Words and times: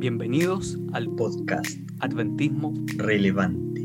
Bienvenidos 0.00 0.78
al 0.92 1.08
podcast 1.16 1.66
Adventismo 2.00 2.74
Relevante. 2.96 3.79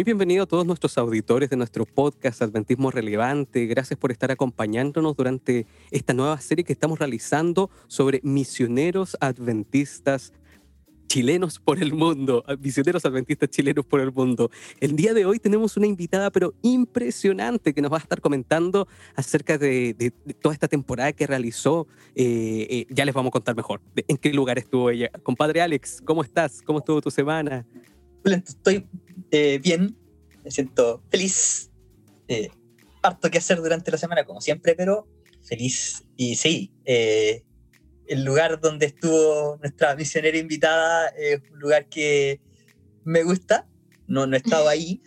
Muy 0.00 0.04
bienvenido 0.04 0.44
a 0.44 0.46
todos 0.46 0.64
nuestros 0.64 0.96
auditores 0.96 1.50
de 1.50 1.58
nuestro 1.58 1.84
podcast 1.84 2.40
Adventismo 2.40 2.90
Relevante. 2.90 3.66
Gracias 3.66 3.98
por 3.98 4.10
estar 4.10 4.30
acompañándonos 4.30 5.14
durante 5.14 5.66
esta 5.90 6.14
nueva 6.14 6.40
serie 6.40 6.64
que 6.64 6.72
estamos 6.72 6.98
realizando 6.98 7.68
sobre 7.86 8.18
misioneros 8.22 9.18
adventistas 9.20 10.32
chilenos 11.06 11.58
por 11.58 11.82
el 11.82 11.92
mundo, 11.92 12.42
misioneros 12.60 13.04
adventistas 13.04 13.50
chilenos 13.50 13.84
por 13.84 14.00
el 14.00 14.10
mundo. 14.10 14.50
El 14.80 14.96
día 14.96 15.12
de 15.12 15.26
hoy 15.26 15.38
tenemos 15.38 15.76
una 15.76 15.86
invitada 15.86 16.30
pero 16.30 16.54
impresionante 16.62 17.74
que 17.74 17.82
nos 17.82 17.92
va 17.92 17.98
a 17.98 18.00
estar 18.00 18.22
comentando 18.22 18.88
acerca 19.16 19.58
de, 19.58 20.14
toda 20.40 20.54
esta 20.54 20.68
temporada 20.68 21.12
que 21.12 21.26
realizó. 21.26 21.86
Eh, 22.14 22.66
eh, 22.70 22.86
ya 22.88 23.04
les 23.04 23.14
vamos 23.14 23.28
a 23.28 23.32
contar 23.32 23.54
mejor 23.54 23.82
en 23.96 24.16
qué 24.16 24.32
lugar 24.32 24.56
estuvo 24.56 24.88
ella. 24.88 25.10
Compadre 25.22 25.60
Alex, 25.60 26.00
¿cómo 26.02 26.22
estás? 26.22 26.62
¿Cómo 26.62 26.78
estuvo 26.78 27.02
tu 27.02 27.10
semana? 27.10 27.66
Estoy 28.24 28.86
eh, 29.30 29.58
bien, 29.62 29.96
me 30.44 30.50
siento 30.50 31.02
feliz. 31.10 31.70
harto 33.02 33.30
que 33.30 33.38
hacer 33.38 33.58
durante 33.58 33.90
la 33.90 33.98
semana, 33.98 34.24
como 34.24 34.40
siempre, 34.40 34.74
pero 34.74 35.08
feliz. 35.42 36.04
Y 36.16 36.36
sí, 36.36 36.72
el 36.84 38.24
lugar 38.24 38.60
donde 38.60 38.86
estuvo 38.86 39.56
nuestra 39.58 39.94
misionera 39.94 40.36
invitada 40.36 41.08
es 41.08 41.40
un 41.52 41.58
lugar 41.58 41.88
que 41.88 42.40
me 43.04 43.22
gusta, 43.22 43.68
no, 44.06 44.26
no 44.26 44.34
he 44.34 44.38
estado 44.38 44.68
ahí. 44.68 45.00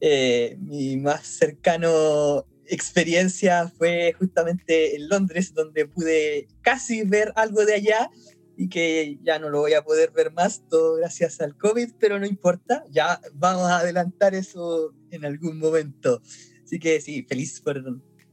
Eh, 0.00 0.56
mi 0.60 0.96
más 0.96 1.26
cercano 1.26 2.46
experiencia 2.66 3.68
fue 3.78 4.12
justamente 4.18 4.96
en 4.96 5.08
Londres, 5.08 5.54
donde 5.54 5.86
pude 5.86 6.48
casi 6.60 7.02
ver 7.02 7.32
algo 7.36 7.64
de 7.64 7.74
allá 7.74 8.10
y 8.58 8.68
que 8.68 9.18
ya 9.22 9.38
no 9.38 9.48
lo 9.50 9.60
voy 9.60 9.74
a 9.74 9.84
poder 9.84 10.10
ver 10.10 10.32
más, 10.32 10.64
todo 10.68 10.96
gracias 10.96 11.40
al 11.40 11.56
COVID, 11.56 11.92
pero 11.98 12.18
no 12.18 12.26
importa, 12.26 12.84
ya 12.90 13.20
vamos 13.32 13.70
a 13.70 13.78
adelantar 13.78 14.34
eso 14.34 14.92
en 15.10 15.24
algún 15.24 15.58
momento. 15.58 16.20
Así 16.64 16.80
que 16.80 17.00
sí, 17.00 17.22
feliz 17.22 17.60
por, 17.60 17.80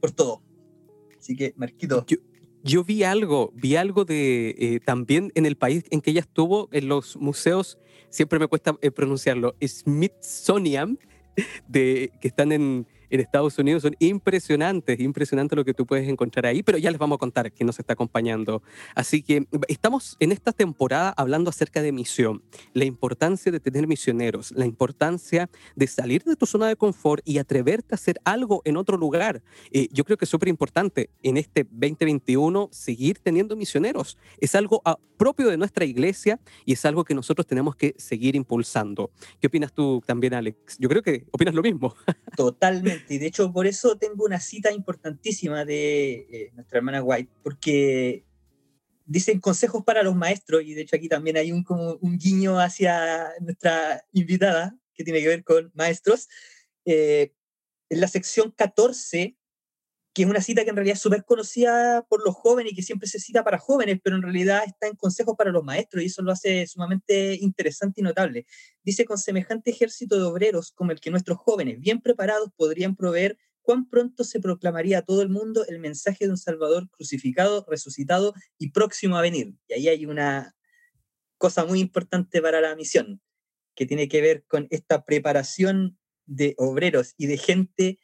por 0.00 0.10
todo. 0.10 0.42
Así 1.16 1.36
que, 1.36 1.54
Marquito 1.56 2.04
yo 2.66 2.82
vi 2.82 3.04
algo, 3.04 3.52
vi 3.54 3.76
algo 3.76 4.04
de 4.04 4.56
eh, 4.58 4.80
también 4.84 5.30
en 5.36 5.46
el 5.46 5.56
país 5.56 5.84
en 5.90 6.00
que 6.00 6.10
ella 6.10 6.20
estuvo, 6.20 6.68
en 6.72 6.88
los 6.88 7.16
museos, 7.16 7.78
siempre 8.10 8.40
me 8.40 8.48
cuesta 8.48 8.76
eh, 8.82 8.90
pronunciarlo, 8.90 9.54
Smithsonian, 9.64 10.98
de, 11.68 12.10
que 12.20 12.26
están 12.26 12.50
en, 12.50 12.88
en 13.10 13.20
Estados 13.20 13.58
Unidos 13.58 13.82
son 13.82 13.96
impresionantes, 13.98 14.98
impresionante 15.00 15.56
lo 15.56 15.64
que 15.64 15.74
tú 15.74 15.86
puedes 15.86 16.08
encontrar 16.08 16.46
ahí, 16.46 16.62
pero 16.62 16.78
ya 16.78 16.90
les 16.90 16.98
vamos 16.98 17.16
a 17.16 17.18
contar 17.18 17.52
quién 17.52 17.66
nos 17.66 17.78
está 17.78 17.94
acompañando. 17.94 18.62
Así 18.94 19.22
que 19.22 19.46
estamos 19.68 20.16
en 20.20 20.32
esta 20.32 20.52
temporada 20.52 21.14
hablando 21.16 21.50
acerca 21.50 21.82
de 21.82 21.92
misión, 21.92 22.42
la 22.72 22.84
importancia 22.84 23.52
de 23.52 23.60
tener 23.60 23.86
misioneros, 23.86 24.52
la 24.52 24.66
importancia 24.66 25.48
de 25.74 25.86
salir 25.86 26.24
de 26.24 26.36
tu 26.36 26.46
zona 26.46 26.68
de 26.68 26.76
confort 26.76 27.22
y 27.24 27.38
atreverte 27.38 27.94
a 27.94 27.96
hacer 27.96 28.20
algo 28.24 28.62
en 28.64 28.76
otro 28.76 28.96
lugar. 28.96 29.42
Eh, 29.70 29.88
yo 29.92 30.04
creo 30.04 30.16
que 30.16 30.24
es 30.24 30.30
súper 30.30 30.48
importante 30.48 31.10
en 31.22 31.36
este 31.36 31.64
2021 31.64 32.68
seguir 32.72 33.18
teniendo 33.18 33.56
misioneros. 33.56 34.18
Es 34.40 34.54
algo 34.54 34.82
ah, 34.84 34.98
propio 35.16 35.48
de 35.48 35.56
nuestra 35.56 35.84
iglesia 35.84 36.40
y 36.64 36.72
es 36.72 36.84
algo 36.84 37.04
que 37.04 37.14
nosotros 37.14 37.46
tenemos 37.46 37.76
que 37.76 37.94
seguir 37.98 38.36
impulsando. 38.36 39.10
¿Qué 39.40 39.46
opinas 39.46 39.72
tú 39.72 40.02
también, 40.06 40.34
Alex? 40.34 40.76
Yo 40.78 40.88
creo 40.88 41.02
que 41.02 41.26
opinas 41.32 41.54
lo 41.54 41.62
mismo. 41.62 41.94
Totalmente 42.36 42.95
y 43.08 43.18
de 43.18 43.26
hecho 43.26 43.52
por 43.52 43.66
eso 43.66 43.96
tengo 43.96 44.24
una 44.24 44.40
cita 44.40 44.72
importantísima 44.72 45.64
de 45.64 46.26
eh, 46.30 46.50
nuestra 46.54 46.78
hermana 46.78 47.02
White, 47.02 47.30
porque 47.42 48.24
dicen 49.04 49.40
consejos 49.40 49.84
para 49.84 50.02
los 50.02 50.14
maestros, 50.14 50.62
y 50.64 50.74
de 50.74 50.82
hecho 50.82 50.96
aquí 50.96 51.08
también 51.08 51.36
hay 51.36 51.52
un, 51.52 51.62
como 51.62 51.94
un 52.00 52.18
guiño 52.18 52.58
hacia 52.58 53.32
nuestra 53.40 54.04
invitada, 54.12 54.76
que 54.94 55.04
tiene 55.04 55.20
que 55.20 55.28
ver 55.28 55.44
con 55.44 55.70
maestros. 55.74 56.28
Eh, 56.84 57.32
en 57.88 58.00
la 58.00 58.08
sección 58.08 58.50
14 58.50 59.36
que 60.16 60.22
es 60.22 60.28
una 60.30 60.40
cita 60.40 60.64
que 60.64 60.70
en 60.70 60.76
realidad 60.76 60.96
es 60.96 61.02
súper 61.02 61.26
conocida 61.26 62.00
por 62.08 62.24
los 62.24 62.34
jóvenes 62.34 62.72
y 62.72 62.76
que 62.76 62.82
siempre 62.82 63.06
se 63.06 63.20
cita 63.20 63.44
para 63.44 63.58
jóvenes, 63.58 64.00
pero 64.02 64.16
en 64.16 64.22
realidad 64.22 64.62
está 64.66 64.86
en 64.86 64.96
consejos 64.96 65.34
para 65.36 65.50
los 65.50 65.62
maestros 65.62 66.02
y 66.02 66.06
eso 66.06 66.22
lo 66.22 66.32
hace 66.32 66.66
sumamente 66.66 67.34
interesante 67.34 68.00
y 68.00 68.02
notable. 68.02 68.46
Dice, 68.82 69.04
con 69.04 69.18
semejante 69.18 69.72
ejército 69.72 70.16
de 70.16 70.22
obreros 70.22 70.72
como 70.72 70.90
el 70.92 71.00
que 71.00 71.10
nuestros 71.10 71.36
jóvenes, 71.36 71.80
bien 71.80 72.00
preparados, 72.00 72.48
podrían 72.56 72.96
proveer, 72.96 73.36
cuán 73.60 73.90
pronto 73.90 74.24
se 74.24 74.40
proclamaría 74.40 75.00
a 75.00 75.02
todo 75.02 75.20
el 75.20 75.28
mundo 75.28 75.66
el 75.66 75.80
mensaje 75.80 76.24
de 76.24 76.30
un 76.30 76.38
Salvador 76.38 76.88
crucificado, 76.88 77.66
resucitado 77.68 78.32
y 78.56 78.70
próximo 78.70 79.18
a 79.18 79.20
venir. 79.20 79.52
Y 79.68 79.74
ahí 79.74 79.88
hay 79.88 80.06
una 80.06 80.56
cosa 81.36 81.66
muy 81.66 81.80
importante 81.80 82.40
para 82.40 82.62
la 82.62 82.74
misión, 82.74 83.20
que 83.74 83.84
tiene 83.84 84.08
que 84.08 84.22
ver 84.22 84.46
con 84.46 84.66
esta 84.70 85.04
preparación 85.04 85.98
de 86.24 86.54
obreros 86.56 87.12
y 87.18 87.26
de 87.26 87.36
gente 87.36 87.98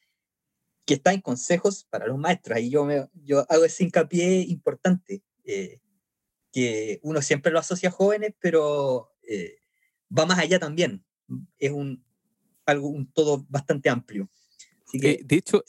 que 0.84 0.94
está 0.94 1.12
en 1.12 1.20
consejos 1.20 1.86
para 1.88 2.06
los 2.06 2.18
maestros. 2.18 2.56
Ahí 2.56 2.70
yo, 2.70 2.84
me, 2.84 3.08
yo 3.24 3.44
hago 3.48 3.64
ese 3.64 3.84
hincapié 3.84 4.40
importante, 4.42 5.22
eh, 5.44 5.80
que 6.50 7.00
uno 7.02 7.22
siempre 7.22 7.52
lo 7.52 7.58
asocia 7.58 7.88
a 7.88 7.92
jóvenes, 7.92 8.34
pero 8.40 9.12
eh, 9.22 9.58
va 10.16 10.26
más 10.26 10.38
allá 10.38 10.58
también. 10.58 11.04
Es 11.58 11.70
un, 11.70 12.04
algo, 12.66 12.88
un 12.88 13.10
todo 13.10 13.46
bastante 13.48 13.88
amplio. 13.88 14.28
Eh, 14.92 15.20
de 15.24 15.36
hecho, 15.36 15.64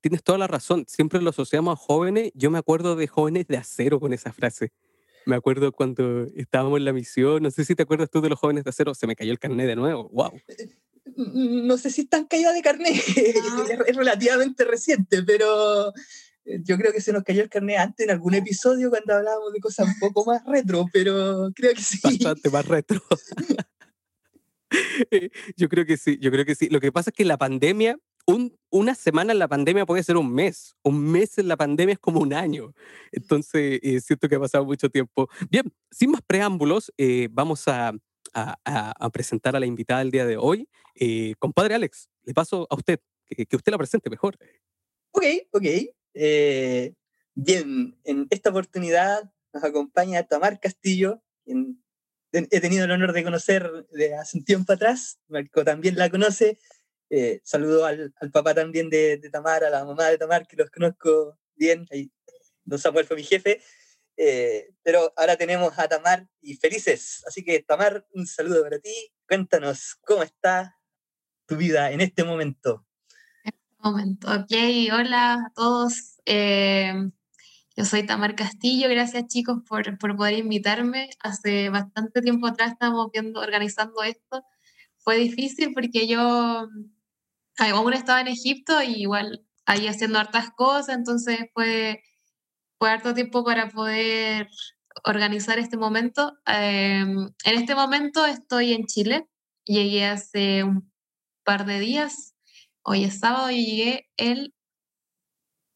tienes 0.00 0.22
toda 0.22 0.36
la 0.36 0.46
razón. 0.46 0.84
Siempre 0.86 1.22
lo 1.22 1.30
asociamos 1.30 1.72
a 1.72 1.76
jóvenes. 1.76 2.32
Yo 2.34 2.50
me 2.50 2.58
acuerdo 2.58 2.96
de 2.96 3.06
jóvenes 3.06 3.46
de 3.46 3.56
acero 3.56 3.98
con 3.98 4.12
esa 4.12 4.32
frase. 4.32 4.72
Me 5.24 5.36
acuerdo 5.36 5.72
cuando 5.72 6.24
estábamos 6.34 6.78
en 6.78 6.84
la 6.84 6.92
misión, 6.92 7.42
no 7.42 7.50
sé 7.50 7.64
si 7.64 7.74
te 7.74 7.82
acuerdas 7.82 8.10
tú 8.10 8.20
de 8.20 8.30
los 8.30 8.38
jóvenes 8.38 8.64
de 8.64 8.70
acero, 8.70 8.94
se 8.94 9.06
me 9.06 9.14
cayó 9.14 9.32
el 9.32 9.38
carnet 9.38 9.66
de 9.66 9.76
nuevo, 9.76 10.08
wow 10.08 10.32
no 11.16 11.78
sé 11.78 11.90
si 11.90 12.02
están 12.02 12.26
caídas 12.26 12.54
de 12.54 12.62
carnet, 12.62 12.94
ah. 13.42 13.64
es 13.86 13.96
relativamente 13.96 14.64
reciente, 14.64 15.22
pero 15.22 15.92
eh, 16.44 16.60
yo 16.64 16.76
creo 16.76 16.92
que 16.92 17.00
se 17.00 17.12
nos 17.12 17.24
cayó 17.24 17.42
el 17.42 17.48
carnet 17.48 17.78
antes 17.78 18.04
en 18.04 18.10
algún 18.10 18.34
episodio 18.34 18.90
cuando 18.90 19.14
hablábamos 19.14 19.52
de 19.52 19.60
cosas 19.60 19.86
un 19.86 19.98
poco 19.98 20.24
más 20.24 20.44
retro, 20.46 20.86
pero 20.92 21.50
creo 21.54 21.74
que 21.74 21.82
sí. 21.82 21.98
Bastante 22.02 22.50
más 22.50 22.66
retro. 22.66 23.02
yo 25.56 25.68
creo 25.68 25.86
que 25.86 25.96
sí, 25.96 26.18
yo 26.20 26.30
creo 26.30 26.44
que 26.44 26.54
sí. 26.54 26.68
Lo 26.68 26.80
que 26.80 26.92
pasa 26.92 27.10
es 27.10 27.14
que 27.14 27.24
la 27.24 27.36
pandemia, 27.36 27.98
una 28.70 28.94
semana 28.94 29.32
en 29.32 29.38
la 29.38 29.48
pandemia 29.48 29.86
puede 29.86 30.02
ser 30.02 30.16
un 30.16 30.32
mes, 30.32 30.76
un 30.82 31.00
mes 31.00 31.38
en 31.38 31.48
la 31.48 31.56
pandemia 31.56 31.94
es 31.94 31.98
como 31.98 32.20
un 32.20 32.34
año. 32.34 32.74
Entonces, 33.12 33.80
eh, 33.82 34.00
siento 34.00 34.28
que 34.28 34.34
ha 34.34 34.40
pasado 34.40 34.64
mucho 34.64 34.90
tiempo. 34.90 35.28
Bien, 35.50 35.72
sin 35.90 36.10
más 36.10 36.20
preámbulos, 36.26 36.92
eh, 36.98 37.28
vamos 37.30 37.66
a 37.68 37.92
a, 38.34 39.10
presentar 39.12 39.56
a 39.56 39.60
la 39.60 39.66
invitada 39.66 40.00
del 40.00 40.10
día 40.10 40.26
de 40.26 40.36
hoy. 40.36 40.68
Eh, 40.94 41.34
compadre 41.38 41.74
Alex, 41.74 42.08
le 42.24 42.34
paso 42.34 42.66
a 42.70 42.74
usted, 42.74 43.00
que, 43.26 43.46
usted 43.56 43.72
la 43.72 43.78
presente 43.78 44.10
mejor. 44.10 44.36
Ok, 45.12 45.24
ok. 45.52 45.64
Eh, 46.14 46.94
bien, 47.34 47.98
en 48.04 48.26
esta 48.30 48.50
oportunidad 48.50 49.30
nos 49.52 49.64
acompaña 49.64 50.24
Tamar 50.24 50.60
Castillo, 50.60 51.22
quien 51.44 51.82
he 52.32 52.60
tenido 52.60 52.84
el 52.84 52.90
honor 52.90 53.12
de 53.12 53.24
conocer 53.24 53.86
de 53.90 54.14
hace 54.14 54.38
un 54.38 54.44
tiempo 54.44 54.72
atrás. 54.72 55.18
Marco 55.28 55.64
también 55.64 55.96
la 55.96 56.10
conoce. 56.10 56.58
Eh, 57.10 57.40
saludo 57.42 57.86
al, 57.86 58.12
papá 58.32 58.54
también 58.54 58.90
de, 58.90 59.18
Tamar, 59.32 59.64
a 59.64 59.70
la 59.70 59.84
mamá 59.84 60.08
de 60.08 60.18
Tamar, 60.18 60.46
que 60.46 60.56
los 60.56 60.70
conozco 60.70 61.38
bien. 61.56 61.86
Ahí, 61.90 62.10
don 62.64 62.78
Samuel 62.78 63.06
fue 63.06 63.16
mi 63.16 63.24
jefe. 63.24 63.62
Eh, 64.20 64.70
pero 64.82 65.12
ahora 65.16 65.36
tenemos 65.36 65.78
a 65.78 65.86
Tamar 65.86 66.28
y 66.40 66.56
felices. 66.56 67.22
Así 67.26 67.44
que 67.44 67.62
Tamar, 67.62 68.04
un 68.12 68.26
saludo 68.26 68.64
para 68.64 68.80
ti. 68.80 68.92
Cuéntanos 69.28 69.96
cómo 70.04 70.24
está 70.24 70.76
tu 71.46 71.56
vida 71.56 71.92
en 71.92 72.00
este 72.00 72.24
momento. 72.24 72.84
En 73.44 73.54
este 73.54 73.76
momento, 73.78 74.28
ok. 74.28 74.92
Hola 74.92 75.34
a 75.34 75.52
todos. 75.54 76.20
Eh, 76.26 76.92
yo 77.76 77.84
soy 77.84 78.04
Tamar 78.04 78.34
Castillo. 78.34 78.88
Gracias 78.88 79.28
chicos 79.28 79.60
por, 79.68 79.96
por 79.98 80.16
poder 80.16 80.34
invitarme. 80.34 81.10
Hace 81.20 81.68
bastante 81.68 82.20
tiempo 82.20 82.48
atrás 82.48 82.72
estábamos 82.72 83.12
viendo, 83.12 83.40
organizando 83.40 84.02
esto. 84.02 84.44
Fue 84.96 85.16
difícil 85.16 85.72
porque 85.72 86.08
yo 86.08 86.68
aún 87.56 87.92
estaba 87.92 88.20
en 88.20 88.28
Egipto 88.28 88.82
y 88.82 89.02
igual 89.02 89.44
ahí 89.64 89.86
haciendo 89.86 90.18
hartas 90.18 90.50
cosas, 90.56 90.96
entonces 90.96 91.38
fue 91.52 92.02
fue 92.78 92.90
harto 92.90 93.14
tiempo 93.14 93.44
para 93.44 93.68
poder 93.68 94.48
organizar 95.04 95.58
este 95.58 95.76
momento. 95.76 96.38
Em, 96.46 97.28
en 97.44 97.54
este 97.54 97.74
momento 97.74 98.26
estoy 98.26 98.72
en 98.72 98.86
Chile. 98.86 99.26
Llegué 99.64 100.06
hace 100.06 100.64
un 100.64 100.90
par 101.44 101.66
de 101.66 101.80
días. 101.80 102.34
Hoy 102.82 103.04
es 103.04 103.18
sábado 103.20 103.50
y 103.50 103.64
llegué 103.64 104.08
el 104.16 104.54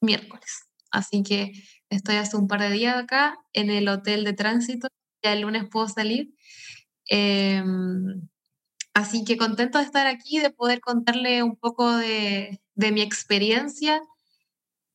miércoles. 0.01 0.69
Así 0.91 1.23
que 1.23 1.53
estoy 1.91 2.17
hace 2.17 2.37
un 2.37 2.49
par 2.49 2.61
de 2.61 2.71
días 2.71 2.97
acá 2.97 3.39
en 3.53 3.71
el 3.71 3.89
hotel 3.89 4.25
de 4.25 4.33
tránsito. 4.35 4.89
Ya 5.23 5.33
el 5.33 5.43
lunes 5.43 5.65
puedo 5.71 5.89
salir. 5.89 6.35
Em, 7.07 8.29
así 8.95 9.25
que 9.25 9.37
contento 9.37 9.79
de 9.79 9.85
estar 9.85 10.07
aquí, 10.07 10.39
de 10.39 10.51
poder 10.51 10.81
contarle 10.81 11.43
un 11.43 11.57
poco 11.57 11.97
de, 11.97 12.61
de 12.75 12.93
mi 12.93 13.03
experiencia. 13.03 14.03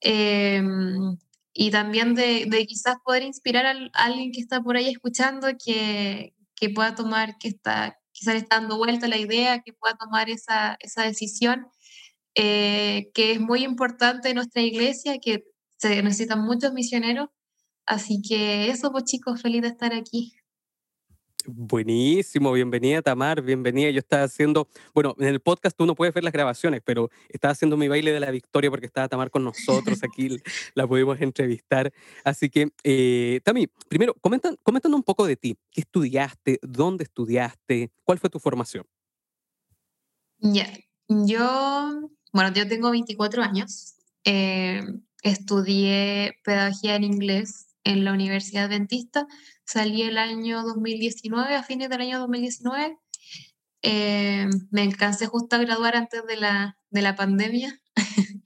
Em, 0.02 1.18
y 1.60 1.72
también 1.72 2.14
de, 2.14 2.46
de, 2.48 2.68
quizás 2.68 2.98
poder 3.04 3.24
inspirar 3.24 3.66
a, 3.66 3.76
alguien 3.94 4.32
que 4.32 4.40
está 4.40 4.62
por 4.62 4.78
ahí 4.78 4.90
escuchando 4.90 5.48
que, 5.64 6.36
que 6.56 6.70
pueda 6.70 6.94
tomar, 6.94 7.38
que 7.40 7.48
está 7.48 7.98
quizás 8.18 8.36
está 8.36 8.60
dando 8.60 8.78
vuelta 8.78 9.08
la 9.08 9.18
idea, 9.18 9.62
que 9.62 9.74
pueda 9.74 9.96
tomar 9.96 10.30
esa, 10.30 10.78
esa 10.80 11.04
decisión, 11.04 11.68
eh, 12.36 13.10
que 13.14 13.32
es 13.32 13.40
muy 13.40 13.64
importante 13.64 14.30
en 14.30 14.36
nuestra 14.36 14.62
iglesia, 14.62 15.18
que 15.20 15.44
se 15.78 16.02
necesitan 16.04 16.42
muchos 16.42 16.74
misioneros. 16.74 17.30
Así 17.86 18.22
que 18.28 18.70
eso, 18.70 18.92
pues 18.92 19.06
chicos, 19.06 19.42
feliz 19.42 19.62
de 19.62 19.70
estar 19.70 19.94
aquí. 19.94 20.34
Buenísimo, 21.50 22.52
bienvenida 22.52 23.02
Tamar, 23.02 23.42
bienvenida. 23.42 23.90
Yo 23.90 24.00
estaba 24.00 24.24
haciendo, 24.24 24.68
bueno, 24.94 25.16
en 25.18 25.28
el 25.28 25.40
podcast 25.40 25.78
tú 25.78 25.86
no 25.86 25.96
puedes 25.96 26.14
ver 26.14 26.26
las 26.26 26.34
grabaciones, 26.34 26.82
pero 26.84 27.10
estaba 27.30 27.54
haciendo 27.54 27.78
mi 27.78 27.88
baile 27.88 28.12
de 28.12 28.20
la 28.20 28.32
victoria 28.32 28.70
porque 28.70 28.86
estaba 28.86 29.08
Tamar 29.08 29.32
con 29.32 29.46
nosotros 29.46 30.04
aquí, 30.04 30.42
la 30.76 30.86
pudimos 30.86 31.22
entrevistar. 31.22 31.94
Así 32.26 32.50
que, 32.50 32.74
eh, 32.84 33.40
Tami, 33.46 33.68
primero, 33.88 34.14
comentan, 34.16 34.58
un 34.94 35.04
poco 35.04 35.26
de 35.26 35.38
ti. 35.38 35.58
¿Qué 35.72 35.80
estudiaste? 35.82 36.60
¿Dónde 36.62 37.06
estudiaste? 37.06 37.92
¿Cuál 38.04 38.20
fue 38.20 38.30
tu 38.30 38.40
formación? 38.40 38.86
Ya, 40.40 40.68
yo, 41.08 42.10
bueno, 42.34 42.52
yo 42.54 42.68
tengo 42.68 42.92
24 42.92 43.42
años. 43.42 43.94
Eh, 44.26 44.82
estudié 45.24 46.36
pedagogía 46.44 46.98
en 46.98 47.06
inglés 47.06 47.68
en 47.86 48.04
la 48.04 48.12
Universidad 48.12 48.66
Adventista 48.66 49.26
Salí 49.68 50.04
el 50.04 50.18
año 50.18 50.64
2019, 50.64 51.56
a 51.56 51.62
fines 51.62 51.90
del 51.90 52.00
año 52.00 52.20
2019. 52.20 52.98
Eh, 53.82 54.48
me 54.72 54.82
alcancé 54.84 55.26
justo 55.28 55.58
a 55.58 55.60
graduar 55.60 55.98
antes 55.98 56.26
de 56.26 56.38
la, 56.38 56.78
de 56.90 57.02
la 57.02 57.18
pandemia. 57.18 57.78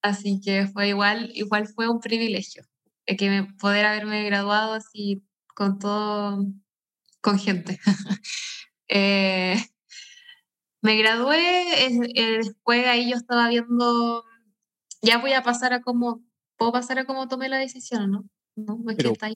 así 0.00 0.40
que 0.42 0.66
fue 0.66 0.88
igual, 0.88 1.30
igual 1.34 1.68
fue 1.68 1.90
un 1.90 2.00
privilegio 2.00 2.64
eh, 3.04 3.18
que 3.18 3.28
me, 3.28 3.52
poder 3.58 3.84
haberme 3.84 4.24
graduado 4.24 4.72
así 4.72 5.22
con 5.54 5.78
todo, 5.78 6.42
con 7.20 7.38
gente. 7.38 7.78
eh, 8.88 9.62
me 10.80 10.96
gradué, 10.96 12.00
después 12.14 12.86
ahí 12.86 13.10
yo 13.10 13.16
estaba 13.16 13.50
viendo, 13.50 14.24
ya 15.02 15.18
voy 15.18 15.34
a 15.34 15.42
pasar 15.42 15.74
a 15.74 15.82
cómo, 15.82 16.24
puedo 16.56 16.72
pasar 16.72 16.98
a 16.98 17.04
cómo 17.04 17.28
tomé 17.28 17.50
la 17.50 17.58
decisión, 17.58 18.10
¿no? 18.10 18.24
No, 18.56 18.82
es 18.90 18.96
que 18.96 19.08
está 19.08 19.26
ahí 19.26 19.34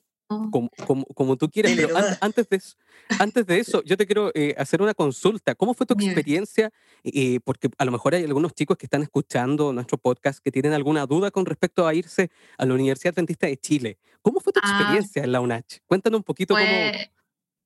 como, 0.51 0.69
como, 0.85 1.05
como, 1.05 1.35
tú 1.35 1.49
quieras, 1.49 1.73
pero 1.75 1.95
antes, 2.21 2.47
de 2.47 2.57
eso, 2.57 2.77
antes 3.19 3.45
de 3.45 3.59
eso, 3.59 3.83
yo 3.83 3.97
te 3.97 4.05
quiero 4.05 4.31
eh, 4.33 4.55
hacer 4.57 4.81
una 4.81 4.93
consulta. 4.93 5.55
¿Cómo 5.55 5.73
fue 5.73 5.85
tu 5.85 5.93
experiencia? 5.93 6.71
Eh, 7.03 7.39
porque 7.43 7.69
a 7.77 7.85
lo 7.85 7.91
mejor 7.91 8.15
hay 8.15 8.23
algunos 8.23 8.53
chicos 8.53 8.77
que 8.77 8.85
están 8.85 9.01
escuchando 9.01 9.73
nuestro 9.73 9.97
podcast 9.97 10.39
que 10.43 10.51
tienen 10.51 10.73
alguna 10.73 11.05
duda 11.05 11.31
con 11.31 11.45
respecto 11.45 11.85
a 11.87 11.93
irse 11.93 12.31
a 12.57 12.65
la 12.65 12.73
Universidad 12.73 13.13
Adventista 13.13 13.47
de 13.47 13.57
Chile. 13.57 13.97
¿Cómo 14.21 14.39
fue 14.39 14.53
tu 14.53 14.61
ah. 14.63 14.69
experiencia 14.69 15.23
en 15.23 15.31
la 15.31 15.41
UNACH? 15.41 15.79
Cuéntanos 15.85 16.19
un 16.19 16.23
poquito 16.23 16.55
cómo, 16.55 16.67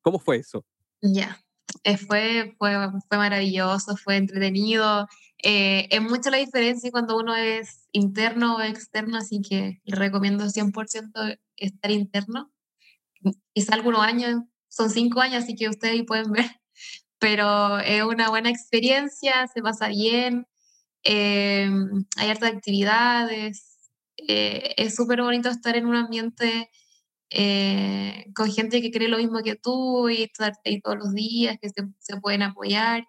cómo 0.01 0.19
fue 0.19 0.37
eso. 0.37 0.65
Ya, 1.01 1.39
eh, 1.83 1.97
fue, 1.97 2.55
fue, 2.57 2.73
fue 3.07 3.17
maravilloso, 3.17 3.95
fue 3.97 4.17
entretenido. 4.17 5.07
es 5.37 6.01
mucha 6.01 6.31
la 6.31 6.37
diferencia 6.37 6.89
cuando 6.91 7.17
uno 7.17 7.35
es 7.35 7.87
interno 7.91 8.55
o 8.55 8.61
externo, 8.61 9.17
así 9.17 9.41
que 9.41 9.81
le 9.83 9.95
recomiendo 9.95 10.45
100% 10.45 11.37
estar 11.57 11.91
interno 11.91 12.51
quizá 13.53 13.75
algunos 13.75 14.01
años, 14.01 14.41
son 14.69 14.89
cinco 14.89 15.21
años, 15.21 15.43
así 15.43 15.55
que 15.55 15.69
ustedes 15.69 16.03
pueden 16.05 16.31
ver, 16.31 16.45
pero 17.19 17.79
es 17.79 18.03
una 18.03 18.29
buena 18.29 18.49
experiencia, 18.49 19.47
se 19.47 19.61
pasa 19.61 19.87
bien, 19.87 20.47
eh, 21.03 21.69
hay 22.17 22.29
hartas 22.29 22.51
actividades, 22.51 23.91
eh, 24.17 24.73
es 24.77 24.95
súper 24.95 25.21
bonito 25.21 25.49
estar 25.49 25.75
en 25.77 25.85
un 25.85 25.95
ambiente 25.95 26.69
eh, 27.29 28.25
con 28.35 28.51
gente 28.51 28.81
que 28.81 28.91
cree 28.91 29.07
lo 29.07 29.17
mismo 29.17 29.43
que 29.43 29.55
tú 29.55 30.09
y 30.09 30.23
estar 30.23 30.53
ahí 30.65 30.81
todos 30.81 30.97
los 30.97 31.13
días, 31.13 31.57
que 31.61 31.69
se, 31.69 31.83
se 31.99 32.19
pueden 32.19 32.41
apoyar. 32.41 33.05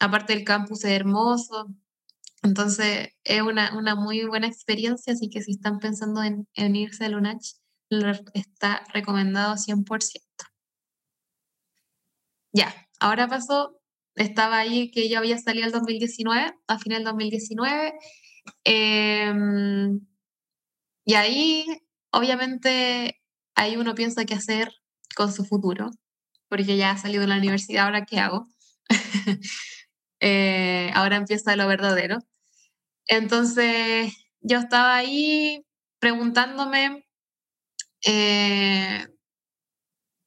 aparte 0.00 0.32
el 0.34 0.44
campus 0.44 0.84
es 0.84 0.92
hermoso, 0.92 1.66
entonces 2.42 3.10
es 3.24 3.42
una, 3.42 3.76
una, 3.76 3.94
muy 3.94 4.24
buena 4.24 4.46
experiencia, 4.46 5.14
así 5.14 5.28
que 5.30 5.42
si 5.42 5.52
están 5.52 5.78
pensando 5.78 6.22
en, 6.22 6.46
en 6.54 6.76
irse 6.76 7.04
a 7.04 7.08
Lunach, 7.08 7.56
está 8.34 8.84
recomendado 8.92 9.56
100%. 9.56 10.46
Ya, 12.52 12.74
ahora 13.00 13.28
pasó, 13.28 13.80
estaba 14.14 14.58
ahí 14.58 14.90
que 14.90 15.08
yo 15.08 15.18
había 15.18 15.38
salido 15.38 15.66
el 15.66 15.72
2019, 15.72 16.54
a 16.66 16.78
final 16.78 16.98
del 16.98 17.06
2019, 17.06 17.94
em, 18.64 20.00
y 21.04 21.14
ahí 21.14 21.66
obviamente 22.10 23.20
ahí 23.54 23.76
uno 23.76 23.94
piensa 23.94 24.24
qué 24.24 24.34
hacer 24.34 24.72
con 25.16 25.32
su 25.32 25.44
futuro, 25.44 25.90
porque 26.48 26.76
ya 26.76 26.92
ha 26.92 26.98
salido 26.98 27.22
de 27.22 27.28
la 27.28 27.38
universidad, 27.38 27.86
ahora 27.86 28.06
qué 28.06 28.20
hago. 28.20 28.48
Eh, 30.20 30.90
ahora 30.94 31.16
empieza 31.16 31.56
lo 31.56 31.68
verdadero. 31.68 32.18
Entonces 33.06 34.12
yo 34.40 34.58
estaba 34.58 34.96
ahí 34.96 35.64
preguntándome 36.00 37.05
eh, 38.06 39.04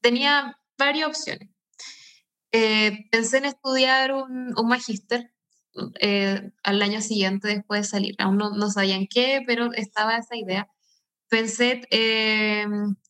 tenía 0.02 0.60
varias 0.78 1.08
opciones. 1.08 1.50
Eh, 2.52 3.08
pensé 3.12 3.38
en 3.38 3.46
estudiar 3.46 4.14
un, 4.14 4.54
un 4.58 4.68
magíster 4.68 5.32
eh, 6.02 6.52
al 6.64 6.82
año 6.82 7.02
siguiente 7.02 7.48
después 7.48 7.82
de 7.82 7.88
salir. 7.88 8.16
Aún 8.18 8.38
no, 8.38 8.52
no 8.52 8.70
sabían 8.70 9.08
qué, 9.08 9.42
pero 9.48 9.72
estaba 9.74 10.18
esa 10.18 10.36
idea. 10.36 10.68
Pensé 11.30 11.82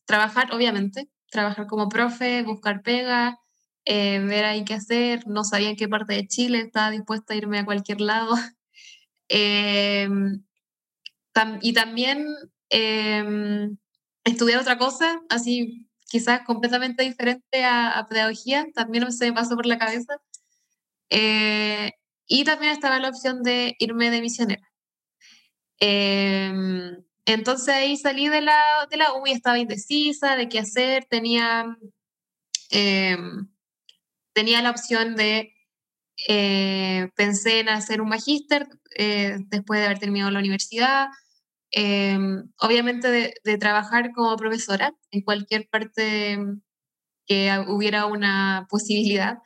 trabajar, 0.04 0.54
obviamente, 0.54 1.08
trabajar 1.30 1.66
como 1.66 1.88
profe, 1.88 2.42
buscar 2.42 2.82
pega, 2.82 3.40
ver 3.86 4.44
ahí 4.44 4.64
qué 4.64 4.74
hacer. 4.74 5.26
No 5.26 5.42
sabía 5.42 5.70
en 5.70 5.76
qué 5.76 5.88
parte 5.88 6.14
de 6.14 6.28
Chile, 6.28 6.60
estaba 6.60 6.90
dispuesta 6.90 7.34
a 7.34 7.36
irme 7.36 7.58
a 7.58 7.64
cualquier 7.64 8.00
lado. 8.02 8.34
y 11.62 11.72
también 11.72 12.26
estudiar 14.30 14.60
otra 14.60 14.78
cosa, 14.78 15.20
así 15.28 15.86
quizás 16.10 16.42
completamente 16.44 17.04
diferente 17.04 17.64
a, 17.64 18.06
pedagogía, 18.08 18.66
también 18.74 19.10
se 19.12 19.26
me 19.26 19.32
pasó 19.32 19.54
por 19.56 19.66
la 19.66 19.78
cabeza. 19.78 20.20
Eh, 21.08 21.92
y 22.26 22.44
también 22.44 22.72
estaba 22.72 22.98
la 22.98 23.08
opción 23.08 23.42
de 23.42 23.76
irme 23.78 24.10
de 24.10 24.20
misionera. 24.20 24.70
Em, 25.80 27.02
entonces 27.24 27.68
ahí 27.68 27.96
salí 27.96 28.28
de 28.28 28.40
la, 28.42 28.60
de 28.90 28.96
la 28.96 29.14
U 29.14 29.26
y 29.26 29.32
estaba 29.32 29.58
indecisa 29.58 30.36
de 30.36 30.48
qué 30.48 30.58
hacer, 30.58 31.06
tenía, 31.08 31.76
em, 32.70 33.48
tenía 34.32 34.62
la 34.62 34.70
opción 34.70 35.16
de, 35.16 35.54
eh, 36.28 37.08
pensé 37.16 37.60
en 37.60 37.68
hacer 37.68 38.00
un 38.00 38.08
magíster 38.08 38.68
eh, 38.96 39.38
después 39.48 39.80
de 39.80 39.86
haber 39.86 39.98
terminado 39.98 40.30
la 40.30 40.40
universidad, 40.40 41.08
Em, 41.72 42.50
obviamente 42.58 43.08
de, 43.44 43.58
trabajar 43.58 44.12
como 44.12 44.36
profesora 44.36 44.94
en 45.12 45.22
cualquier 45.22 45.68
parte 45.68 46.38
que 47.26 47.64
hubiera 47.68 48.06
una 48.06 48.66
posibilidad. 48.68 49.38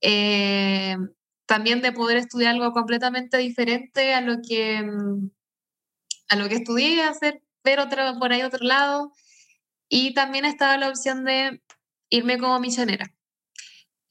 Em, 0.00 1.10
también 1.46 1.80
de 1.82 1.92
poder 1.92 2.18
estudiar 2.18 2.54
algo 2.54 2.72
completamente 2.72 3.38
diferente 3.38 4.14
a 4.14 4.20
lo 4.20 4.36
que, 4.46 4.84
a 6.28 6.36
lo 6.36 6.48
que 6.48 6.56
estudié 6.56 7.02
hacer, 7.02 7.42
ver 7.64 7.80
otro, 7.80 8.18
por 8.18 8.32
ahí 8.32 8.42
otro 8.42 8.64
lado. 8.64 9.12
Y 9.88 10.14
también 10.14 10.44
estaba 10.44 10.76
la 10.78 10.88
opción 10.88 11.24
de 11.24 11.62
irme 12.10 12.38
como 12.38 12.58
misionera. 12.60 13.12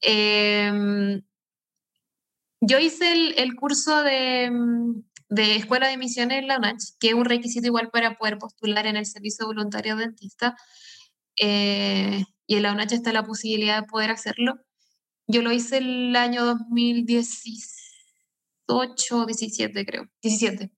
Em, 0.00 1.22
yo 2.60 2.78
hice 2.78 3.32
el, 3.36 3.54
curso 3.56 4.02
de, 4.02 4.50
de, 5.28 5.56
Escuela 5.56 5.88
de 5.88 5.96
Misiones 5.96 6.38
en 6.38 6.48
la 6.48 6.58
UNACH, 6.58 6.96
que 7.00 7.08
es 7.08 7.14
un 7.14 7.24
requisito 7.24 7.66
igual 7.66 7.90
para 7.90 8.16
poder 8.16 8.38
postular 8.38 8.86
en 8.86 8.96
el 8.96 9.06
servicio 9.06 9.46
voluntario 9.46 9.96
dentista. 9.96 10.56
Eh, 11.40 12.24
y 12.46 12.56
en 12.56 12.62
la 12.62 12.72
UNACH 12.72 12.92
está 12.92 13.12
la 13.12 13.24
posibilidad 13.24 13.82
de 13.82 13.88
poder 13.88 14.10
hacerlo. 14.10 14.54
Yo 15.26 15.42
lo 15.42 15.52
hice 15.52 15.78
el 15.78 16.14
año 16.16 16.44
2018, 16.44 19.26
17 19.26 19.86
creo, 19.86 20.08
17. 20.22 20.70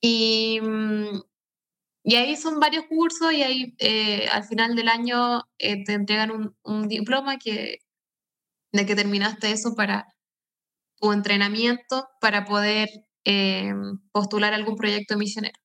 Y, 0.00 0.60
mm, 0.60 1.22
y 2.04 2.16
ahí 2.16 2.36
son 2.36 2.58
varios 2.58 2.86
cursos 2.86 3.32
y 3.32 3.42
ahí 3.42 3.74
eh, 3.78 4.26
al 4.32 4.44
final 4.44 4.74
del 4.74 4.88
año 4.88 5.42
eh, 5.58 5.84
te 5.84 5.92
entregan 5.92 6.30
un, 6.32 6.56
un, 6.64 6.88
diploma 6.88 7.38
que, 7.38 7.78
de 8.72 8.86
que 8.86 8.96
terminaste 8.96 9.52
eso 9.52 9.74
para 9.76 10.12
tu 11.02 11.12
entrenamiento 11.12 12.08
para 12.20 12.44
poder 12.44 12.88
eh, 13.24 13.74
postular 14.12 14.54
algún 14.54 14.76
proyecto 14.76 15.18
misionero. 15.18 15.58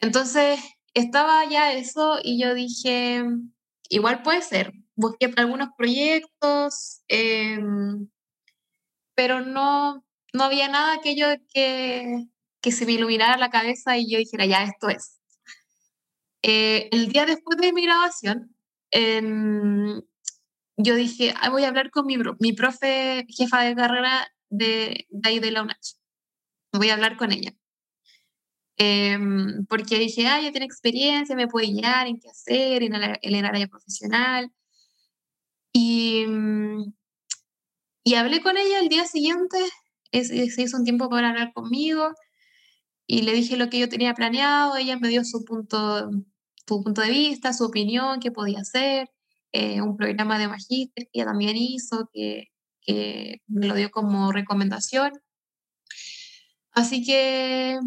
Entonces 0.00 0.60
estaba 0.92 1.44
ya 1.46 1.72
eso 1.72 2.18
y 2.22 2.40
yo 2.40 2.52
dije, 2.54 3.24
igual 3.88 4.22
puede 4.22 4.42
ser, 4.42 4.72
busqué 4.94 5.32
algunos 5.36 5.70
proyectos, 5.78 7.00
em, 7.08 8.08
pero 9.14 9.40
no, 9.40 10.04
no 10.34 10.44
había 10.44 10.68
nada 10.68 11.00
que 11.02 11.16
yo 11.16 11.26
que, 11.52 12.26
que 12.60 12.70
se 12.70 12.84
me 12.84 12.92
iluminara 12.92 13.38
la 13.38 13.50
cabeza 13.50 13.96
y 13.96 14.10
yo 14.12 14.18
dijera, 14.18 14.44
ya, 14.44 14.62
esto 14.62 14.90
es. 14.90 15.18
Eh, 16.42 16.88
el 16.92 17.08
día 17.08 17.24
después 17.24 17.58
de 17.58 17.72
mi 17.72 17.82
grabación, 17.84 18.54
em, 18.90 20.02
yo 20.78 20.94
dije, 20.94 21.34
voy 21.50 21.64
a 21.64 21.68
hablar 21.68 21.90
con 21.90 22.06
mi, 22.06 22.16
mi 22.38 22.52
profe 22.52 23.26
jefa 23.28 23.62
de 23.62 23.74
carrera 23.74 24.28
de, 24.48 25.06
de 25.10 25.28
ahí 25.28 25.40
de 25.40 25.50
la. 25.50 25.66
Voy 26.72 26.90
a 26.90 26.94
hablar 26.94 27.16
con 27.16 27.32
ella. 27.32 27.52
Em, 28.76 29.66
porque 29.66 29.98
dije, 29.98 30.26
ah, 30.28 30.38
ella 30.38 30.52
tiene 30.52 30.66
experiencia, 30.66 31.34
me 31.34 31.48
puede 31.48 31.66
guiar 31.66 32.06
en 32.06 32.20
qué 32.20 32.28
hacer, 32.30 32.84
en 32.84 32.94
el, 32.94 33.18
en 33.20 33.34
el 33.34 33.44
área 33.44 33.66
profesional. 33.66 34.52
Y, 35.72 36.24
mm, 36.26 36.92
y 38.04 38.14
hablé 38.14 38.40
con 38.40 38.56
ella 38.56 38.78
el 38.80 38.88
día 38.88 39.04
siguiente, 39.06 39.58
se 40.12 40.62
hizo 40.62 40.76
un 40.76 40.84
tiempo 40.84 41.10
para 41.10 41.30
hablar 41.30 41.52
conmigo 41.52 42.14
y 43.06 43.22
le 43.22 43.32
dije 43.32 43.56
lo 43.56 43.68
que 43.68 43.80
yo 43.80 43.88
tenía 43.88 44.14
planeado, 44.14 44.76
ella 44.76 44.98
me 44.98 45.08
dio 45.08 45.24
su 45.24 45.44
punto, 45.44 46.10
su 46.66 46.82
punto 46.82 47.00
de 47.02 47.10
vista, 47.10 47.52
su 47.52 47.64
opinión, 47.64 48.20
qué 48.20 48.30
podía 48.30 48.60
hacer, 48.60 49.10
eh, 49.52 49.80
un 49.80 49.96
programa 49.96 50.38
de 50.38 50.48
magíster 50.48 51.04
que 51.04 51.10
ella 51.20 51.26
también 51.26 51.56
hizo, 51.56 52.08
que, 52.12 52.48
que 52.80 53.42
me 53.46 53.66
lo 53.66 53.74
dio 53.74 53.90
como 53.90 54.32
recomendación. 54.32 55.12
Así 56.72 57.04
que 57.04 57.78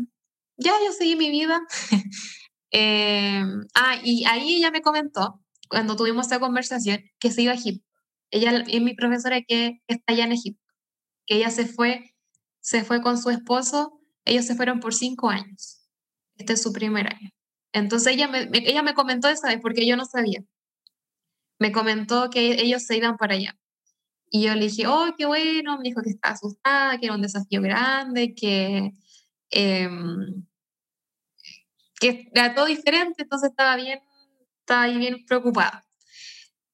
ya 0.58 0.74
yo 0.86 0.91
seguí 0.91 1.15
mi 1.15 1.30
vida. 1.30 1.62
eh, 2.72 3.44
ah, 3.75 3.96
y 4.03 4.25
ahí 4.25 4.56
ella 4.58 4.72
me 4.72 4.82
comentó 4.82 5.41
cuando 5.70 5.96
tuvimos 5.96 6.27
esa 6.27 6.39
conversación, 6.39 7.01
que 7.18 7.32
se 7.32 7.44
iba 7.44 7.53
a 7.53 7.56
Egipto. 7.56 7.88
Ella 8.30 8.63
es 8.68 8.82
mi 8.82 8.94
profesora 8.94 9.41
que 9.41 9.82
está 9.88 10.13
allá 10.13 10.25
en 10.25 10.34
Egipto, 10.34 10.62
que 11.25 11.38
ella 11.38 11.50
se 11.50 11.65
fue, 11.65 12.13
se 12.60 12.84
fue 12.84 13.01
con 13.01 13.18
su 13.18 13.30
esposo, 13.30 14.01
ellos 14.25 14.46
se 14.46 14.56
fueron 14.56 14.82
por 14.82 14.94
cinco 14.94 15.30
años. 15.30 15.82
Este 16.36 16.53
es 16.53 16.62
su 16.62 16.74
primer 16.74 17.08
año. 17.08 17.30
Entonces 17.74 18.13
ella 18.13 18.27
me, 18.27 18.50
ella 18.51 18.84
me 18.84 18.94
comentó 18.94 19.30
esa 19.30 19.48
vez, 19.48 19.60
porque 19.62 19.88
yo 19.88 19.96
no 19.96 20.06
sabía. 20.06 20.44
Me 21.62 21.72
comentó 21.72 22.32
que 22.32 22.60
ellos 22.60 22.84
se 22.88 22.98
iban 22.98 23.18
para 23.18 23.36
allá. 23.36 23.56
Y 24.32 24.46
yo 24.46 24.56
le 24.56 24.62
dije, 24.62 24.88
oh, 24.88 25.13
qué 25.15 25.27
bueno, 25.27 25.77
me 25.77 25.84
dijo 25.84 26.01
que 26.01 26.10
estaba 26.10 26.34
asustada, 26.34 26.98
que 26.98 27.06
era 27.06 27.13
un 27.13 27.22
desafío 27.22 27.62
grande, 27.62 28.34
que, 28.34 28.94
em, 29.51 30.44
que 32.00 32.32
era 32.34 32.56
todo 32.56 32.65
diferente, 32.65 33.22
entonces 33.22 33.51
estaba 33.51 33.75
bien 33.75 34.00
estaba 34.62 34.88
bien 34.88 35.24
preocupada. 35.27 35.86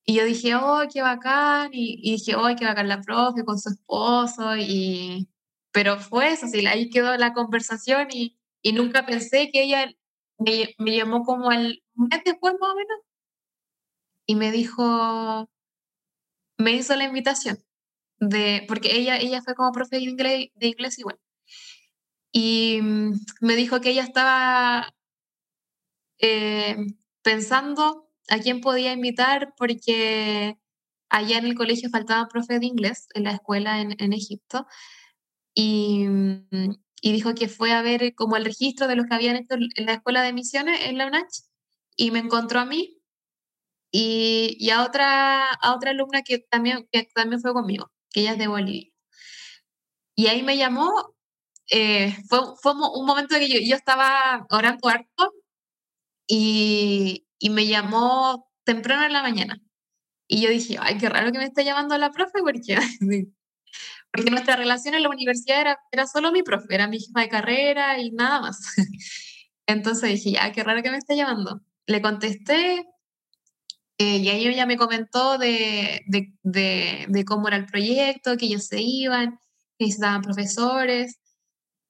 Y 0.06 0.15
yo 0.15 0.25
dije, 0.25 0.56
oh, 0.56 0.84
qué 0.91 1.01
bacán, 1.01 1.72
y, 1.74 2.12
dije, 2.12 2.38
oh, 2.38 2.48
qué 2.58 2.63
bacán 2.65 2.88
la 2.88 3.01
profe 3.01 3.44
con 3.44 3.60
su 3.60 3.70
esposo, 3.70 4.56
y... 4.58 5.27
pero 5.74 6.00
fue 6.00 6.32
eso, 6.32 6.48
sí, 6.48 6.65
ahí 6.65 6.89
quedó 6.89 7.17
la 7.17 7.34
conversación 7.34 8.08
y, 8.12 8.38
y 8.62 8.72
nunca 8.72 9.06
pensé 9.06 9.50
que 9.51 9.63
ella 9.63 9.91
me, 10.38 10.75
me 10.77 10.96
llamó 10.96 11.24
como 11.24 11.51
el 11.51 11.84
mes 11.96 12.22
después 12.24 12.53
más 12.62 12.72
o 12.72 12.75
menos 12.75 13.06
y 14.27 14.36
me 14.36 14.51
dijo, 14.51 15.50
me 16.57 16.74
hizo 16.74 16.96
la 16.96 17.05
invitación, 17.05 17.57
de, 18.19 18.65
porque 18.67 18.96
ella, 18.98 19.17
ella 19.17 19.41
fue 19.41 19.55
como 19.55 19.72
profe 19.72 19.98
de 19.98 20.03
inglés, 20.03 20.50
de 20.55 20.67
inglés 20.67 21.00
igual. 21.00 21.19
Y 22.31 22.79
mm, 22.81 23.13
me 23.41 23.55
dijo 23.55 23.81
que 23.81 23.91
ella 23.91 24.03
estaba 24.03 24.93
eh, 26.19 26.77
pensando 27.22 28.10
a 28.29 28.39
quién 28.39 28.62
podía 28.62 28.91
invitar 28.93 29.53
porque 29.57 30.57
allá 31.10 31.38
en 31.38 31.46
el 31.46 31.55
colegio 31.55 31.89
faltaban 31.89 32.27
profes 32.27 32.60
de 32.60 32.65
inglés 32.65 33.07
en 33.13 33.24
la 33.24 33.31
escuela 33.31 33.81
en, 33.81 33.96
en 34.00 34.13
Egipto 34.13 34.67
y, 35.53 36.05
y, 37.01 37.12
dijo 37.13 37.34
que 37.34 37.48
fue 37.48 37.72
a 37.72 37.81
ver 37.81 38.13
como 38.15 38.36
el 38.36 38.46
registro 38.46 38.88
de 38.88 38.96
los 38.96 39.07
que 39.07 39.15
habían 39.15 39.38
hecho 39.38 39.55
en 39.55 39.86
la 39.86 39.93
escuela 39.93 40.22
de 40.22 40.34
misiones 40.34 40.81
en 40.86 40.98
la 40.98 41.07
UNACH 41.07 41.43
y 41.96 42.12
me 42.12 42.19
encontró 42.19 42.60
a 42.60 42.65
mí 42.65 42.97
y, 44.00 44.56
y 44.60 44.70
a, 44.70 44.84
otra, 44.84 45.50
a 45.54 45.74
otra 45.74 45.89
alumna 45.89 46.22
que 46.22 46.38
también, 46.38 46.88
que 46.92 47.10
también 47.16 47.42
fue 47.42 47.51
conmigo, 47.51 47.92
que 48.12 48.22
ella 48.22 48.34
es 48.34 48.38
de 48.38 48.48
Bolivia. 48.48 48.92
Y 50.16 50.27
ahí 50.27 50.44
me 50.44 50.56
llamó, 50.56 51.16
eh, 51.72 52.16
fue, 52.30 52.39
fue 52.62 52.74
un 52.74 53.08
momento 53.08 53.36
que 53.39 53.50
yo, 53.50 53.60
yo 53.60 53.75
estaba 53.75 54.46
orando 54.51 54.88
harto 54.88 55.34
y, 56.27 57.25
y 57.39 57.50
me 57.50 57.66
llamó 57.66 58.51
temprano 58.66 59.04
en 59.04 59.13
la 59.13 59.24
mañana. 59.24 59.60
Y 60.27 60.42
yo 60.44 60.50
dije, 60.51 60.77
ay, 60.80 61.00
qué 61.00 61.10
raro 61.10 61.32
que 61.32 61.39
me 61.39 61.46
esté 61.46 61.66
llamando 61.66 61.98
la 61.98 62.12
profe, 62.12 62.42
porque, 62.44 62.77
porque 64.12 64.30
nuestra 64.30 64.58
relación 64.58 64.94
en 64.94 65.04
la 65.04 65.10
universidad 65.10 65.62
era, 65.62 65.80
era 65.92 66.06
solo 66.06 66.32
mi 66.32 66.44
profe, 66.44 66.75
era 66.75 66.88
mi 66.88 67.00
jefa 67.00 67.22
de 67.22 67.30
carrera 67.30 68.00
y 68.00 68.12
nada 68.12 68.42
más. 68.42 68.60
Entonces 69.66 70.12
dije, 70.12 70.34
ya, 70.34 70.51
qué 70.51 70.63
raro 70.63 70.84
que 70.84 70.92
me 70.92 70.98
esté 70.98 71.16
llamando. 71.16 71.62
Le 71.88 72.00
contesté 72.00 72.86
eh, 74.00 74.18
y 74.18 74.30
ahí 74.30 74.48
ella 74.48 74.66
me 74.68 74.77
comentó 74.77 75.38
de, 75.38 76.01
de, 76.08 76.34
de, 76.44 77.06
de, 77.10 77.25
cómo 77.25 77.48
era 77.48 77.58
el 77.58 77.66
proyecto, 77.66 78.38
que 78.38 78.46
ellos 78.46 78.66
se 78.68 78.82
iban, 78.82 79.39
que 79.77 79.86
necesitaban 79.86 80.22
profesores 80.22 81.20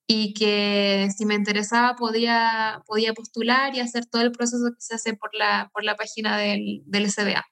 y 0.08 0.34
que 0.34 1.10
si 1.16 1.26
me 1.26 1.36
interesaba 1.36 1.96
podía, 1.96 2.82
podía 2.88 3.14
postular 3.14 3.76
y 3.76 3.82
hacer 3.82 4.06
todo 4.06 4.22
el 4.22 4.32
proceso 4.32 4.72
que 4.74 4.80
se 4.80 4.96
hace 4.96 5.16
por 5.16 5.36
la, 5.36 5.70
por 5.74 5.84
la 5.84 5.96
página 5.96 6.38
del, 6.38 6.82
del 6.86 7.12
SBA, 7.12 7.46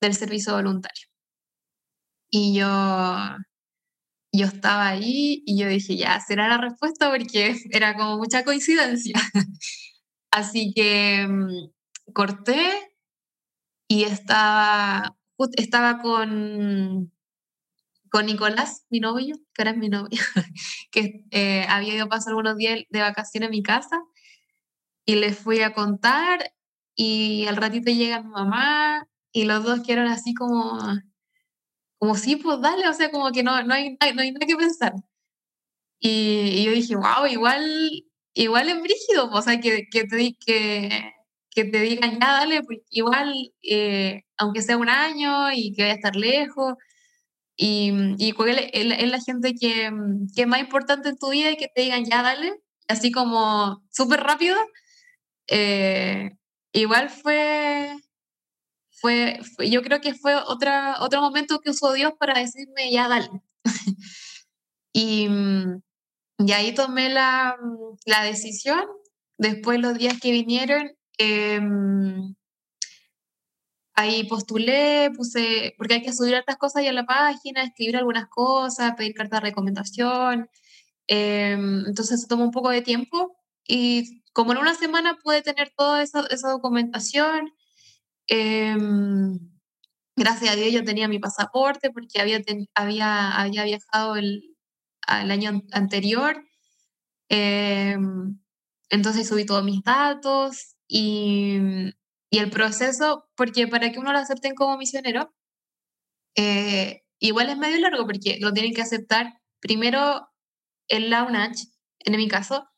del 0.00 0.14
Servicio 0.14 0.54
Voluntario. 0.54 1.06
Y 2.30 2.54
yo, 2.58 2.66
yo 4.32 4.46
estaba 4.46 4.88
ahí 4.88 5.42
y 5.46 5.58
yo 5.58 5.68
dije, 5.68 5.96
ya, 5.96 6.20
será 6.20 6.48
la 6.48 6.58
respuesta 6.58 7.10
porque 7.10 7.56
era 7.70 7.94
como 7.94 8.18
mucha 8.18 8.44
coincidencia. 8.44 9.14
Así 10.32 10.72
que 10.74 11.26
mm, 11.28 12.12
corté 12.12 12.97
y 13.88 14.04
estaba, 14.04 15.16
estaba 15.56 16.00
con, 16.00 17.12
con 18.10 18.26
Nicolás, 18.26 18.86
mi 18.90 19.00
novio, 19.00 19.36
que 19.54 19.62
ahora 19.62 19.70
es 19.72 19.78
mi 19.78 19.88
novio, 19.88 20.20
que 20.92 21.24
eh, 21.30 21.66
había 21.68 21.94
ido 21.94 22.04
a 22.04 22.08
pasar 22.08 22.34
unos 22.34 22.56
días 22.56 22.80
de 22.90 23.00
vacaciones 23.00 23.48
en 23.48 23.52
mi 23.52 23.62
casa 23.62 24.00
y 25.06 25.16
le 25.16 25.32
fui 25.32 25.62
a 25.62 25.72
contar 25.72 26.52
y 26.94 27.46
al 27.46 27.56
ratito 27.56 27.90
llega 27.90 28.22
mi 28.22 28.30
mamá 28.30 29.06
y 29.32 29.44
los 29.44 29.64
dos 29.64 29.80
quedaron 29.80 30.08
así 30.08 30.34
como, 30.34 30.78
como 31.98 32.14
sí, 32.16 32.36
pues 32.36 32.60
dale, 32.60 32.88
o 32.88 32.92
sea, 32.92 33.10
como 33.10 33.30
que 33.32 33.42
no, 33.42 33.62
no, 33.62 33.74
hay, 33.74 33.96
no 34.14 34.22
hay 34.22 34.32
nada 34.32 34.46
que 34.46 34.56
pensar. 34.56 34.94
Y, 36.00 36.64
yo 36.64 36.72
dije, 36.72 36.96
wow, 36.96 37.26
igual, 37.28 38.04
igual 38.34 38.68
es 38.68 38.80
brígido, 38.82 39.30
pues, 39.30 39.40
o 39.40 39.42
sea, 39.42 39.60
que, 39.60 39.88
que, 39.90 40.04
te, 40.04 40.34
que, 40.44 41.12
que 41.58 41.64
te 41.64 41.80
digan, 41.80 42.12
ya, 42.20 42.32
dale, 42.32 42.62
pues 42.62 42.80
igual, 42.90 43.34
eh, 43.62 44.22
aunque 44.36 44.62
sea 44.62 44.76
un 44.76 44.88
año 44.88 45.52
y 45.52 45.74
que 45.74 45.82
vaya 45.82 45.94
a 45.94 45.96
estar 45.96 46.14
lejos, 46.14 46.74
y, 47.56 47.92
y 48.18 48.32
cuál 48.32 48.58
es, 48.72 49.10
la 49.10 49.20
gente 49.20 49.54
que, 49.54 49.90
que, 50.36 50.42
es 50.42 50.46
más 50.46 50.60
importante 50.60 51.08
en 51.08 51.18
tu 51.18 51.30
vida 51.30 51.50
y 51.50 51.56
que 51.56 51.68
te 51.74 51.82
digan, 51.82 52.04
ya, 52.04 52.22
dale, 52.22 52.52
así 52.86 53.10
como 53.10 53.82
súper 53.90 54.20
rápido, 54.20 54.56
eh, 55.48 56.30
igual 56.72 57.10
fue, 57.10 57.96
fue, 58.92 59.40
yo 59.68 59.82
creo 59.82 60.00
que 60.00 60.14
fue 60.14 60.36
otra, 60.36 60.98
otro 61.00 61.20
momento 61.20 61.60
que 61.60 61.70
usó 61.70 61.92
Dios 61.92 62.12
para 62.20 62.38
decirme, 62.38 62.92
ya, 62.92 63.08
dale. 63.08 63.30
y, 64.92 65.28
y 66.38 66.52
ahí 66.52 66.72
tomé 66.72 67.08
la, 67.08 67.56
la 68.06 68.22
decisión 68.22 68.86
Después 69.38 69.80
los 69.80 69.96
días 69.96 70.18
que 70.20 70.32
vinieron, 70.32 70.90
em, 71.18 72.34
ahí 73.98 74.24
postulé, 74.24 75.10
puse, 75.16 75.74
porque 75.76 75.94
hay 75.94 76.02
que 76.02 76.12
subir 76.12 76.36
otras 76.36 76.56
cosas 76.56 76.76
ahí 76.76 76.86
a 76.88 76.92
la 76.92 77.04
página, 77.06 77.64
escribir 77.64 77.96
algunas 77.96 78.28
cosas, 78.28 78.94
pedir 78.96 79.12
carta 79.14 79.36
de 79.36 79.42
recomendación. 79.42 80.48
Em, 81.08 81.84
entonces 81.86 82.22
se 82.22 82.28
tomó 82.28 82.44
un 82.44 82.52
poco 82.52 82.70
de 82.70 82.82
tiempo 82.82 83.36
y 83.66 84.22
como 84.32 84.52
en 84.52 84.58
una 84.58 84.74
semana 84.74 85.18
pude 85.22 85.42
tener 85.42 85.72
toda 85.76 86.02
esa, 86.02 86.26
esa 86.30 86.50
documentación. 86.50 87.52
Em, 88.28 89.38
gracias 90.16 90.52
a 90.52 90.56
Dios 90.56 90.72
yo 90.72 90.84
tenía 90.84 91.08
mi 91.08 91.18
pasaporte 91.18 91.90
porque 91.90 92.20
había, 92.20 92.40
había, 92.74 93.32
había 93.32 93.64
viajado 93.64 94.16
el, 94.16 94.56
el 95.22 95.30
año 95.30 95.62
anterior. 95.72 96.44
Em, 97.28 98.38
entonces 98.90 99.28
subí 99.28 99.44
todos 99.46 99.64
mis 99.64 99.82
datos 99.82 100.77
y, 100.88 101.58
y, 102.30 102.38
el 102.38 102.50
proceso, 102.50 103.28
porque 103.36 103.68
para 103.68 103.92
que 103.92 103.98
uno 103.98 104.12
lo 104.12 104.18
acepten 104.18 104.54
como 104.54 104.78
misionero, 104.78 105.34
eh, 106.36 107.02
igual 107.18 107.50
es 107.50 107.58
medio 107.58 107.78
largo 107.80 108.06
porque 108.06 108.38
lo 108.40 108.52
tienen 108.52 108.74
que 108.74 108.82
aceptar 108.82 109.40
primero 109.60 110.28
en 110.88 111.10
la 111.10 111.24
UNACH, 111.24 111.64
en 112.00 112.16
mi 112.16 112.28
caso, 112.28 112.68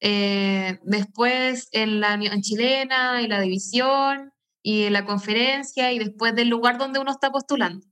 eh, 0.00 0.80
después 0.82 1.68
en 1.72 2.00
la 2.00 2.14
Unión 2.14 2.42
Chilena 2.42 3.22
y 3.22 3.28
la 3.28 3.40
división 3.40 4.32
y 4.62 4.84
en 4.84 4.94
la 4.94 5.04
conferencia 5.04 5.92
y 5.92 5.98
después 5.98 6.34
del 6.34 6.48
lugar 6.48 6.78
donde 6.78 6.98
uno 6.98 7.12
está 7.12 7.30
postulando. 7.30 7.86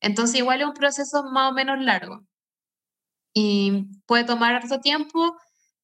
Entonces 0.00 0.36
igual 0.36 0.60
es 0.60 0.68
un 0.68 0.74
proceso 0.74 1.24
más 1.24 1.50
o 1.50 1.54
menos 1.54 1.80
largo 1.80 2.24
y 3.34 3.86
puede 4.06 4.24
tomar 4.24 4.54
harto 4.54 4.80
tiempo 4.80 5.36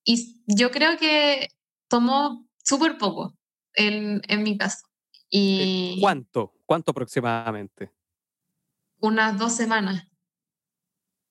y 0.05 0.43
yo 0.47 0.71
creo 0.71 0.97
que 0.99 1.49
tomó 1.89 2.46
súper 2.67 2.99
poco 2.99 3.35
en, 3.75 4.21
en, 4.29 4.43
mi 4.43 4.59
caso. 4.59 4.87
Y 5.31 5.99
¿Cuánto? 6.01 6.53
¿Cuánto 6.67 6.91
aproximadamente? 6.91 7.93
Unas 9.01 9.39
dos 9.39 9.53
semanas. 9.53 10.07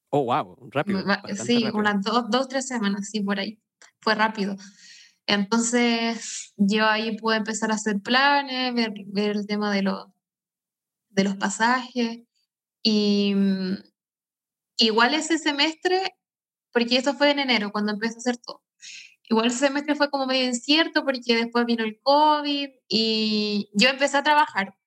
Oh, 0.09 0.23
wow, 0.23 0.69
rápido. 0.71 1.03
Sí, 1.43 1.65
unas 1.73 2.01
dos, 2.01 2.29
dos, 2.29 2.47
tres 2.47 2.67
semanas, 2.67 3.09
sí, 3.09 3.21
por 3.21 3.39
ahí. 3.39 3.59
Fue 3.99 4.15
rápido. 4.15 4.55
Entonces, 5.25 6.53
yo 6.55 6.85
ahí 6.85 7.17
pude 7.17 7.37
empezar 7.37 7.71
a 7.71 7.75
hacer 7.75 7.99
planes, 7.99 8.73
ver, 8.73 8.93
ver 9.07 9.31
el 9.31 9.47
tema 9.47 9.73
de, 9.73 9.81
lo, 9.81 10.13
de 11.09 11.23
los 11.23 11.35
pasajes. 11.35 12.19
Y 12.81 13.33
mm, 13.35 13.73
igual 14.77 15.15
ese 15.15 15.37
semestre, 15.37 16.15
porque 16.71 16.97
eso 16.97 17.15
fue 17.15 17.31
en 17.31 17.39
enero, 17.39 17.71
cuando 17.71 17.91
empecé 17.91 18.15
a 18.15 18.19
hacer 18.19 18.37
todo. 18.37 18.64
Igual 19.29 19.47
ese 19.47 19.67
semestre 19.67 19.95
fue 19.95 20.09
como 20.09 20.27
medio 20.27 20.45
incierto 20.45 21.03
porque 21.03 21.35
después 21.35 21.65
vino 21.65 21.83
el 21.83 21.99
COVID 22.01 22.69
y 22.87 23.69
yo 23.73 23.89
empecé 23.89 24.17
a 24.17 24.23
trabajar. 24.23 24.77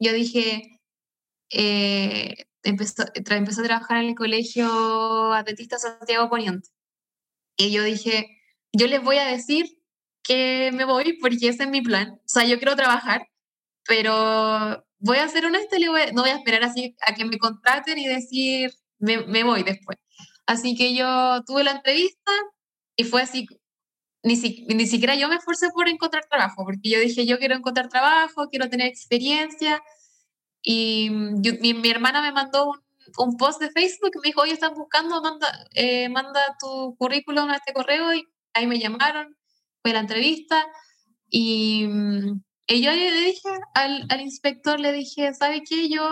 Yo 0.00 0.12
dije, 0.12 0.80
eh, 1.50 2.46
empezó, 2.64 3.04
empecé 3.14 3.60
a 3.60 3.64
trabajar 3.64 3.98
en 3.98 4.10
el 4.10 4.14
colegio 4.14 5.32
Adventista 5.32 5.78
Santiago 5.78 6.28
Poniente. 6.28 6.70
Y 7.56 7.70
yo 7.70 7.84
dije, 7.84 8.40
yo 8.72 8.86
les 8.88 9.02
voy 9.02 9.18
a 9.18 9.26
decir 9.26 9.78
que 10.22 10.70
me 10.74 10.84
voy 10.84 11.18
porque 11.18 11.48
ese 11.48 11.64
es 11.64 11.68
mi 11.68 11.82
plan. 11.82 12.14
O 12.14 12.22
sea, 12.28 12.44
yo 12.44 12.58
quiero 12.58 12.74
trabajar, 12.74 13.28
pero 13.86 14.84
voy 14.98 15.18
a 15.18 15.28
ser 15.28 15.46
honesta, 15.46 15.78
y 15.78 15.84
no 15.84 16.22
voy 16.22 16.30
a 16.30 16.36
esperar 16.36 16.64
así 16.64 16.96
a 17.06 17.14
que 17.14 17.24
me 17.24 17.38
contraten 17.38 17.98
y 17.98 18.08
decir, 18.08 18.72
me, 18.98 19.18
me 19.26 19.44
voy 19.44 19.62
después. 19.62 19.98
Así 20.46 20.74
que 20.76 20.94
yo 20.94 21.42
tuve 21.46 21.64
la 21.64 21.72
entrevista 21.72 22.32
y 22.96 23.04
fue 23.04 23.22
así, 23.22 23.46
ni, 24.24 24.36
ni 24.74 24.86
siquiera 24.86 25.14
yo 25.14 25.28
me 25.28 25.36
esforcé 25.36 25.68
por 25.70 25.88
encontrar 25.88 26.26
trabajo, 26.28 26.64
porque 26.64 26.90
yo 26.90 26.98
dije, 26.98 27.26
yo 27.26 27.38
quiero 27.38 27.54
encontrar 27.54 27.88
trabajo, 27.88 28.48
quiero 28.48 28.68
tener 28.68 28.88
experiencia, 28.88 29.82
y 30.64 31.10
mm, 31.10 31.40
mi, 31.60 31.90
hermana 31.90 32.22
me 32.22 32.32
mandó 32.32 32.72
un, 33.18 33.36
post 33.36 33.60
de 33.60 33.70
Facebook 33.70 34.12
y 34.14 34.18
me 34.18 34.28
dijo, 34.28 34.40
oye, 34.40 34.54
están 34.54 34.74
buscando, 34.74 35.20
manda, 35.22 35.46
eh, 35.74 36.08
manda 36.08 36.40
tu 36.58 36.96
currículum 36.96 37.50
a 37.50 37.56
este 37.56 37.74
correo 37.74 38.14
y 38.14 38.26
ahí 38.54 38.66
me 38.66 38.78
llamaron, 38.80 39.36
fue 39.82 39.92
la 39.92 40.00
entrevista. 40.00 40.66
Y, 41.28 41.86
mm, 41.86 42.42
yo 42.68 42.92
le 42.92 43.20
dije 43.20 43.48
al, 43.74 44.06
al, 44.08 44.20
inspector, 44.22 44.80
le 44.80 44.92
dije, 44.92 45.34
¿sabe 45.34 45.62
qué? 45.68 45.90
Yo, 45.90 46.02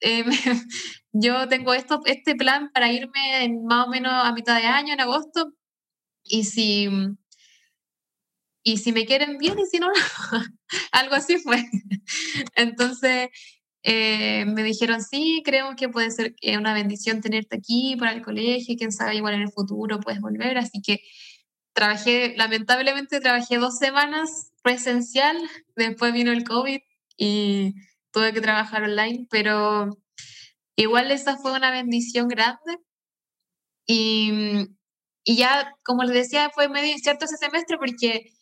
eh, 0.00 0.24
yo 1.12 1.48
tengo 1.48 1.74
esto, 1.74 2.00
este 2.06 2.36
plan 2.36 2.70
para 2.72 2.92
irme 2.92 3.44
en 3.44 3.64
más 3.64 3.88
o 3.88 3.90
menos 3.90 4.12
a 4.12 4.32
mitad 4.32 4.56
de 4.60 4.66
año, 4.68 4.92
en 4.94 5.00
agosto, 5.00 5.52
y 6.22 6.44
si, 6.44 6.88
mm, 6.88 7.18
y 8.62 8.78
si 8.78 8.92
me 8.92 9.06
quieren 9.06 9.38
bien 9.38 9.58
y 9.58 9.66
si 9.66 9.78
no, 9.78 9.88
algo 10.92 11.14
así 11.14 11.38
fue. 11.38 11.64
Entonces, 12.54 13.30
eh, 13.82 14.44
me 14.46 14.62
dijeron, 14.62 15.02
sí, 15.02 15.42
creo 15.44 15.74
que 15.76 15.88
puede 15.88 16.10
ser 16.10 16.34
una 16.58 16.74
bendición 16.74 17.20
tenerte 17.20 17.56
aquí 17.56 17.96
para 17.98 18.12
el 18.12 18.22
colegio, 18.22 18.76
quién 18.76 18.92
sabe, 18.92 19.16
igual 19.16 19.34
en 19.34 19.42
el 19.42 19.52
futuro 19.52 20.00
puedes 20.00 20.20
volver. 20.20 20.58
Así 20.58 20.82
que 20.82 21.00
trabajé, 21.72 22.34
lamentablemente 22.36 23.20
trabajé 23.20 23.56
dos 23.56 23.78
semanas 23.78 24.52
presencial, 24.62 25.36
después 25.76 26.12
vino 26.12 26.32
el 26.32 26.44
COVID 26.44 26.80
y 27.16 27.74
tuve 28.12 28.32
que 28.32 28.40
trabajar 28.40 28.82
online, 28.82 29.26
pero 29.30 29.88
igual 30.76 31.10
esa 31.10 31.36
fue 31.38 31.52
una 31.52 31.70
bendición 31.70 32.28
grande. 32.28 32.78
Y, 33.86 34.68
y 35.24 35.36
ya, 35.36 35.74
como 35.84 36.04
les 36.04 36.14
decía, 36.14 36.50
fue 36.54 36.68
medio 36.68 36.92
incierto 36.92 37.24
ese 37.24 37.36
semestre 37.36 37.76
porque 37.78 38.32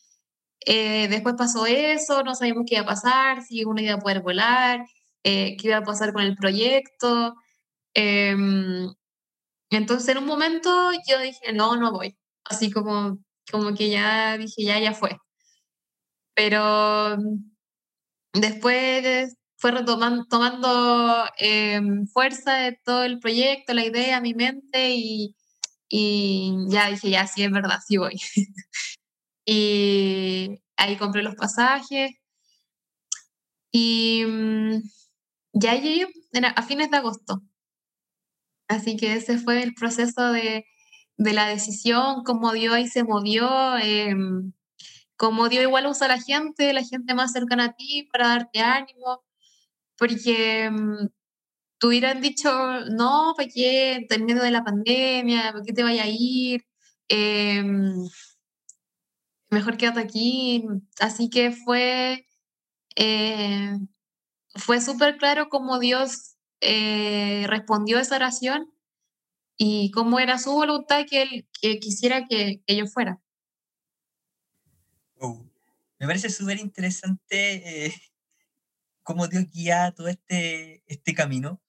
eh, 0.65 1.07
después 1.09 1.35
pasó 1.37 1.65
eso, 1.65 2.23
no 2.23 2.35
sabíamos 2.35 2.65
qué 2.67 2.75
iba 2.75 2.83
a 2.83 2.87
pasar, 2.87 3.41
si 3.43 3.63
uno 3.65 3.81
iba 3.81 3.95
a 3.95 3.99
poder 3.99 4.21
volar 4.21 4.85
eh, 5.23 5.57
qué 5.57 5.67
iba 5.69 5.77
a 5.77 5.83
pasar 5.83 6.13
con 6.13 6.23
el 6.23 6.35
proyecto. 6.35 7.35
Em, 7.93 8.93
entonces, 9.71 10.09
en 10.09 10.19
un 10.19 10.25
momento 10.27 10.91
yo 11.07 11.19
dije, 11.19 11.53
no, 11.53 11.77
no 11.77 11.91
voy. 11.91 12.17
Así 12.45 12.71
como, 12.71 13.19
como 13.51 13.73
que 13.75 13.89
ya 13.89 14.37
dije, 14.37 14.63
ya, 14.63 14.79
ya 14.79 14.93
fue. 14.93 15.17
Pero 16.35 17.17
mm, 17.17 17.37
después 18.33 19.35
fue 19.57 19.71
retomando, 19.71 20.25
tomando 20.29 21.25
em, 21.37 22.07
fuerza 22.07 22.53
de 22.55 22.79
todo 22.85 23.03
el 23.03 23.19
proyecto, 23.19 23.73
la 23.73 23.85
idea, 23.85 24.21
mi 24.21 24.33
mente 24.33 24.91
y, 24.95 25.35
y 25.89 26.55
ya 26.69 26.89
dije, 26.89 27.09
ya, 27.11 27.27
sí, 27.27 27.43
es 27.43 27.51
verdad, 27.51 27.79
sí 27.87 27.97
voy. 27.97 28.19
y 29.51 30.61
ahí 30.77 30.95
compré 30.97 31.23
los 31.23 31.33
pasajes 31.33 32.11
y 33.71 34.23
mm, 34.27 34.81
ya 35.53 35.73
llegué 35.73 36.07
a 36.55 36.61
fines 36.61 36.91
de 36.91 36.97
agosto. 36.97 37.41
Así 38.67 38.95
que 38.95 39.13
ese 39.15 39.39
fue 39.39 39.63
el 39.63 39.73
proceso 39.73 40.31
de, 40.31 40.65
de 41.17 41.33
la 41.33 41.47
decisión, 41.47 42.23
cómo 42.23 42.53
Dios 42.53 42.75
ahí 42.75 42.87
se 42.87 43.03
movió, 43.03 43.49
eh, 43.79 44.15
cómo 45.17 45.49
Dios 45.49 45.63
igual 45.63 45.87
usa 45.87 46.05
a 46.05 46.15
la 46.15 46.21
gente, 46.21 46.71
la 46.71 46.83
gente 46.83 47.15
más 47.15 47.31
cercana 47.31 47.65
a 47.65 47.73
ti 47.73 48.07
para 48.11 48.27
darte 48.27 48.59
ánimo, 48.59 49.23
porque 49.97 50.69
mm, 50.69 51.07
tú 51.79 51.87
hubieran 51.87 52.21
dicho, 52.21 52.51
no, 52.91 53.33
¿para 53.35 53.49
qué? 53.49 54.05
Medio 54.19 54.43
de 54.43 54.51
la 54.51 54.63
pandemia, 54.63 55.53
¿para 55.53 55.63
qué 55.65 55.73
te 55.73 55.83
vaya 55.83 56.03
a 56.03 56.07
ir? 56.07 56.63
Em, 57.07 57.95
mejor 59.49 59.77
quédate 59.77 59.99
aquí. 59.99 60.65
Así 60.99 61.29
que 61.29 61.51
fue 61.51 62.25
eh, 62.95 63.77
fue 64.55 64.81
súper 64.81 65.17
claro 65.17 65.49
cómo 65.49 65.79
Dios 65.79 66.35
eh, 66.61 67.45
respondió 67.47 67.97
a 67.97 68.01
esa 68.01 68.15
oración 68.15 68.73
y 69.57 69.91
cómo 69.91 70.19
era 70.19 70.37
su 70.37 70.51
voluntad 70.51 71.05
que 71.09 71.45
Él 71.61 71.79
quisiera 71.79 72.25
que, 72.27 72.61
que, 72.65 72.75
yo 72.75 72.87
fuera. 72.87 73.21
Oh, 75.17 75.45
me 75.99 76.07
parece 76.07 76.29
súper 76.29 76.59
interesante 76.59 77.87
eh, 77.87 77.93
cómo 79.03 79.27
Dios 79.27 79.45
guía 79.51 79.93
todo 79.95 80.07
este, 80.07 80.83
este 80.87 81.13
camino. 81.13 81.61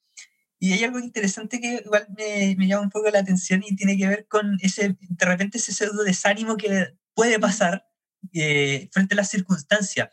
Y 0.58 0.72
hay 0.72 0.84
algo 0.84 0.98
interesante 0.98 1.60
que 1.60 1.82
igual 1.84 2.06
me, 2.16 2.54
me, 2.58 2.66
llama 2.66 2.82
un 2.82 2.90
poco 2.90 3.08
la 3.08 3.20
atención 3.20 3.62
y 3.66 3.74
tiene 3.76 3.96
que 3.96 4.06
ver 4.06 4.26
con 4.26 4.58
ese, 4.60 4.96
de 5.00 5.26
repente, 5.26 5.56
ese 5.58 5.72
pseudo 5.72 6.02
desánimo 6.02 6.56
que 6.56 6.98
puede 7.20 7.38
pasar 7.38 7.86
eh, 8.32 8.88
frente 8.92 9.12
a 9.12 9.16
las 9.16 9.28
circunstancias. 9.28 10.08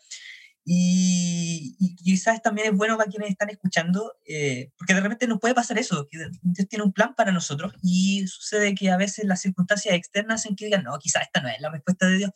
Y, 0.66 1.96
quizás 2.04 2.42
también 2.42 2.68
es 2.68 2.74
bueno 2.76 2.98
para 2.98 3.10
quienes 3.10 3.30
están 3.30 3.50
escuchando, 3.50 4.18
eh, 4.26 4.74
porque 4.78 4.94
de 4.94 5.00
repente 5.00 5.26
nos 5.26 5.40
puede 5.40 5.56
pasar 5.56 5.78
eso, 5.80 6.06
que 6.12 6.18
Dios 6.18 6.68
tiene 6.68 6.84
un 6.84 6.92
plan 6.92 7.16
para 7.16 7.32
nosotros 7.32 7.74
y 7.82 8.28
sucede 8.28 8.76
que 8.76 8.92
a 8.92 8.98
veces 8.98 9.24
las 9.24 9.40
circunstancias 9.40 9.96
externas 9.96 10.42
hacen 10.42 10.58
que 10.58 10.66
digan, 10.66 10.84
no, 10.84 11.00
quizás 11.00 11.24
esta 11.24 11.40
no 11.40 11.48
es 11.48 11.62
la 11.62 11.70
respuesta 11.70 12.08
de 12.08 12.18
Dios. 12.18 12.32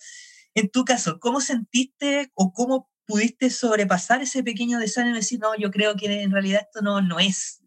En 0.54 0.70
tu 0.70 0.86
caso, 0.86 1.20
¿cómo 1.20 1.42
sentiste 1.42 2.32
o 2.34 2.54
cómo 2.54 2.90
pudiste 3.06 3.50
sobrepasar 3.50 4.22
ese 4.22 4.42
pequeño 4.42 4.80
desánimo 4.80 5.18
y 5.18 5.20
decir, 5.20 5.40
no, 5.42 5.54
yo 5.58 5.70
creo 5.70 5.98
que 5.98 6.22
en 6.22 6.32
realidad 6.32 6.62
esto 6.62 6.82
no, 6.82 7.02
no 7.02 7.20
es? 7.20 7.62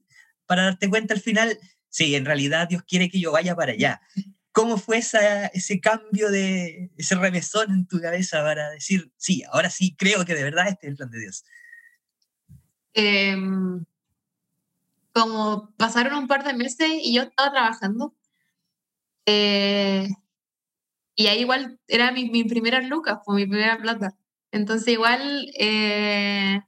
Para 0.46 0.62
darte 0.64 0.88
cuenta 0.88 1.12
al 1.12 1.20
final, 1.20 1.58
sí, 1.90 2.14
en 2.14 2.24
realidad 2.24 2.66
Dios 2.66 2.82
quiere 2.88 3.10
que 3.10 3.20
yo 3.20 3.30
vaya 3.30 3.54
para 3.54 3.72
allá. 3.72 4.00
¿Cómo 4.54 4.76
fue 4.78 4.98
esa, 4.98 5.46
ese 5.46 5.80
cambio 5.80 6.30
de 6.30 6.92
ese 6.96 7.16
remesón 7.16 7.72
en 7.72 7.88
tu 7.88 8.00
cabeza 8.00 8.40
para 8.40 8.70
decir, 8.70 9.10
sí, 9.16 9.42
ahora 9.50 9.68
sí 9.68 9.96
creo 9.96 10.24
que 10.24 10.36
de 10.36 10.44
verdad 10.44 10.68
este 10.68 10.86
es 10.86 10.90
el 10.92 10.96
plan 10.96 11.10
de 11.10 11.18
Dios? 11.18 11.44
Em, 12.92 13.84
como 15.12 15.74
pasaron 15.76 16.14
un 16.18 16.28
par 16.28 16.44
de 16.44 16.54
meses 16.54 16.88
y 17.02 17.16
yo 17.16 17.22
estaba 17.22 17.50
trabajando. 17.50 18.14
Eh, 19.26 20.06
y 21.16 21.26
ahí 21.26 21.40
igual 21.40 21.80
era 21.88 22.12
mi, 22.12 22.30
mi 22.30 22.44
primera 22.44 22.80
lucas, 22.80 23.18
fue 23.24 23.34
mi 23.34 23.46
primera 23.46 23.76
plata. 23.78 24.16
Entonces 24.52 24.86
igual 24.86 25.50
eh, 25.58 26.60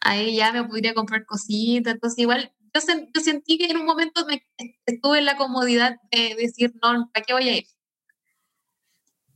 ahí 0.00 0.34
ya 0.34 0.52
me 0.52 0.64
podría 0.64 0.92
comprar 0.92 1.24
cositas. 1.24 1.94
Entonces 1.94 2.18
igual 2.18 2.52
yo, 2.74 2.80
yo, 3.14 3.20
sentí 3.20 3.58
que 3.58 3.66
en 3.66 3.76
un 3.76 3.86
momento 3.86 4.26
me, 4.26 4.46
estuve 4.86 5.18
en 5.18 5.24
la 5.24 5.36
comodidad 5.36 5.96
de 6.10 6.34
decir, 6.36 6.72
no, 6.82 7.10
¿para 7.12 7.24
qué 7.24 7.32
voy 7.32 7.48
a 7.48 7.56
ir? 7.58 7.66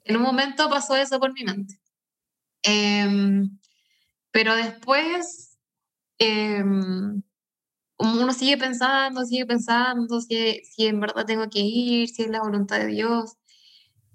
En 0.04 0.16
un 0.16 0.22
momento 0.22 0.68
pasó 0.68 0.96
eso 0.96 1.18
por 1.18 1.32
mi 1.32 1.44
mente. 1.44 1.80
Em, 2.62 3.58
pero 4.30 4.54
después 4.56 5.58
em, 6.18 7.22
uno 7.98 8.32
sigue 8.32 8.56
pensando, 8.58 9.24
sigue 9.24 9.46
pensando 9.46 10.20
si, 10.20 10.62
si 10.64 10.86
en 10.86 11.00
verdad 11.00 11.26
tengo 11.26 11.48
que 11.48 11.60
ir, 11.60 12.08
si 12.08 12.22
es 12.22 12.30
la 12.30 12.42
voluntad 12.42 12.78
de 12.78 12.86
Dios. 12.86 13.36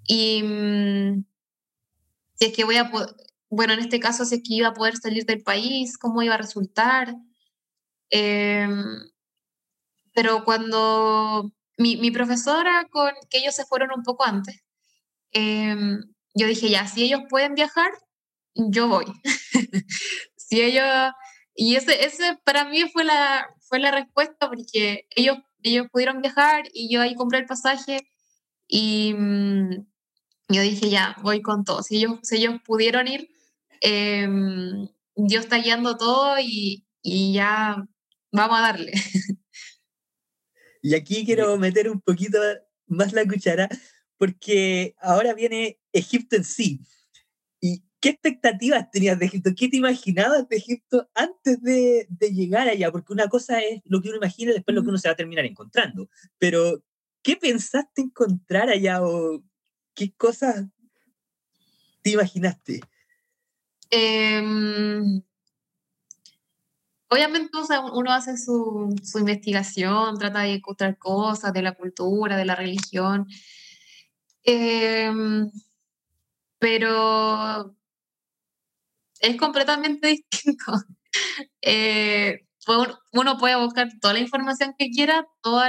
Y 0.06 0.42
mm, 0.42 1.24
si 2.34 2.46
es 2.46 2.52
que 2.52 2.64
voy 2.64 2.76
a 2.76 2.90
poder, 2.90 3.14
bueno, 3.50 3.72
en 3.72 3.80
este 3.80 4.00
caso, 4.00 4.24
si 4.24 4.36
es 4.36 4.42
que 4.42 4.54
iba 4.54 4.68
a 4.68 4.74
poder 4.74 4.96
salir 4.96 5.26
del 5.26 5.42
país, 5.42 5.98
cómo 5.98 6.22
iba 6.22 6.34
a 6.34 6.38
resultar. 6.38 7.16
Em, 8.10 9.10
pero 10.14 10.44
cuando 10.44 11.52
mi, 11.78 11.96
mi, 11.96 12.10
profesora, 12.10 12.86
con 12.90 13.12
que 13.30 13.38
ellos 13.38 13.54
se 13.54 13.64
fueron 13.64 13.90
un 13.96 14.02
poco 14.02 14.24
antes, 14.24 14.62
em, 15.32 16.00
yo 16.34 16.46
dije, 16.46 16.70
ya, 16.70 16.86
si 16.86 17.04
ellos 17.04 17.22
pueden 17.28 17.54
viajar, 17.54 17.90
yo 18.54 18.88
voy. 18.88 19.06
si 20.36 20.60
ellos... 20.62 21.12
Y 21.54 21.76
ese, 21.76 22.04
ese 22.04 22.38
para 22.44 22.64
mí 22.64 22.88
fue 22.90 23.04
la, 23.04 23.46
fue 23.60 23.80
la 23.80 23.90
respuesta 23.90 24.48
porque 24.48 25.06
ellos, 25.14 25.38
ellos 25.62 25.86
pudieron 25.92 26.22
viajar 26.22 26.64
y 26.72 26.92
yo 26.92 27.02
ahí 27.02 27.14
compré 27.14 27.40
el 27.40 27.46
pasaje 27.46 27.98
y 28.66 29.14
mm, 29.14 29.86
yo 30.48 30.62
dije, 30.62 30.90
ya, 30.90 31.16
voy 31.22 31.42
con 31.42 31.64
todo. 31.64 31.82
Si 31.82 31.96
ellos, 31.96 32.18
si 32.22 32.36
ellos 32.36 32.56
pudieron 32.64 33.08
ir, 33.08 33.28
em, 33.80 34.88
Dios 35.16 35.44
está 35.44 35.58
guiando 35.58 35.96
todo 35.96 36.38
y, 36.40 36.86
y 37.02 37.32
ya 37.34 37.84
vamos 38.32 38.58
a 38.58 38.62
darle. 38.62 38.92
Y 40.82 40.94
aquí 40.94 41.24
quiero 41.24 41.58
meter 41.58 41.90
un 41.90 42.00
poquito 42.00 42.38
más 42.86 43.12
la 43.12 43.26
cuchara, 43.26 43.68
porque 44.16 44.94
ahora 45.00 45.34
viene 45.34 45.78
Egipto 45.92 46.36
en 46.36 46.44
sí. 46.44 46.80
¿Y 47.60 47.84
qué 48.00 48.10
expectativas 48.10 48.90
tenías 48.90 49.18
de 49.18 49.26
Egipto? 49.26 49.50
¿Qué 49.56 49.68
te 49.68 49.76
imaginabas 49.76 50.48
de 50.48 50.56
Egipto 50.56 51.10
antes 51.14 51.60
de, 51.62 52.06
de 52.08 52.32
llegar 52.32 52.68
allá? 52.68 52.90
Porque 52.90 53.12
una 53.12 53.28
cosa 53.28 53.60
es 53.60 53.82
lo 53.84 54.00
que 54.00 54.08
uno 54.08 54.16
imagina 54.16 54.52
y 54.52 54.54
después 54.54 54.74
lo 54.74 54.82
que 54.82 54.88
uno 54.88 54.98
se 54.98 55.08
va 55.08 55.12
a 55.12 55.16
terminar 55.16 55.44
encontrando. 55.44 56.08
Pero, 56.38 56.82
¿qué 57.22 57.36
pensaste 57.36 58.00
encontrar 58.00 58.70
allá 58.70 59.02
o 59.02 59.44
qué 59.94 60.12
cosas 60.12 60.66
te 62.02 62.10
imaginaste? 62.10 62.80
Eh, 63.90 65.22
obviamente 67.10 67.50
uno 67.92 68.12
hace 68.12 68.36
su, 68.36 68.94
investigación, 69.18 70.18
trata 70.18 70.40
de 70.40 70.54
encontrar 70.54 70.96
cosas 70.98 71.52
de 71.52 71.62
la 71.62 71.72
cultura, 71.72 72.36
de 72.36 72.44
la 72.44 72.54
religión, 72.54 73.26
eh, 74.44 75.10
pero 76.58 77.74
es 79.20 79.36
completamente 79.36 80.08
distinto. 80.30 80.72
Eh, 81.62 82.46
uno 83.12 83.38
puede 83.38 83.56
buscar 83.56 83.88
toda 84.00 84.14
la 84.14 84.20
información 84.20 84.74
que 84.78 84.90
quiera, 84.90 85.26
todos 85.42 85.64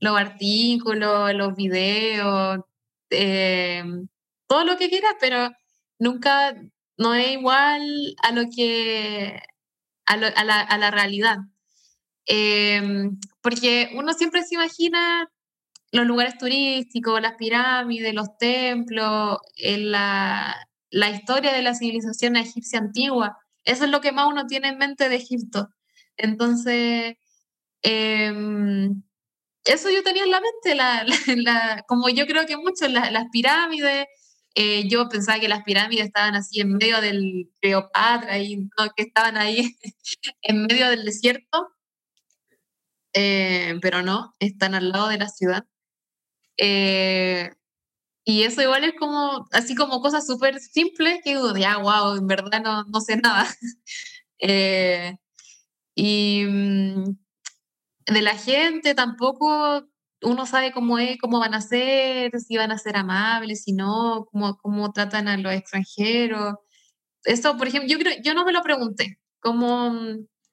los 0.00 0.16
artículos, 0.18 1.34
los 1.34 1.54
videos, 1.54 2.60
eh, 3.10 3.84
todo 4.48 4.64
lo 4.64 4.76
que 4.76 4.88
quiera, 4.90 5.16
pero 5.20 5.50
nunca, 5.98 6.56
no 6.96 7.14
es 7.14 7.32
igual 7.32 8.16
a 8.22 8.32
lo 8.32 8.44
que 8.54 9.40
a, 10.10 10.78
la, 10.78 10.90
realidad. 10.90 11.38
Em, 12.26 13.18
porque 13.40 13.90
uno 13.94 14.12
siempre 14.12 14.42
se 14.44 14.54
imagina 14.54 15.30
los 15.92 16.06
lugares 16.06 16.38
turísticos, 16.38 17.20
las 17.20 17.34
pirámides, 17.34 18.14
los 18.14 18.36
templos, 18.38 19.38
la, 19.56 20.68
la, 20.90 21.10
historia 21.10 21.52
de 21.52 21.62
la 21.62 21.74
civilización 21.74 22.36
egipcia 22.36 22.78
antigua. 22.78 23.38
Eso 23.64 23.84
es 23.84 23.90
lo 23.90 24.00
que 24.00 24.12
más 24.12 24.26
uno 24.28 24.46
tiene 24.46 24.68
en 24.68 24.78
mente 24.78 25.08
de 25.08 25.16
Egipto. 25.16 25.68
Entonces, 26.16 27.16
em, 27.82 29.02
eso 29.64 29.90
yo 29.90 30.02
tenía 30.02 30.24
en 30.24 30.30
la 30.30 30.40
mente, 30.40 30.74
la, 30.74 31.04
como 31.88 32.08
yo 32.08 32.26
creo 32.26 32.46
que 32.46 32.56
muchos, 32.56 32.90
las 32.90 33.26
pirámides, 33.32 34.06
eh, 34.54 34.88
yo 34.88 35.08
pensaba 35.08 35.38
que 35.38 35.48
las 35.48 35.62
pirámides 35.62 36.06
estaban 36.06 36.34
así 36.34 36.60
en 36.60 36.74
medio 36.74 37.00
del 37.00 37.50
Cleopatra 37.60 38.38
y 38.38 38.68
que 38.96 39.02
estaban 39.04 39.36
ahí 39.36 39.76
en 40.42 40.66
medio 40.66 40.88
del 40.90 41.04
desierto, 41.04 41.68
eh, 43.12 43.78
pero 43.80 44.02
no, 44.02 44.34
están 44.40 44.74
al 44.74 44.90
lado 44.90 45.08
de 45.08 45.18
la 45.18 45.28
ciudad. 45.28 45.66
Eh, 46.58 47.50
y 48.24 48.42
eso 48.42 48.62
igual 48.62 48.84
es 48.84 48.94
como, 48.98 49.48
así 49.52 49.74
como 49.74 50.00
cosas 50.02 50.26
súper 50.26 50.60
simples 50.60 51.20
que 51.24 51.30
digo, 51.30 51.56
ya, 51.56 51.78
wow, 51.78 52.16
en 52.16 52.26
verdad 52.26 52.62
no, 52.62 52.84
no 52.84 53.00
sé 53.00 53.16
nada. 53.16 53.46
y 55.94 56.44
mm, 56.44 57.16
de 58.06 58.22
la 58.22 58.36
gente 58.36 58.94
tampoco 58.94 59.89
uno 60.22 60.46
sabe 60.46 60.72
cómo 60.72 60.98
es, 60.98 61.18
cómo 61.18 61.40
van 61.40 61.54
a 61.54 61.60
ser, 61.60 62.38
si 62.40 62.56
van 62.56 62.72
a 62.72 62.78
ser 62.78 62.96
amables, 62.96 63.64
si 63.64 63.72
no, 63.72 64.26
cómo, 64.30 64.58
cómo 64.58 64.92
tratan 64.92 65.28
a 65.28 65.36
los 65.36 65.52
extranjeros. 65.52 66.54
Eso, 67.24 67.56
por 67.56 67.68
ejemplo, 67.68 67.88
yo, 67.88 67.98
creo, 67.98 68.14
yo 68.22 68.34
no 68.34 68.44
me 68.44 68.52
lo 68.52 68.62
pregunté, 68.62 69.18
cómo, 69.40 69.94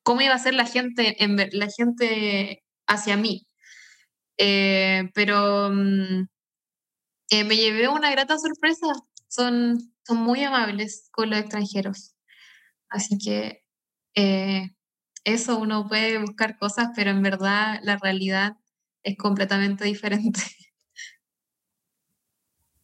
cómo 0.03 0.21
iba 0.21 0.33
a 0.35 0.39
ser 0.39 0.53
la 0.53 0.65
gente, 0.65 1.23
en, 1.23 1.37
la 1.51 1.67
gente 1.69 2.63
hacia 2.87 3.17
mí. 3.17 3.47
Eh, 4.37 5.09
pero 5.13 5.69
mm, 5.71 6.27
eh, 7.31 7.43
me 7.43 7.57
llevé 7.57 7.87
una 7.89 8.11
grata 8.11 8.37
sorpresa. 8.37 8.87
Son, 9.27 9.93
son 10.05 10.17
muy 10.17 10.43
amables 10.43 11.09
con 11.11 11.29
los 11.29 11.39
extranjeros. 11.39 12.15
Así 12.89 13.17
que 13.17 13.63
eh, 14.15 14.71
eso 15.25 15.59
uno 15.59 15.87
puede 15.87 16.19
buscar 16.19 16.57
cosas, 16.57 16.89
pero 16.95 17.11
en 17.11 17.21
verdad 17.21 17.79
la 17.83 17.97
realidad 17.97 18.53
es 19.07 19.17
completamente 19.17 19.85
diferente. 19.85 20.41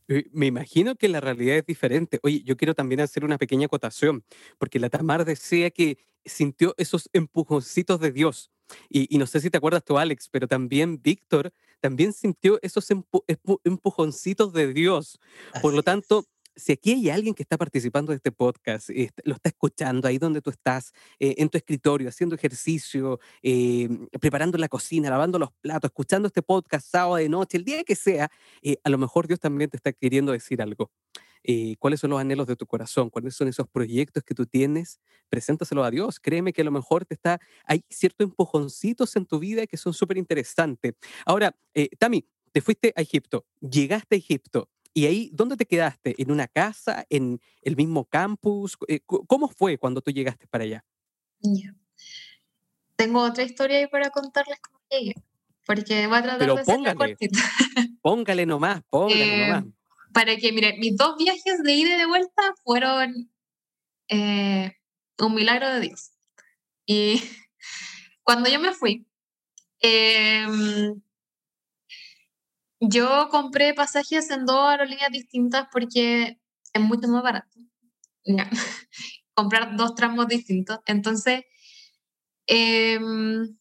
Eh, 0.09 0.25
me 0.33 0.47
imagino 0.47 0.95
que 0.95 1.07
la 1.07 1.21
realidad 1.21 1.55
es 1.55 1.65
diferente. 1.65 2.19
Oye, 2.23 2.43
yo 2.43 2.57
quiero 2.57 2.75
también 2.75 2.99
hacer 2.99 3.23
una 3.23 3.38
pequeña 3.38 3.67
acotación, 3.67 4.25
porque 4.57 4.77
la 4.77 4.89
Tamar 4.89 5.23
decía 5.23 5.71
que 5.71 5.97
sintió 6.25 6.75
esos 6.77 7.09
empujoncitos 7.13 8.01
de 8.01 8.12
Dios. 8.12 8.51
Y, 8.89 9.17
no 9.17 9.25
sé 9.27 9.39
si 9.39 9.49
te 9.49 9.57
acuerdas 9.57 9.86
tú, 9.86 9.97
Alex, 9.97 10.27
pero 10.29 10.45
también 10.45 11.01
Víctor 11.01 11.53
también 11.79 12.12
sintió 12.12 12.59
esos 12.62 12.86
empujoncitos 13.63 14.51
de 14.51 14.73
Dios. 14.73 15.21
Por 15.62 15.73
lo 15.73 15.83
tanto, 15.83 16.27
si 16.55 16.73
aquí 16.73 16.91
hay 16.91 17.09
alguien 17.09 17.33
que 17.33 17.43
está 17.43 17.57
participando 17.57 18.11
de 18.11 18.17
este 18.17 18.31
podcast, 18.31 18.89
eh, 18.89 19.09
lo 19.23 19.35
está 19.35 19.49
escuchando 19.49 20.07
ahí 20.07 20.17
donde 20.17 20.41
tú 20.41 20.49
estás, 20.49 20.93
eh, 21.19 21.35
en 21.37 21.49
tu 21.49 21.57
escritorio, 21.57 22.09
haciendo 22.09 22.35
ejercicio, 22.35 23.19
eh, 23.41 23.89
preparando 24.19 24.57
la 24.57 24.67
cocina, 24.67 25.09
lavando 25.09 25.39
los 25.39 25.51
platos, 25.61 25.89
escuchando 25.89 26.27
este 26.27 26.41
podcast 26.41 26.87
sábado 26.87 27.15
de 27.15 27.29
noche, 27.29 27.57
el 27.57 27.65
día 27.65 27.83
que 27.83 27.95
sea, 27.95 28.29
a 28.83 28.89
lo 28.89 28.97
mejor 28.97 29.27
Dios 29.27 29.39
también 29.39 29.69
te 29.69 29.77
está 29.77 29.91
queriendo 29.93 30.31
decir 30.31 30.61
algo. 30.61 30.91
¿Cuáles 31.79 31.99
son 31.99 32.11
los 32.11 32.21
anhelos 32.21 32.47
de 32.47 32.55
tu 32.55 32.65
corazón? 32.65 33.09
¿Cuáles 33.09 33.35
son 33.35 33.49
esos 33.49 33.67
proyectos 33.67 34.23
que 34.23 34.33
tú 34.33 34.45
tienes? 34.45 35.01
Preséntaselo 35.29 35.83
a 35.83 35.91
Dios. 35.91 36.19
Créeme 36.19 36.53
que 36.53 36.61
a 36.61 36.65
lo 36.65 36.71
mejor 36.71 37.05
te 37.05 37.15
está, 37.15 37.41
hay 37.65 37.83
ciertos 37.89 38.25
empujoncitos 38.25 39.15
en 39.17 39.25
tu 39.25 39.39
vida 39.39 39.67
que 39.67 39.75
son 39.75 39.93
súper 39.93 40.17
interesantes. 40.17 40.93
Ahora, 41.25 41.53
Tami, 41.99 42.25
te 42.53 42.61
fuiste 42.61 42.93
a 42.95 43.01
Egipto, 43.01 43.45
llegaste 43.59 44.15
a 44.15 44.19
Egipto, 44.19 44.69
¿Y 44.93 45.06
ahí 45.08 45.29
dónde 45.34 45.58
te 45.58 45.65
quedaste? 45.65 46.13
¿En 46.17 46.32
una 46.32 46.47
casa? 46.47 47.06
¿En 47.10 47.41
el 47.62 47.75
mismo 47.75 48.06
campus? 48.06 48.77
Eh, 48.88 48.99
¿Cómo 49.06 49.47
fue 49.47 49.77
cuando 49.77 50.01
tú 50.01 50.12
llegaste 50.12 50.47
para 50.47 50.63
allá? 50.63 50.86
Tengo 52.95 53.23
otra 53.23 53.43
historia 53.43 53.79
ahí 53.79 53.88
para 53.88 54.12
contarles 54.12 54.60
cómo 54.60 54.79
llegué, 54.89 55.15
porque 55.65 56.08
voy 56.08 56.17
a 56.17 56.21
tratar 56.21 56.39
Pero 56.39 56.56
de 56.56 56.63
póngale, 56.63 57.17
póngale 58.01 58.45
nomás, 58.45 58.82
póngale 58.89 59.23
eh, 59.23 59.47
nomás. 59.47 59.65
Para 60.13 60.38
que, 60.38 60.51
mire, 60.51 60.77
mis 60.77 60.95
dos 60.95 61.17
viajes 61.17 61.63
de 61.63 61.73
ida 61.73 61.95
y 61.95 61.97
de 61.97 62.06
vuelta 62.06 62.53
fueron 62.63 63.32
eh, 64.10 64.73
un 65.17 65.34
milagro 65.34 65.69
de 65.69 65.79
Dios. 65.82 66.12
Y 66.86 67.21
cuando 68.23 68.47
yo 68.47 68.60
me 68.60 68.73
fui, 68.73 69.08
eh, 69.82 70.45
Yo 72.85 73.29
compré 73.29 73.73
pasajes 73.73 74.29
en 74.29 74.45
dos 74.45 74.59
aerolíneas 74.69 75.09
distintas 75.09 75.67
porque 75.71 76.37
es 76.73 76.81
mucho 76.81 77.07
más 77.07 77.23
barato. 77.23 77.57
Comprar 79.33 79.77
dos 79.77 79.95
tramos 79.95 80.27
distintos. 80.27 80.79
Entonces, 80.85 81.43
em, 82.47 83.57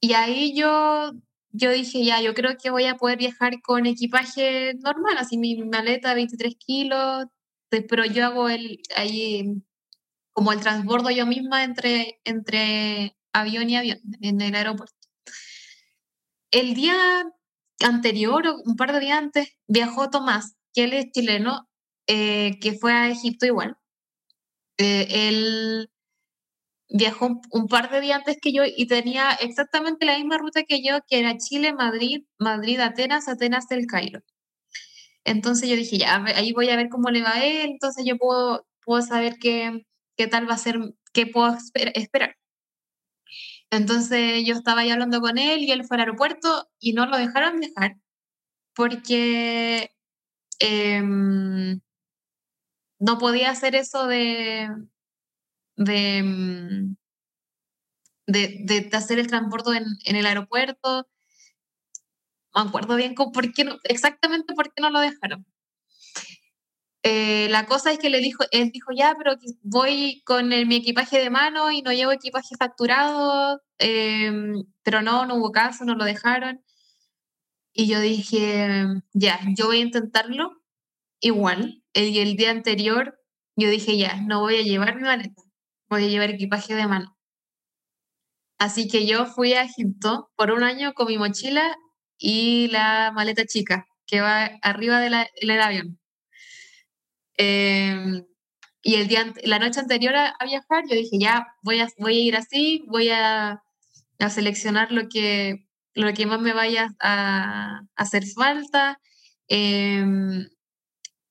y 0.00 0.12
ahí 0.12 0.54
yo, 0.54 1.12
yo 1.52 1.70
dije, 1.70 2.04
ya, 2.04 2.20
yo 2.20 2.34
creo 2.34 2.56
que 2.62 2.70
voy 2.70 2.84
a 2.84 2.96
poder 2.96 3.18
viajar 3.18 3.62
con 3.62 3.86
equipaje 3.86 4.74
normal, 4.74 5.16
así 5.18 5.38
mi 5.38 5.56
maleta 5.64 6.14
23 6.14 6.54
kilos, 6.56 7.26
pero 7.70 8.04
yo 8.04 8.26
hago 8.26 8.48
el, 8.50 8.80
ahí 8.96 9.62
como 10.32 10.52
el 10.52 10.60
transbordo 10.60 11.10
yo 11.10 11.26
misma 11.26 11.64
entre, 11.64 12.20
entre 12.24 13.16
avión 13.32 13.70
y 13.70 13.76
avión 13.76 14.00
en 14.20 14.40
el 14.42 14.54
aeropuerto. 14.54 15.01
El 16.52 16.74
día 16.74 16.94
anterior, 17.80 18.46
o 18.46 18.62
un 18.64 18.76
par 18.76 18.92
de 18.92 19.00
días 19.00 19.18
antes, 19.18 19.48
viajó 19.66 20.10
Tomás, 20.10 20.54
que 20.74 20.84
él 20.84 20.92
es 20.92 21.10
chileno, 21.10 21.68
eh, 22.06 22.58
que 22.60 22.74
fue 22.74 22.92
a 22.92 23.08
Egipto 23.08 23.46
igual. 23.46 23.76
Eh, 24.78 25.06
él 25.28 25.90
viajó 26.90 27.40
un, 27.50 27.68
par 27.68 27.90
de 27.90 28.00
días 28.02 28.18
antes 28.18 28.36
que 28.40 28.52
yo 28.52 28.64
y 28.66 28.86
tenía 28.86 29.32
exactamente 29.32 30.06
la 30.06 30.18
misma 30.18 30.38
ruta 30.38 30.62
que 30.64 30.82
yo, 30.84 30.98
que 31.08 31.20
era 31.20 31.38
Chile, 31.38 31.72
Madrid, 31.72 32.24
Madrid, 32.38 32.80
Atenas, 32.80 33.28
Atenas, 33.28 33.70
El 33.70 33.86
Cairo. 33.86 34.20
Entonces 35.24 35.68
yo 35.68 35.76
dije, 35.76 35.98
ya, 35.98 36.22
ahí 36.36 36.52
voy 36.52 36.68
a 36.70 36.76
ver 36.76 36.88
cómo 36.90 37.10
le 37.10 37.22
va 37.22 37.34
a 37.36 37.44
él, 37.44 37.70
entonces 37.70 38.04
yo 38.06 38.16
puedo, 38.18 38.66
puedo 38.84 39.02
saber 39.02 39.38
qué, 39.40 39.86
qué 40.16 40.26
tal 40.26 40.48
va 40.48 40.54
a 40.54 40.58
ser, 40.58 40.78
qué 41.12 41.26
puedo 41.26 41.56
esperar. 41.94 42.36
Entonces 43.72 44.44
yo 44.46 44.54
estaba 44.54 44.82
ahí 44.82 44.90
hablando 44.90 45.20
con 45.22 45.38
él 45.38 45.60
y 45.62 45.72
él 45.72 45.84
fue 45.86 45.96
al 45.96 46.02
aeropuerto 46.02 46.68
y 46.78 46.92
no 46.92 47.06
lo 47.06 47.16
dejaron 47.16 47.58
dejar 47.58 47.96
porque 48.74 49.90
em, 50.60 51.80
no 52.98 53.18
podía 53.18 53.50
hacer 53.50 53.74
eso 53.74 54.06
de, 54.06 54.68
de, 55.76 56.94
de, 58.26 58.90
hacer 58.92 59.18
el 59.18 59.26
transporte 59.28 59.70
en, 59.76 59.84
en, 60.04 60.16
el 60.16 60.26
aeropuerto. 60.26 61.08
No 62.54 62.64
me 62.64 62.68
acuerdo 62.68 62.96
bien 62.96 63.14
por 63.14 63.52
qué 63.54 63.66
exactamente 63.84 64.54
por 64.54 64.72
qué 64.74 64.82
no 64.82 64.90
lo 64.90 65.00
dejaron. 65.00 65.46
Eh, 67.04 67.48
la 67.50 67.66
cosa 67.66 67.90
es 67.92 67.98
que 67.98 68.10
le 68.10 68.18
dijo, 68.18 68.44
él 68.52 68.70
dijo, 68.72 68.92
ya, 68.94 69.14
pero 69.18 69.36
voy 69.62 70.22
con 70.24 70.48
mi 70.48 70.76
equipaje 70.76 71.18
de 71.18 71.30
mano 71.30 71.70
y 71.72 71.82
no 71.82 71.92
llevo 71.92 72.12
equipaje 72.12 72.54
facturado, 72.56 73.60
em, 73.78 74.64
pero 74.82 75.02
no, 75.02 75.26
no 75.26 75.36
hubo 75.36 75.50
caso, 75.52 75.84
no 75.84 75.94
lo 75.96 76.04
dejaron. 76.04 76.62
Y 77.74 77.86
yo 77.88 78.00
dije, 78.00 78.86
ya, 79.12 79.40
yo 79.56 79.66
voy 79.66 79.78
a 79.78 79.80
intentarlo 79.82 80.62
igual. 81.20 81.82
Y 81.94 82.18
el 82.18 82.36
día 82.36 82.50
anterior 82.50 83.18
yo 83.56 83.70
dije, 83.70 83.96
ya, 83.98 84.16
no 84.22 84.40
voy 84.40 84.56
a 84.56 84.62
llevar 84.62 84.96
mi 84.96 85.02
maleta, 85.02 85.42
voy 85.88 86.04
a 86.04 86.08
llevar 86.08 86.30
equipaje 86.30 86.74
de 86.74 86.86
mano. 86.86 87.16
Así 88.58 88.88
que 88.88 89.06
yo 89.06 89.26
fui 89.26 89.54
a 89.54 89.64
Egipto 89.64 90.30
por 90.36 90.52
un 90.52 90.62
año 90.62 90.94
con 90.94 91.08
mi 91.08 91.18
mochila 91.18 91.76
y 92.18 92.68
la 92.68 93.12
maleta 93.12 93.44
chica 93.44 93.86
que 94.06 94.20
va 94.20 94.50
arriba 94.62 95.00
del 95.00 95.60
avión. 95.60 96.01
Em, 97.36 98.24
y 98.82 98.94
el 98.96 99.08
día, 99.08 99.32
la 99.44 99.58
noche 99.58 99.80
anterior 99.80 100.14
a, 100.16 100.36
viajar, 100.44 100.84
yo 100.88 100.96
dije, 100.96 101.18
ya, 101.20 101.46
voy 101.62 101.80
a, 101.80 101.88
voy 101.98 102.16
a 102.18 102.22
ir 102.22 102.36
así, 102.36 102.84
voy 102.88 103.10
a, 103.10 103.62
a 104.18 104.30
seleccionar 104.30 104.92
lo 104.92 105.08
que, 105.08 105.66
lo 105.94 106.12
que 106.14 106.26
más 106.26 106.40
me 106.40 106.52
vaya 106.54 106.88
a, 107.00 107.82
hacer 107.96 108.24
falta. 108.26 108.98
Eh, 109.48 110.04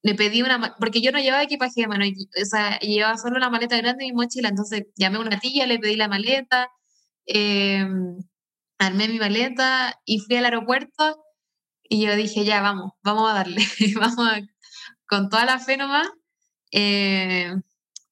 le 0.04 0.16
pedí 0.16 0.42
una, 0.42 0.76
porque 0.80 1.02
yo 1.02 1.12
no 1.12 1.20
llevaba 1.20 1.44
equipaje 1.44 1.82
de 1.82 1.88
mano, 1.88 2.06
o 2.06 2.46
sea, 2.46 2.80
llevaba 2.80 3.18
solo 3.18 3.38
una 3.38 3.50
maleta 3.50 3.78
grande 3.78 4.06
y 4.06 4.12
mi 4.12 4.18
mochila, 4.18 4.50
entonces 4.50 4.86
llamé 4.96 5.18
a 5.18 5.22
una 5.22 5.40
tía, 5.40 5.68
le 5.68 5.80
pedí 5.80 5.96
la 5.96 6.08
maleta, 6.08 6.70
eh, 7.26 7.86
armé 8.80 9.08
mi 9.08 9.20
maleta 9.20 10.00
y 10.06 10.20
fui 10.20 10.38
al 10.38 10.46
aeropuerto 10.46 11.24
y 11.84 12.06
yo 12.06 12.16
dije, 12.16 12.46
ya, 12.46 12.62
vamos, 12.62 12.94
vamos 13.04 13.30
a 13.30 13.36
darle, 13.36 13.64
vamos 14.00 14.28
con 15.12 15.28
toda 15.30 15.44
la 15.46 15.60
fe 15.60 15.76
nomás. 15.76 16.10
Eh, 16.72 17.54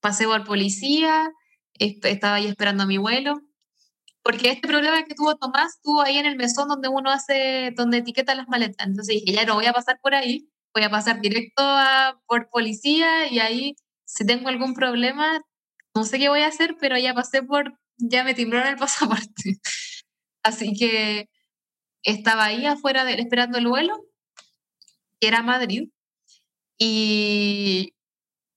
pasé 0.02 0.26
por 0.26 0.44
policía, 0.44 1.32
estaba 1.74 2.36
ahí 2.36 2.48
esperando 2.48 2.84
a 2.84 2.88
mi 2.88 2.98
vuelo, 2.98 3.42
porque 4.22 4.50
este 4.50 4.68
problema 4.68 5.06
que 5.06 5.16
tuvo 5.16 5.38
Tomás 5.38 5.76
estuvo 5.76 6.02
ahí 6.02 6.18
en 6.18 6.26
el 6.26 6.36
mesón 6.36 6.68
donde 6.68 6.90
uno 6.90 7.10
hace, 7.10 7.72
donde 7.76 8.00
etiqueta 8.00 8.36
las 8.36 8.50
maletas. 8.50 8.86
Entonces 8.86 9.16
dije, 9.16 9.32
ya 9.32 9.46
no 9.46 9.56
voy 9.56 9.66
a 9.68 9.74
pasar 9.74 10.00
por 10.02 10.14
ahí, 10.14 10.50
voy 10.74 10.84
a 10.84 10.90
pasar 10.90 11.22
directo 11.22 11.62
a, 11.64 12.22
por 12.28 12.50
policía 12.50 13.32
y 13.32 13.40
ahí 13.40 13.76
si 14.04 14.26
tengo 14.26 14.50
algún 14.50 14.74
problema, 14.74 15.42
no 15.96 16.04
sé 16.04 16.20
qué 16.20 16.28
voy 16.28 16.42
a 16.42 16.48
hacer, 16.48 16.76
pero 16.82 16.98
ya 16.98 17.14
pasé 17.14 17.44
por, 17.44 17.80
ya 17.98 18.26
me 18.26 18.34
timbraron 18.34 18.74
el 18.74 18.78
pasaporte. 18.78 19.60
Así 20.44 20.74
que 20.74 21.30
estaba 22.04 22.46
ahí 22.46 22.66
afuera 22.66 23.06
de, 23.06 23.14
esperando 23.14 23.58
el 23.58 23.68
vuelo, 23.68 23.98
que 25.22 25.28
era 25.30 25.44
Madrid, 25.44 25.90
y, 26.80 27.94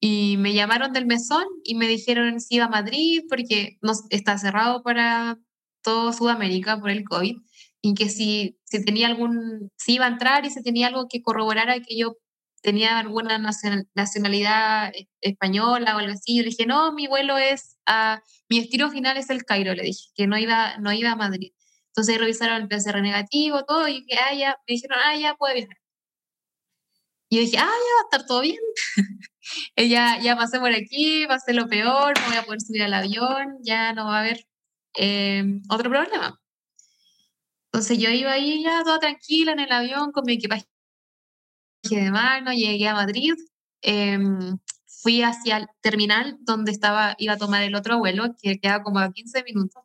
y 0.00 0.36
me 0.38 0.54
llamaron 0.54 0.92
del 0.92 1.06
mesón 1.06 1.44
y 1.64 1.74
me 1.74 1.88
dijeron 1.88 2.40
si 2.40 2.56
iba 2.56 2.66
a 2.66 2.68
Madrid 2.68 3.22
porque 3.28 3.78
no, 3.82 3.92
está 4.10 4.38
cerrado 4.38 4.82
para 4.82 5.38
todo 5.82 6.12
Sudamérica 6.12 6.80
por 6.80 6.90
el 6.90 7.04
COVID 7.04 7.36
y 7.82 7.94
que 7.94 8.08
si, 8.08 8.58
si 8.64 8.84
tenía 8.84 9.08
algún, 9.08 9.70
si 9.76 9.94
iba 9.94 10.06
a 10.06 10.08
entrar 10.08 10.46
y 10.46 10.50
si 10.50 10.62
tenía 10.62 10.86
algo 10.88 11.08
que 11.08 11.22
corroborara 11.22 11.80
que 11.80 11.96
yo 11.98 12.16
tenía 12.62 12.98
alguna 12.98 13.38
nacionalidad 13.94 14.92
e, 14.94 15.08
española 15.20 15.96
o 15.96 15.98
algo 15.98 16.12
así. 16.12 16.36
Yo 16.36 16.42
le 16.42 16.50
dije, 16.50 16.66
no, 16.66 16.92
mi 16.92 17.08
vuelo 17.08 17.36
es, 17.38 17.76
a, 17.86 18.22
mi 18.48 18.60
destino 18.60 18.90
final 18.90 19.16
es 19.16 19.30
el 19.30 19.44
Cairo, 19.44 19.74
le 19.74 19.82
dije, 19.82 20.08
que 20.14 20.26
no 20.26 20.38
iba, 20.38 20.78
no 20.78 20.92
iba 20.92 21.10
a 21.12 21.16
Madrid. 21.16 21.52
Entonces 21.88 22.18
revisaron 22.18 22.62
el 22.62 22.68
PCR 22.68 23.02
negativo, 23.02 23.64
todo, 23.64 23.88
y 23.88 24.06
que, 24.06 24.16
ah, 24.16 24.34
ya, 24.34 24.56
me 24.66 24.74
dijeron, 24.74 24.98
ah, 25.04 25.16
ya 25.16 25.34
puede 25.34 25.54
viajar. 25.56 25.76
Y 27.32 27.36
yo 27.36 27.40
dije, 27.40 27.56
ah, 27.56 27.62
ya 27.62 27.64
va 27.64 28.00
a 28.02 28.04
estar 28.10 28.26
todo 28.26 28.42
bien. 28.42 28.60
ya, 29.88 30.20
ya 30.20 30.36
pasé 30.36 30.60
por 30.60 30.70
aquí, 30.70 31.24
pasé 31.26 31.54
lo 31.54 31.66
peor, 31.66 32.12
no 32.20 32.26
voy 32.26 32.36
a 32.36 32.42
poder 32.42 32.60
subir 32.60 32.82
al 32.82 32.92
avión, 32.92 33.56
ya 33.62 33.94
no 33.94 34.04
va 34.04 34.18
a 34.18 34.20
haber 34.20 34.46
eh, 34.98 35.42
otro 35.70 35.88
problema. 35.88 36.38
Entonces 37.68 37.96
yo 37.96 38.10
iba 38.10 38.32
ahí 38.32 38.62
ya 38.62 38.82
toda 38.84 38.98
tranquila 38.98 39.52
en 39.52 39.60
el 39.60 39.72
avión 39.72 40.12
con 40.12 40.26
mi 40.26 40.34
equipaje 40.34 40.66
de 41.84 42.10
mano, 42.10 42.52
llegué 42.52 42.86
a 42.88 42.94
Madrid, 42.94 43.32
em, 43.80 44.58
fui 44.84 45.22
hacia 45.22 45.56
el 45.56 45.68
terminal 45.80 46.36
donde 46.40 46.70
estaba, 46.70 47.16
iba 47.18 47.32
a 47.32 47.38
tomar 47.38 47.62
el 47.62 47.74
otro 47.74 47.98
vuelo, 47.98 48.36
que 48.42 48.60
queda 48.60 48.82
como 48.82 48.98
a 48.98 49.10
15 49.10 49.42
minutos, 49.44 49.82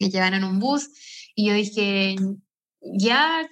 que 0.00 0.10
llevan 0.10 0.34
en 0.34 0.42
un 0.42 0.58
bus, 0.58 0.90
y 1.36 1.46
yo 1.46 1.54
dije, 1.54 2.16
ya, 2.80 3.48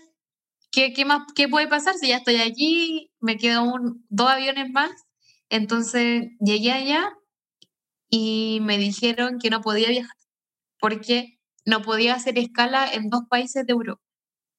¿qué, 0.71 0.93
qué, 0.93 1.05
más, 1.05 1.23
¿qué 1.35 1.49
puede 1.49 1.69
pasar 1.69 1.95
si 1.97 2.09
ya 2.09 2.19
estoy 2.19 2.37
allí? 2.37 3.11
Me 3.21 3.37
quedo 3.37 3.65
un, 3.65 4.05
dos 4.09 4.29
aviones 4.31 4.71
más. 4.71 4.91
Entonces 5.51 6.29
llegué 6.41 6.73
allá 6.73 7.11
y 8.11 8.61
me 8.63 8.79
dijeron 8.79 9.39
que 9.39 9.51
no 9.51 9.61
podía 9.61 9.89
viajar 9.89 10.17
porque 10.81 11.39
no 11.67 11.83
podía 11.83 12.15
hacer 12.15 12.39
escala 12.39 12.93
en 12.93 13.11
dos 13.11 13.23
países 13.29 13.67
de 13.67 13.73
Europa. 13.73 14.03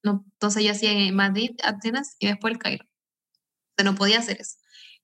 No, 0.03 0.25
entonces 0.33 0.63
yo 0.63 0.71
hacía 0.71 0.91
en 0.91 1.15
Madrid, 1.15 1.51
Atenas 1.63 2.15
y 2.19 2.27
después 2.27 2.53
el 2.53 2.59
Cairo. 2.59 2.85
O 3.79 3.83
no 3.83 3.95
podía 3.95 4.19
hacer 4.19 4.39
eso. 4.41 4.57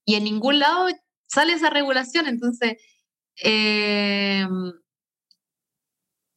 Y 0.05 0.15
en 0.15 0.23
ningún 0.25 0.59
lado 0.59 0.87
sale 1.27 1.53
esa 1.53 1.69
regulación. 1.69 2.27
Entonces, 2.27 2.77
em, 3.37 4.73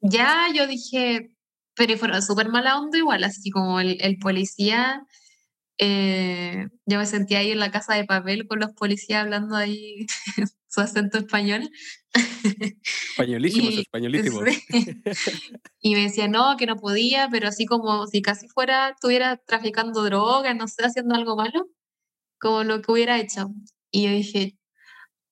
ya 0.00 0.46
yo 0.54 0.66
dije, 0.66 1.30
pero 1.78 1.96
fueron 1.96 2.22
súper 2.22 2.48
mala 2.50 2.78
onda 2.78 2.98
igual, 2.98 3.24
así 3.24 3.50
como 3.50 3.80
el, 3.80 3.98
el 4.00 4.18
policía 4.18 5.06
eh, 5.78 6.66
yo 6.86 6.98
me 6.98 7.06
sentía 7.06 7.38
ahí 7.38 7.52
en 7.52 7.60
la 7.60 7.70
casa 7.70 7.94
de 7.94 8.04
papel 8.04 8.48
con 8.48 8.58
los 8.58 8.72
policías 8.72 9.22
hablando 9.22 9.54
ahí 9.54 10.06
su 10.66 10.80
acento 10.80 11.18
español. 11.18 11.70
Españolísimos, 13.10 13.74
y, 13.74 13.80
españolísimos. 13.80 14.44
y 15.80 15.94
me 15.94 16.02
decía, 16.02 16.26
no, 16.26 16.56
que 16.56 16.66
no 16.66 16.76
podía, 16.76 17.28
pero 17.30 17.48
así 17.48 17.64
como 17.64 18.06
si 18.08 18.22
casi 18.22 18.48
fuera, 18.48 18.90
estuviera 18.90 19.36
traficando 19.36 20.02
drogas, 20.02 20.56
no 20.56 20.66
sé, 20.66 20.84
haciendo 20.84 21.14
algo 21.14 21.36
malo, 21.36 21.68
como 22.40 22.64
lo 22.64 22.82
que 22.82 22.92
hubiera 22.92 23.20
hecho. 23.20 23.50
Y 23.92 24.04
yo 24.04 24.10
dije, 24.10 24.56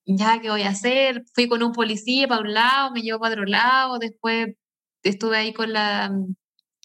ya, 0.04 0.40
¿qué 0.40 0.50
voy 0.50 0.62
a 0.62 0.70
hacer? 0.70 1.24
Fui 1.34 1.48
con 1.48 1.62
un 1.64 1.72
policía 1.72 2.28
para 2.28 2.42
un 2.42 2.54
lado, 2.54 2.92
me 2.92 3.02
llevó 3.02 3.18
para 3.20 3.34
otro 3.34 3.46
lado, 3.46 3.98
después 3.98 4.54
estuve 5.08 5.36
ahí 5.36 5.52
con 5.52 5.72
la 5.72 6.10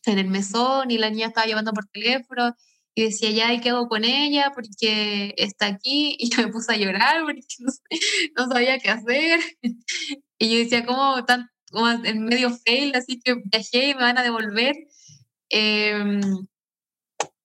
en 0.05 0.17
el 0.19 0.27
mesón 0.29 0.91
y 0.91 0.97
la 0.97 1.09
niña 1.09 1.27
estaba 1.27 1.47
llevando 1.47 1.73
por 1.73 1.85
teléfono 1.87 2.55
y 2.95 3.03
decía, 3.03 3.31
ya, 3.31 3.53
¿y 3.53 3.61
qué 3.61 3.69
hago 3.69 3.87
con 3.87 4.03
ella? 4.03 4.51
Porque 4.53 5.33
está 5.37 5.67
aquí, 5.67 6.15
y 6.19 6.29
yo 6.29 6.43
me 6.43 6.51
puse 6.51 6.73
a 6.73 6.77
llorar 6.77 7.23
porque 7.23 7.41
no, 8.35 8.47
sabía 8.47 8.79
qué 8.79 8.89
hacer. 8.89 9.39
Y 10.43 10.51
yo 10.51 10.57
decía, 10.57 10.85
¿cómo 10.87 11.23
tan 11.25 11.49
como 11.69 11.87
en 11.89 12.25
medio 12.25 12.49
fail? 12.65 12.95
Así 12.95 13.19
que 13.19 13.35
viajé 13.45 13.89
y 13.89 13.95
me 13.95 14.01
van 14.01 14.17
a 14.17 14.23
devolver. 14.23 14.75
Em, 15.49 16.21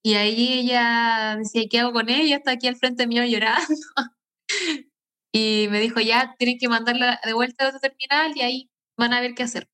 Y 0.03 0.15
ahí 0.15 0.61
ella 0.61 1.37
decía, 1.39 1.65
¿qué 1.71 1.81
hago 1.81 1.93
con 1.93 2.09
ella? 2.09 2.37
Está 2.37 2.53
aquí 2.53 2.69
al 2.69 2.77
frente 2.77 3.07
mío 3.07 3.25
llorando. 3.25 3.67
y 5.33 5.69
me 5.71 5.81
dijo, 5.81 6.01
ya, 6.01 6.35
tienen 6.39 6.59
que 6.59 6.69
mandarla 6.69 7.21
de 7.25 7.35
vuelta 7.35 7.67
a 7.67 7.69
otro 7.69 7.81
terminal 7.81 8.33
y 8.37 8.43
ahí 8.43 8.71
van 8.97 9.13
a 9.13 9.21
ver 9.21 9.35
qué 9.35 9.43
hacer. 9.43 9.69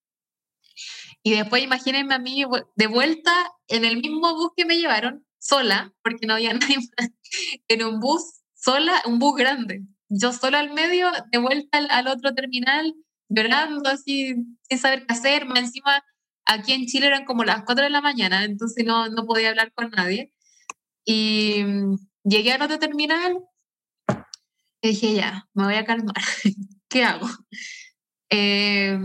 Y 1.22 1.32
después 1.32 1.62
imagínense 1.62 2.14
a 2.14 2.18
mí 2.18 2.44
de 2.76 2.86
vuelta 2.86 3.32
en 3.68 3.84
el 3.84 3.98
mismo 3.98 4.34
bus 4.34 4.50
que 4.56 4.64
me 4.64 4.76
llevaron, 4.76 5.24
sola, 5.38 5.92
porque 6.02 6.26
no 6.26 6.34
había 6.34 6.52
nadie 6.54 6.76
más, 6.76 7.10
en 7.68 7.84
un 7.84 8.00
bus, 8.00 8.42
sola, 8.54 9.02
un 9.06 9.18
bus 9.18 9.36
grande. 9.36 9.82
Yo 10.08 10.32
sola 10.32 10.60
al 10.60 10.72
medio, 10.72 11.10
de 11.30 11.38
vuelta 11.38 11.78
al, 11.78 12.08
otro 12.08 12.34
terminal, 12.34 12.94
llorando 13.28 13.88
así, 13.88 14.34
sin 14.68 14.78
saber 14.78 15.06
qué 15.06 15.14
hacer. 15.14 15.46
Más 15.46 15.60
encima, 15.60 16.04
aquí 16.44 16.72
en 16.72 16.86
Chile 16.86 17.06
eran 17.06 17.24
como 17.24 17.44
las 17.44 17.64
4 17.64 17.84
de 17.84 17.90
la 17.90 18.00
mañana, 18.00 18.44
entonces 18.44 18.84
no, 18.84 19.08
no 19.08 19.24
podía 19.24 19.50
hablar 19.50 19.72
con 19.72 19.90
nadie. 19.90 20.32
Y 21.04 21.62
mm, 21.64 21.96
llegué 22.24 22.52
al 22.52 22.62
otro 22.62 22.78
terminal 22.78 23.38
y 24.82 24.88
dije, 24.88 25.14
ya, 25.14 25.48
me 25.54 25.64
voy 25.64 25.74
a 25.74 25.84
calmar. 25.84 26.14
¿Qué 26.88 27.04
hago? 27.04 27.28
Eh, 28.28 28.98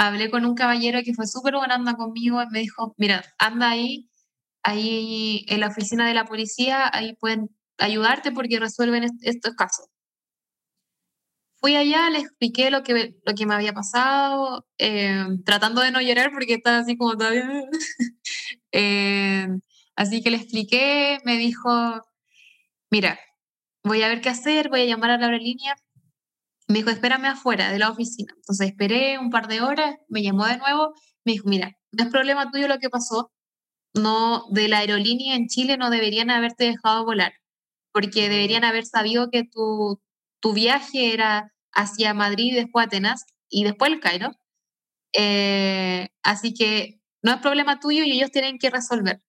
hablé 0.00 0.30
con 0.30 0.46
un 0.46 0.54
caballero 0.54 1.00
que 1.04 1.14
fue 1.14 1.26
súper 1.26 1.54
buena 1.56 1.74
anda 1.74 1.94
conmigo 1.94 2.42
y 2.42 2.46
me 2.48 2.60
dijo, 2.60 2.94
mira, 2.96 3.22
anda 3.38 3.70
ahí, 3.70 4.08
ahí 4.62 5.44
en 5.48 5.60
la 5.60 5.68
oficina 5.68 6.08
de 6.08 6.14
la 6.14 6.24
policía, 6.24 6.88
ahí 6.92 7.14
pueden 7.16 7.50
ayudarte 7.78 8.32
porque 8.32 8.58
resuelven 8.58 9.04
estos 9.22 9.54
casos. 9.56 9.86
Fui 11.56 11.76
allá, 11.76 12.08
le 12.08 12.20
expliqué 12.20 12.70
lo 12.70 12.82
que, 12.82 13.14
lo 13.26 13.34
que 13.34 13.44
me 13.44 13.54
había 13.54 13.74
pasado, 13.74 14.66
eh, 14.78 15.26
tratando 15.44 15.82
de 15.82 15.90
no 15.90 16.00
llorar 16.00 16.30
porque 16.32 16.54
estaba 16.54 16.78
así 16.78 16.96
como 16.96 17.16
todavía... 17.16 17.44
Eh, 18.72 19.48
así 19.96 20.22
que 20.22 20.30
le 20.30 20.36
expliqué, 20.36 21.18
me 21.24 21.36
dijo, 21.38 21.70
mira, 22.88 23.18
voy 23.82 24.02
a 24.02 24.08
ver 24.08 24.20
qué 24.20 24.28
hacer, 24.28 24.68
voy 24.68 24.82
a 24.82 24.84
llamar 24.86 25.10
a 25.10 25.18
la 25.18 25.26
aerolínea 25.26 25.76
me 26.70 26.78
dijo, 26.78 26.90
espérame 26.90 27.26
afuera 27.26 27.72
de 27.72 27.78
la 27.78 27.90
oficina. 27.90 28.32
Entonces 28.36 28.68
esperé 28.68 29.18
un 29.18 29.30
par 29.30 29.48
de 29.48 29.60
horas, 29.60 29.96
me 30.08 30.22
llamó 30.22 30.46
de 30.46 30.58
nuevo, 30.58 30.94
me 31.24 31.32
dijo, 31.32 31.48
mira, 31.48 31.76
no 31.92 32.04
es 32.04 32.10
problema 32.10 32.50
tuyo 32.50 32.68
lo 32.68 32.78
que 32.78 32.88
pasó, 32.88 33.32
no, 33.94 34.44
de 34.50 34.68
la 34.68 34.78
aerolínea 34.78 35.34
en 35.34 35.48
Chile 35.48 35.76
no 35.76 35.90
deberían 35.90 36.30
haberte 36.30 36.64
dejado 36.64 37.04
volar, 37.04 37.32
porque 37.92 38.28
deberían 38.28 38.64
haber 38.64 38.86
sabido 38.86 39.30
que 39.30 39.42
tu, 39.44 40.00
tu 40.40 40.52
viaje 40.52 41.12
era 41.12 41.52
hacia 41.72 42.14
Madrid, 42.14 42.54
después 42.54 42.86
Atenas 42.86 43.24
y 43.48 43.64
después 43.64 43.90
el 43.92 44.00
Cairo. 44.00 44.30
Eh, 45.12 46.08
así 46.22 46.54
que 46.54 47.00
no 47.22 47.32
es 47.32 47.38
problema 47.40 47.80
tuyo 47.80 48.04
y 48.04 48.12
ellos 48.12 48.30
tienen 48.30 48.58
que 48.58 48.70
resolver. 48.70 49.20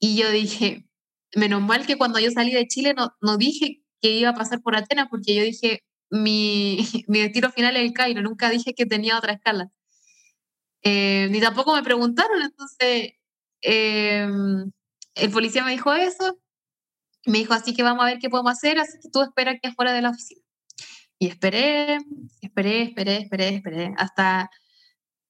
Y 0.00 0.16
yo 0.16 0.30
dije, 0.30 0.88
menos 1.36 1.62
mal 1.62 1.86
que 1.86 1.96
cuando 1.96 2.18
yo 2.18 2.30
salí 2.32 2.52
de 2.52 2.66
Chile 2.66 2.94
no, 2.94 3.14
no 3.20 3.36
dije 3.36 3.82
que 4.00 4.10
iba 4.10 4.30
a 4.30 4.34
pasar 4.34 4.62
por 4.62 4.76
Atenas, 4.76 5.08
porque 5.10 5.34
yo 5.34 5.42
dije, 5.42 5.82
mi, 6.10 6.78
mi 7.08 7.20
destino 7.20 7.50
final 7.50 7.76
es 7.76 7.82
el 7.82 7.92
Cairo, 7.92 8.22
nunca 8.22 8.50
dije 8.50 8.74
que 8.74 8.86
tenía 8.86 9.18
otra 9.18 9.32
escala. 9.34 9.70
Eh, 10.82 11.28
ni 11.30 11.40
tampoco 11.40 11.74
me 11.74 11.82
preguntaron, 11.82 12.40
entonces 12.40 13.12
em, 13.62 14.70
el 15.14 15.30
policía 15.30 15.64
me 15.64 15.72
dijo 15.72 15.92
eso, 15.92 16.38
me 17.26 17.38
dijo, 17.38 17.54
así 17.54 17.74
que 17.74 17.82
vamos 17.82 18.04
a 18.04 18.06
ver 18.06 18.18
qué 18.18 18.30
podemos 18.30 18.52
hacer, 18.52 18.78
así 18.78 18.98
que 19.02 19.10
tú 19.10 19.22
espera 19.22 19.52
aquí 19.52 19.68
afuera 19.68 19.92
de 19.92 20.02
la 20.02 20.10
oficina. 20.10 20.42
Y 21.18 21.28
esperé, 21.28 21.98
esperé, 22.42 22.82
esperé, 22.82 23.16
esperé, 23.18 23.48
esperé, 23.56 23.94
hasta... 23.98 24.50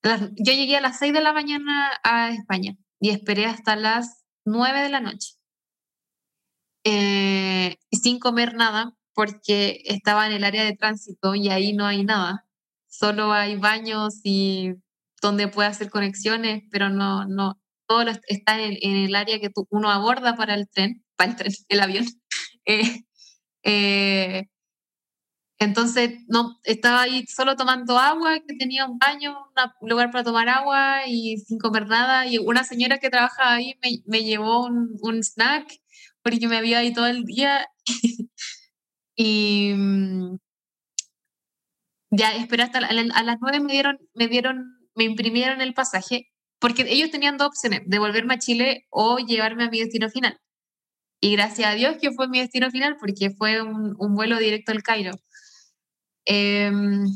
yo 0.02 0.52
llegué 0.52 0.76
a 0.76 0.82
las 0.82 0.98
6 0.98 1.14
de 1.14 1.22
la 1.22 1.32
mañana 1.32 1.90
a 2.04 2.30
España 2.30 2.76
y 3.00 3.10
esperé 3.10 3.46
hasta 3.46 3.74
las 3.76 4.24
9 4.44 4.82
de 4.82 4.88
la 4.90 5.00
noche. 5.00 5.37
Eh, 6.84 7.76
sin 7.92 8.18
comer 8.18 8.54
nada 8.54 8.94
porque 9.14 9.82
estaba 9.84 10.26
en 10.26 10.32
el 10.32 10.44
área 10.44 10.64
de 10.64 10.76
tránsito 10.76 11.34
y 11.34 11.48
ahí 11.48 11.72
no 11.72 11.86
hay 11.86 12.04
nada. 12.04 12.46
Solo 12.86 13.32
hay 13.32 13.56
baños 13.56 14.20
y 14.22 14.74
donde 15.20 15.48
puede 15.48 15.68
hacer 15.68 15.90
conexiones, 15.90 16.62
pero 16.70 16.88
no, 16.88 17.26
no, 17.26 17.60
todo 17.86 18.02
está 18.28 18.60
en, 18.62 18.78
el 18.80 19.14
área 19.16 19.40
que 19.40 19.50
uno 19.70 19.90
aborda 19.90 20.36
para 20.36 20.54
el 20.54 20.68
tren, 20.68 21.04
para 21.16 21.30
el 21.32 21.36
tren, 21.36 21.52
el 21.68 21.80
avión. 21.80 22.06
Eh, 22.70 23.02
eh, 23.62 24.46
entonces, 25.60 26.20
no, 26.28 26.58
estaba 26.62 27.02
ahí 27.02 27.26
solo 27.26 27.56
tomando 27.56 27.98
agua, 27.98 28.38
que 28.46 28.54
tenía 28.56 28.86
un 28.86 28.98
baño, 28.98 29.36
un 29.80 29.88
lugar 29.90 30.10
para 30.10 30.22
tomar 30.22 30.48
agua 30.48 31.06
y 31.06 31.38
sin 31.38 31.58
comer 31.58 31.88
nada. 31.88 32.26
Y 32.26 32.38
una 32.38 32.62
señora 32.62 32.98
que 32.98 33.10
trabaja 33.10 33.54
ahí 33.54 33.74
me, 33.82 34.02
me 34.06 34.22
llevó 34.22 34.66
un, 34.66 34.96
un, 35.00 35.22
snack 35.24 35.66
porque 36.22 36.48
me 36.48 36.56
había 36.56 36.78
ahí 36.78 36.92
todo 36.92 37.06
el 37.06 37.24
día 37.24 37.66
y 39.16 39.72
mm, 39.74 40.36
ya 42.10 42.34
esperé 42.36 42.62
hasta 42.62 42.78
a 42.78 43.22
las 43.22 43.38
nueve 43.40 43.60
me 43.60 43.72
dieron, 43.72 43.98
me 44.14 44.28
dieron, 44.28 44.78
me 44.94 45.04
imprimieron 45.04 45.60
el 45.60 45.74
pasaje, 45.74 46.28
porque 46.58 46.84
ellos 46.88 47.10
tenían 47.10 47.36
dos 47.36 47.48
opciones, 47.48 47.82
devolverme 47.86 48.34
a 48.34 48.38
Chile 48.38 48.86
o 48.90 49.18
llevarme 49.18 49.64
a 49.64 49.70
mi 49.70 49.80
destino 49.80 50.08
final. 50.10 50.38
Y 51.20 51.32
gracias 51.32 51.68
a 51.68 51.74
Dios 51.74 51.96
que 52.00 52.12
fue 52.12 52.28
mi 52.28 52.40
destino 52.40 52.70
final, 52.70 52.96
porque 52.98 53.30
fue 53.30 53.62
un, 53.62 54.14
vuelo 54.14 54.38
directo 54.38 54.72
al 54.72 54.82
Cairo. 54.82 55.12
Em, 56.24 57.06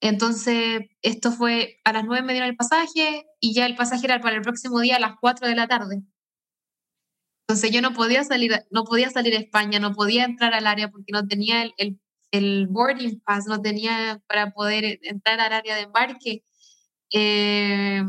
entonces, 0.00 0.82
esto 1.02 1.32
fue 1.32 1.78
a 1.84 1.92
las 1.92 2.04
nueve 2.04 2.24
me 2.24 2.32
dieron 2.32 2.50
el 2.50 2.56
pasaje 2.56 3.24
y 3.40 3.54
ya 3.54 3.66
el 3.66 3.76
pasaje 3.76 4.06
era 4.06 4.20
para 4.20 4.36
el 4.36 4.42
próximo 4.42 4.80
día 4.80 4.96
a 4.96 5.00
las 5.00 5.14
4 5.20 5.48
de 5.48 5.54
la 5.56 5.66
tarde. 5.66 6.02
Entonces 7.48 7.70
yo 7.70 7.80
no 7.80 7.94
podía 7.94 8.24
salir, 8.24 8.52
no 8.70 8.84
podía 8.84 9.08
salir 9.08 9.34
a 9.34 9.38
España, 9.38 9.80
no 9.80 9.94
podía 9.94 10.24
entrar 10.24 10.52
al 10.52 10.66
área 10.66 10.90
porque 10.90 11.12
no 11.12 11.26
tenía 11.26 11.62
el, 11.78 11.98
el, 12.30 12.66
boarding 12.66 13.20
pass, 13.20 13.46
no 13.46 13.62
tenía 13.62 14.22
para 14.28 14.50
poder 14.50 14.98
entrar 15.02 15.40
al 15.40 15.54
área 15.54 15.76
de 15.76 15.82
embarque. 15.82 16.44
Eh, 17.10 18.02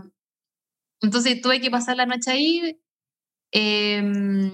entonces 1.02 1.39
tuve 1.41 1.62
que 1.62 1.71
pasar 1.71 1.95
la 1.95 2.06
noche 2.06 2.32
ahí 2.32 2.82
em, 3.52 4.52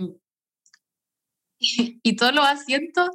y 2.03 2.15
todos 2.15 2.35
los 2.35 2.45
asientos, 2.45 3.09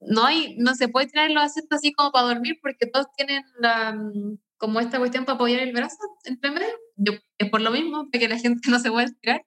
no, 0.00 0.24
hay, 0.26 0.56
no 0.58 0.74
se 0.74 0.88
puede 0.88 1.06
tirar 1.06 1.30
los 1.30 1.44
asientos 1.44 1.78
así 1.78 1.92
como 1.92 2.10
para 2.10 2.26
dormir 2.26 2.58
porque 2.60 2.86
todos 2.86 3.06
tienen 3.16 3.44
la, 3.60 3.96
como 4.60 4.80
esta 4.80 4.98
cuestión 4.98 5.24
para 5.24 5.36
apoyar 5.36 5.60
el 5.60 5.72
brazo 5.72 5.98
entre 6.24 6.50
medio. 6.50 6.68
Yo, 6.96 7.12
es 7.38 7.48
por 7.48 7.60
lo 7.60 7.70
mismo, 7.70 8.10
para 8.10 8.20
que 8.20 8.28
la 8.28 8.38
gente 8.38 8.60
no 8.70 8.80
se 8.80 8.90
pueda 8.90 9.06
estirar. 9.06 9.44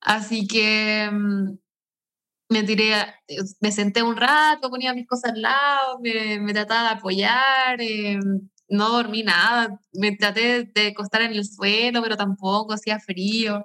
Así 0.00 0.46
que 0.46 1.08
mm, 1.12 1.58
me 2.50 2.62
tiré, 2.64 2.92
me 3.60 3.72
senté 3.72 4.02
un 4.02 4.16
rato, 4.16 4.70
ponía 4.70 4.94
mis 4.94 5.06
cosas 5.06 5.32
al 5.32 5.42
lado, 5.42 6.00
me, 6.00 6.52
trataba 6.52 6.90
de 6.90 6.94
apoyar, 6.96 7.80
eh, 7.80 8.18
no 8.68 8.90
dormí 8.90 9.22
nada, 9.22 9.80
me 9.92 10.16
traté 10.16 10.64
de 10.64 10.88
acostar 10.88 11.22
en 11.22 11.32
el 11.32 11.44
suelo, 11.44 12.02
pero 12.02 12.16
tampoco 12.16 12.74
hacía 12.74 12.98
frío. 13.00 13.64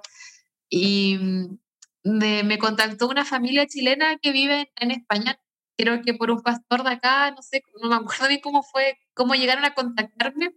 Y 0.68 1.18
mm, 1.18 1.58
me, 2.04 2.58
contactó 2.58 3.08
una 3.08 3.24
familia 3.24 3.66
chilena 3.66 4.18
que 4.18 4.32
vive 4.32 4.72
en 4.76 4.90
España, 4.92 5.40
creo 5.76 6.02
que 6.02 6.14
por 6.14 6.30
un 6.30 6.42
pastor 6.42 6.84
de 6.84 6.90
acá, 6.90 7.30
no 7.32 7.42
sé, 7.42 7.62
no 7.82 7.88
me 7.88 7.96
acuerdo 7.96 8.28
bien 8.28 8.40
cómo 8.42 8.62
fue, 8.62 8.98
cómo 9.14 9.34
llegaron 9.34 9.64
a 9.64 9.74
contactarme, 9.74 10.52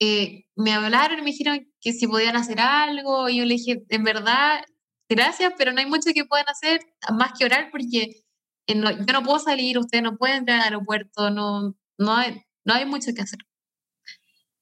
eh, 0.00 0.46
me 0.56 0.72
hablaron 0.72 1.18
y 1.18 1.22
me 1.22 1.30
dijeron 1.30 1.72
que 1.80 1.92
si 1.92 2.06
podían 2.06 2.36
hacer 2.36 2.60
algo, 2.60 3.28
y 3.28 3.38
yo 3.38 3.44
le 3.44 3.54
dije, 3.54 3.84
en 3.88 4.04
verdad, 4.04 4.64
gracias, 5.08 5.52
pero 5.56 5.72
no 5.72 5.80
hay 5.80 5.86
mucho 5.86 6.10
que 6.14 6.24
puedan 6.24 6.48
hacer 6.48 6.80
más 7.12 7.32
que 7.38 7.44
orar 7.44 7.68
porque 7.70 8.24
eh, 8.66 8.74
yo 8.74 9.12
no 9.12 9.22
puedo 9.22 9.38
salir, 9.38 9.78
ustedes 9.78 10.02
no 10.02 10.16
pueden 10.16 10.38
entrar 10.38 10.58
al 10.58 10.64
aeropuerto, 10.64 11.30
no, 11.30 11.74
no, 11.98 12.14
hay, 12.14 12.42
no 12.64 12.74
hay 12.74 12.86
mucho 12.86 13.12
que 13.14 13.22
hacer. 13.22 13.38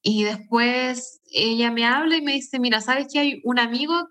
Y 0.01 0.23
después 0.25 1.21
ella 1.31 1.71
me 1.71 1.85
habla 1.85 2.17
y 2.17 2.21
me 2.21 2.33
dice, 2.33 2.59
mira, 2.59 2.81
¿sabes 2.81 3.07
que 3.11 3.19
hay 3.19 3.41
un 3.45 3.57
amigo 3.59 4.09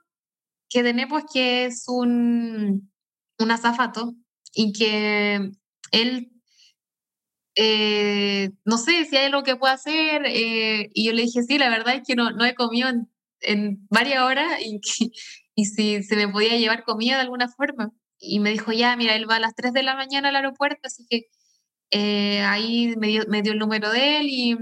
que 0.71 0.83
tenemos 0.83 1.23
que 1.33 1.67
es 1.67 1.85
un, 1.87 2.91
un 3.39 3.51
azafato 3.51 4.15
y 4.55 4.73
que 4.73 5.51
él 5.93 6.33
eh, 7.55 8.51
no 8.65 8.79
sé 8.79 9.05
si 9.05 9.17
hay 9.17 9.27
algo 9.27 9.43
que 9.43 9.57
pueda 9.57 9.75
hacer. 9.75 10.23
Eh, 10.27 10.91
y 10.95 11.07
yo 11.07 11.13
le 11.13 11.23
dije, 11.23 11.43
sí, 11.43 11.59
la 11.59 11.71
verdad 11.71 11.97
es 11.97 12.03
que 12.07 12.15
no, 12.15 12.31
no 12.31 12.45
he 12.45 12.55
comido 12.55 12.89
en, 13.41 13.87
varias 13.91 14.23
horas 14.23 14.53
y, 15.55 15.65
si 15.65 16.03
se 16.03 16.17
me 16.17 16.29
podía 16.29 16.57
llevar 16.57 16.85
comida 16.85 17.17
de 17.17 17.23
alguna 17.23 17.49
forma. 17.49 17.93
Y 18.19 18.41
me 18.41 18.51
dijo, 18.51 18.73
ya, 18.73 18.97
mira, 18.97 19.17
él 19.17 19.29
va 19.29 19.37
a 19.37 19.41
las 19.41 19.55
3 19.55 19.73
de 19.73 19.83
la 19.83 19.97
mañana 19.97 20.29
al 20.29 20.37
aeropuerto, 20.37 20.81
así 20.85 21.05
que 21.09 21.29
eh, 21.91 22.41
ahí 22.43 22.95
me 22.97 23.09
dio, 23.09 23.25
me 23.29 23.43
dio, 23.43 23.53
el 23.53 23.59
número 23.59 23.91
de 23.91 24.19
él 24.19 24.27
y, 24.29 24.57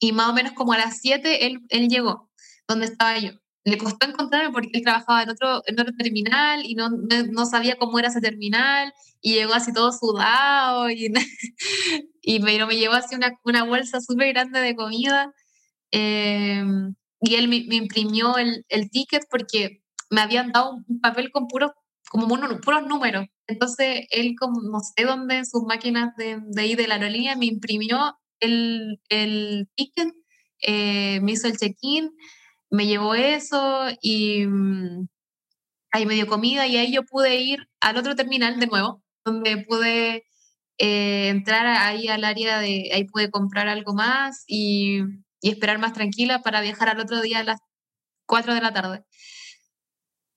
y 0.00 0.12
más 0.12 0.30
o 0.30 0.32
menos 0.34 0.52
como 0.52 0.72
a 0.72 0.78
las 0.78 1.00
7 1.00 1.46
él, 1.46 1.60
él 1.68 1.88
llegó, 1.88 2.30
donde 2.66 2.86
estaba 2.86 3.18
yo 3.18 3.32
le 3.66 3.78
costó 3.78 4.06
encontrarme 4.06 4.52
porque 4.52 4.70
él 4.74 4.82
trabajaba 4.84 5.24
en 5.24 5.30
otro, 5.30 5.60
en 5.66 5.80
otro 5.80 5.92
terminal 5.98 6.64
y 6.64 6.76
no, 6.76 6.88
no, 6.88 7.46
sabía 7.46 7.76
cómo 7.76 7.98
era 7.98 8.08
ese 8.08 8.20
terminal 8.20 8.94
y 9.20 9.34
llegó 9.34 9.54
así 9.54 9.72
todo 9.72 9.90
sudado 9.90 10.88
y, 10.88 11.12
y 12.22 12.38
me, 12.38 12.64
me 12.64 12.76
llevó 12.76 12.94
así 12.94 13.16
una, 13.16 13.36
una 13.42 13.64
bolsa 13.64 14.00
súper 14.00 14.32
grande 14.32 14.60
de 14.60 14.76
comida. 14.76 15.34
Em, 15.90 16.94
y 17.20 17.34
él 17.34 17.48
me, 17.48 17.56
imprimió 17.56 18.38
el, 18.38 18.64
el, 18.68 18.88
ticket 18.88 19.24
porque 19.28 19.82
me 20.10 20.20
habían 20.20 20.52
dado 20.52 20.76
un 20.86 21.00
papel 21.00 21.32
con 21.32 21.48
puros, 21.48 21.72
como 22.08 22.28
puros 22.28 22.86
números. 22.86 23.26
Entonces 23.48 24.06
él, 24.10 24.36
como 24.38 24.60
no 24.60 24.78
sé 24.78 25.04
dónde, 25.04 25.38
en 25.38 25.46
sus 25.46 25.64
máquinas 25.64 26.14
de, 26.16 26.38
de 26.40 26.62
ahí 26.62 26.76
de 26.76 26.86
la 26.86 26.94
aerolínea, 26.94 27.34
me 27.34 27.46
imprimió 27.46 28.16
el, 28.38 29.00
el 29.08 29.68
ticket, 29.74 30.14
eh, 30.60 31.18
me 31.20 31.32
hizo 31.32 31.48
el 31.48 31.56
check-in, 31.56 32.12
me 32.70 32.86
llevó 32.86 33.14
eso 33.14 33.86
y 34.00 34.46
mm, 34.46 35.08
ahí 35.92 36.06
me 36.06 36.14
dio 36.14 36.26
comida 36.26 36.66
y 36.66 36.76
ahí 36.76 36.92
yo 36.92 37.04
pude 37.04 37.36
ir 37.36 37.68
al 37.80 37.96
otro 37.96 38.14
terminal 38.16 38.58
de 38.60 38.66
nuevo, 38.66 39.02
donde 39.24 39.58
pude 39.58 40.26
eh, 40.78 41.28
entrar 41.28 41.66
ahí 41.66 42.08
al 42.08 42.24
área 42.24 42.58
de, 42.60 42.90
ahí 42.92 43.04
pude 43.04 43.30
comprar 43.30 43.68
algo 43.68 43.94
más 43.94 44.44
y, 44.46 45.00
y, 45.40 45.50
esperar 45.50 45.78
más 45.78 45.92
tranquila 45.94 46.42
para 46.42 46.60
viajar 46.60 46.88
al 46.90 47.00
otro 47.00 47.20
día 47.22 47.40
a 47.40 47.44
las 47.44 47.60
4 48.26 48.54
de 48.54 48.60
la 48.60 48.72
tarde. 48.72 49.04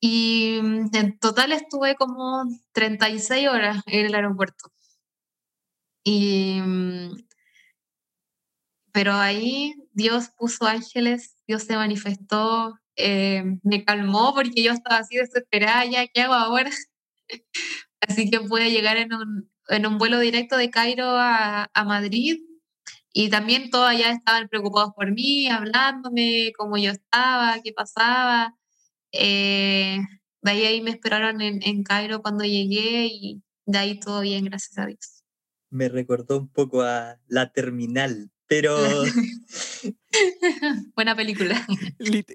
Y 0.02 0.60
mm, 0.62 0.90
en 0.96 1.20
total 1.20 1.52
estuve 1.52 1.96
como 1.96 2.44
36 2.74 3.48
horas 3.50 3.82
en 3.88 4.06
el 4.08 4.16
aeropuerto. 4.16 4.72
Y, 6.04 6.60
mm, 6.62 7.18
pero 8.92 9.14
ahí 9.14 9.76
Dios 9.92 10.30
puso 10.38 10.66
ángeles, 10.66 11.36
Dios 11.50 11.64
se 11.64 11.76
manifestó, 11.76 12.80
eh, 12.96 13.44
me 13.64 13.84
calmó 13.84 14.36
porque 14.36 14.62
yo 14.62 14.72
estaba 14.72 14.98
así 14.98 15.18
desesperada, 15.18 15.84
ya, 15.84 16.06
¿qué 16.06 16.22
hago 16.22 16.36
ahora? 16.36 16.70
así 18.02 18.30
que 18.30 18.40
pude 18.42 18.70
llegar 18.70 18.98
en 18.98 19.12
un, 19.12 19.52
en 19.68 19.88
un 19.88 19.98
vuelo 19.98 20.20
directo 20.20 20.58
de 20.58 20.70
Cairo 20.70 21.08
a, 21.08 21.72
a 21.74 21.84
Madrid 21.86 22.38
y 23.12 23.32
también 23.32 23.72
todos 23.72 23.90
allá 23.90 24.12
estaban 24.12 24.48
preocupados 24.48 24.94
por 24.96 25.12
mí, 25.12 25.48
hablándome, 25.48 26.54
cómo 26.56 26.78
yo 26.78 26.92
estaba, 26.92 27.60
qué 27.64 27.74
pasaba. 27.74 28.56
Eh, 29.12 29.98
de 30.44 30.52
ahí, 30.52 30.66
ahí 30.66 30.82
me 30.82 30.92
esperaron 30.92 31.42
en, 31.42 31.64
en, 31.64 31.82
Cairo 31.82 32.22
cuando 32.22 32.44
llegué 32.44 33.08
y 33.08 33.42
de 33.66 33.78
ahí 33.80 34.00
todo 34.00 34.22
bien, 34.22 34.46
gracias 34.46 34.78
a 34.78 34.86
Dios. 34.86 35.24
Me 35.72 35.90
recordó 35.90 36.38
un 36.38 36.48
poco 36.48 36.84
a 36.84 37.18
La 37.26 37.52
Terminal, 37.52 38.30
pero... 38.46 38.78
Buena 40.96 41.16
película. 41.16 41.66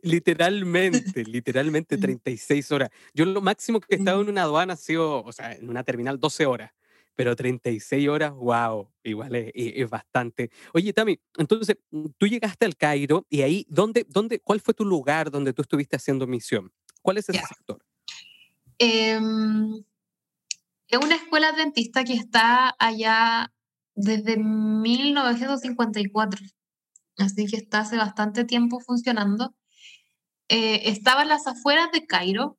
literalmente, 0.02 1.24
literalmente 1.24 1.98
36 1.98 2.72
horas. 2.72 2.90
Yo 3.12 3.24
lo 3.24 3.40
máximo 3.40 3.80
que 3.80 3.94
he 3.94 3.98
estado 3.98 4.22
en 4.22 4.28
una 4.28 4.42
aduana 4.42 4.74
ha 4.74 4.76
sido, 4.76 5.22
o 5.22 5.32
sea, 5.32 5.52
en 5.52 5.68
una 5.68 5.84
terminal 5.84 6.20
12 6.20 6.46
horas 6.46 6.72
pero 7.16 7.36
36 7.36 8.08
horas, 8.08 8.32
wow, 8.32 8.90
igual 9.02 9.34
es, 9.34 9.88
bastante. 9.88 10.50
Oye, 10.72 10.92
Tami, 10.92 11.18
entonces 11.36 11.76
tú 12.18 12.26
llegaste 12.26 12.64
al 12.64 12.76
Cairo 12.76 13.26
y 13.30 13.42
ahí, 13.42 13.66
¿dónde, 13.68 14.04
dónde, 14.08 14.40
¿cuál 14.40 14.60
fue 14.60 14.74
tu 14.74 14.84
lugar 14.84 15.30
donde 15.30 15.52
tú 15.52 15.62
estuviste 15.62 15.96
haciendo 15.96 16.26
misión? 16.26 16.72
¿Cuál 17.02 17.18
es 17.18 17.28
ese 17.28 17.42
sector? 17.46 17.84
Em, 18.78 19.84
es 20.88 20.98
una 20.98 21.14
escuela 21.14 21.50
adventista 21.50 22.04
que 22.04 22.14
está 22.14 22.74
allá 22.78 23.52
desde 23.94 24.36
1954, 24.36 26.40
así 27.18 27.46
que 27.46 27.56
está 27.56 27.80
hace 27.80 27.96
bastante 27.96 28.44
tiempo 28.44 28.80
funcionando. 28.80 29.54
Eh, 30.48 30.88
estaba 30.90 31.22
en 31.22 31.28
las 31.28 31.46
afueras 31.46 31.90
de 31.92 32.06
Cairo, 32.06 32.58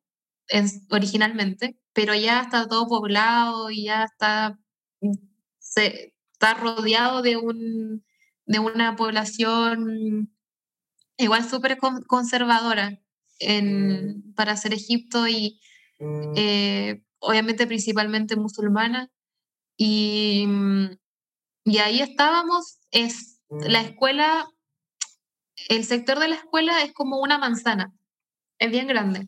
originalmente, 0.89 1.77
pero 1.93 2.13
ya 2.15 2.41
está 2.41 2.67
todo 2.67 2.87
poblado 2.87 3.71
y 3.71 3.85
ya 3.85 4.03
está, 4.03 4.59
mm, 5.01 5.13
se, 5.59 6.13
está 6.33 6.53
rodeado 6.53 7.21
de, 7.21 7.37
un, 7.37 8.05
de 8.45 8.59
una 8.59 8.95
población 8.95 10.31
igual 11.17 11.49
súper 11.49 11.77
conservadora 12.07 12.99
en, 13.39 14.17
mm. 14.17 14.33
para 14.33 14.57
ser 14.57 14.73
Egipto 14.73 15.27
y 15.27 15.59
mm. 15.99 16.33
eh, 16.35 17.03
obviamente 17.19 17.67
principalmente 17.67 18.35
musulmana. 18.35 19.09
Y, 19.77 20.47
y 21.65 21.77
ahí 21.79 22.01
estábamos, 22.01 22.79
es 22.91 23.34
la 23.49 23.81
escuela, 23.81 24.47
el 25.69 25.83
sector 25.83 26.19
de 26.19 26.27
la 26.29 26.35
escuela 26.35 26.81
es 26.83 26.93
como 26.93 27.19
una 27.19 27.37
manzana, 27.37 27.93
es 28.59 28.71
bien 28.71 28.87
grande 28.87 29.27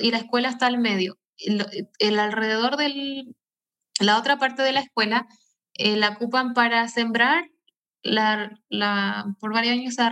y 0.00 0.10
la 0.10 0.18
escuela 0.18 0.48
está 0.48 0.66
al 0.66 0.78
medio. 0.78 1.18
El, 1.38 2.18
alrededor 2.18 2.76
de 2.76 3.24
la 4.00 4.18
otra 4.18 4.38
parte 4.38 4.62
de 4.62 4.72
la 4.72 4.80
escuela 4.80 5.26
eh, 5.74 5.96
la 5.96 6.10
ocupan 6.10 6.54
para 6.54 6.88
sembrar. 6.88 7.50
La, 8.02 8.52
la, 8.68 9.26
por 9.40 9.52
varios 9.52 9.74
años 9.74 9.94
se, 9.94 10.02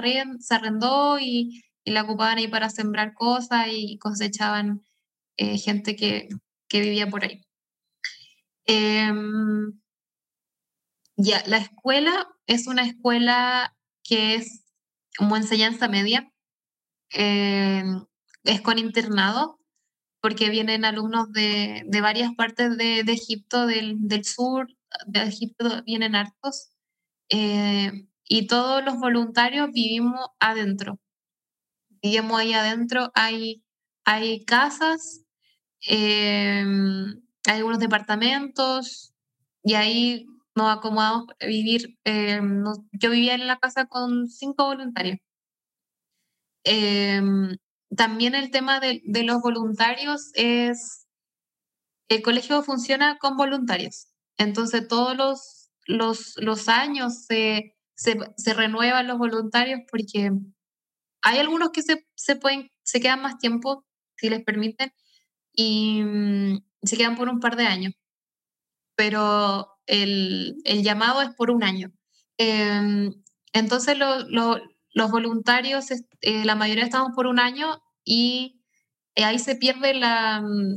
arrendó 0.55 1.19
y, 1.21 1.63
y, 1.85 1.91
la 1.93 2.03
ocupaban 2.03 2.39
ahí 2.39 2.49
para 2.49 2.69
sembrar 2.69 3.15
cosas 3.15 3.69
y 3.71 3.97
cosechaban 3.99 4.83
eh, 5.37 5.57
gente 5.59 5.95
que, 5.97 6.29
que, 6.69 6.81
vivía 6.81 7.09
por 7.09 7.25
ahí. 7.25 7.43
Em, 8.67 9.81
ya, 11.17 11.43
la 11.47 11.59
escuela 11.59 12.29
es 12.47 12.67
una 12.67 12.85
escuela 12.85 13.75
que 14.03 14.37
es 14.37 14.65
como 15.19 15.37
enseñanza 15.37 15.89
media. 15.89 16.31
Em, 17.11 18.05
es 18.45 18.61
con 18.61 18.79
internado, 18.79 19.61
porque 20.21 20.51
vienen 20.51 20.85
alumnos 20.85 21.33
de, 21.33 21.85
de 21.87 22.01
varias 22.01 22.35
partes 22.35 22.77
de, 22.77 23.03
de 23.05 23.13
Egipto, 23.13 23.67
del, 23.67 23.97
del, 24.01 24.25
sur 24.25 24.69
de 25.07 25.23
Egipto 25.23 25.83
vienen 25.85 26.15
hartos, 26.15 26.71
eh, 27.29 27.93
y 28.25 28.47
todos 28.47 28.85
los 28.85 28.97
voluntarios 28.99 29.71
vivimos 29.73 30.21
adentro. 30.41 30.99
Vivimos 32.03 32.41
ahí 32.41 32.53
adentro, 32.53 33.11
hay, 33.15 33.65
hay 34.05 34.45
casas, 34.45 35.23
eh, 35.89 36.65
hay 37.47 37.57
algunos 37.57 37.79
departamentos, 37.79 39.15
y 39.63 39.75
ahí 39.75 40.27
nos 40.57 40.77
acomodamos 40.77 41.27
a 41.41 41.47
vivir. 41.47 41.99
Eh, 42.05 42.41
yo 42.93 43.11
vivía 43.11 43.35
en 43.35 43.47
la 43.47 43.59
casa 43.59 43.87
con 43.87 44.29
cinco 44.29 44.65
voluntarios 44.65 45.19
también 47.95 48.35
el 48.35 48.51
tema 48.51 48.81
de, 48.81 49.03
los 49.25 49.41
voluntarios 49.41 50.31
es, 50.35 51.07
el 52.09 52.23
colegio 52.23 52.63
funciona 52.63 53.19
con 53.19 53.37
voluntarios, 53.37 54.09
entonces 54.39 54.89
todos 54.89 55.17
los, 55.17 55.71
los, 55.87 56.35
los 56.37 56.69
años 56.69 57.25
se, 57.27 57.77
se, 57.95 58.55
renuevan 58.55 59.07
los 59.07 59.19
voluntarios 59.19 59.81
porque 59.91 60.31
hay 61.23 61.39
algunos 61.39 61.71
que 61.71 61.83
se, 61.83 62.07
se, 62.15 62.37
pueden, 62.37 62.71
se 62.83 63.01
quedan 63.01 63.23
más 63.23 63.39
tiempo, 63.39 63.85
si 64.17 64.29
les 64.29 64.45
permiten, 64.45 64.93
y 65.53 66.03
mm, 66.03 66.65
se 66.83 66.97
quedan 66.97 67.17
por 67.17 67.29
un 67.29 67.41
par 67.41 67.57
de 67.57 67.67
años, 67.67 67.95
pero 68.97 69.76
el, 69.87 70.57
el 70.65 70.83
llamado 70.83 71.23
es 71.23 71.31
por 71.35 71.51
un 71.51 71.65
año. 71.65 71.93
Em, 72.39 73.13
entonces 73.53 73.97
los 73.99 75.11
voluntarios, 75.11 75.91
eh, 76.21 76.45
la 76.45 76.55
mayoría 76.55 76.85
estamos 76.85 77.13
por 77.15 77.27
un 77.27 77.39
año 77.41 77.83
y 78.05 78.63
eh, 79.17 79.25
ahí 79.25 79.39
se 79.39 79.57
pierde 79.57 79.95
la, 79.95 80.41
mm, 80.43 80.77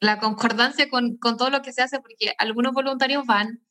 la 0.00 0.18
concordancia 0.18 0.88
con, 0.90 1.16
con, 1.18 1.36
todo 1.36 1.50
lo 1.50 1.62
que 1.62 1.72
se 1.72 1.82
hace, 1.82 2.00
porque 2.00 2.34
algunos 2.38 2.72
voluntarios 2.74 3.26
van, 3.26 3.62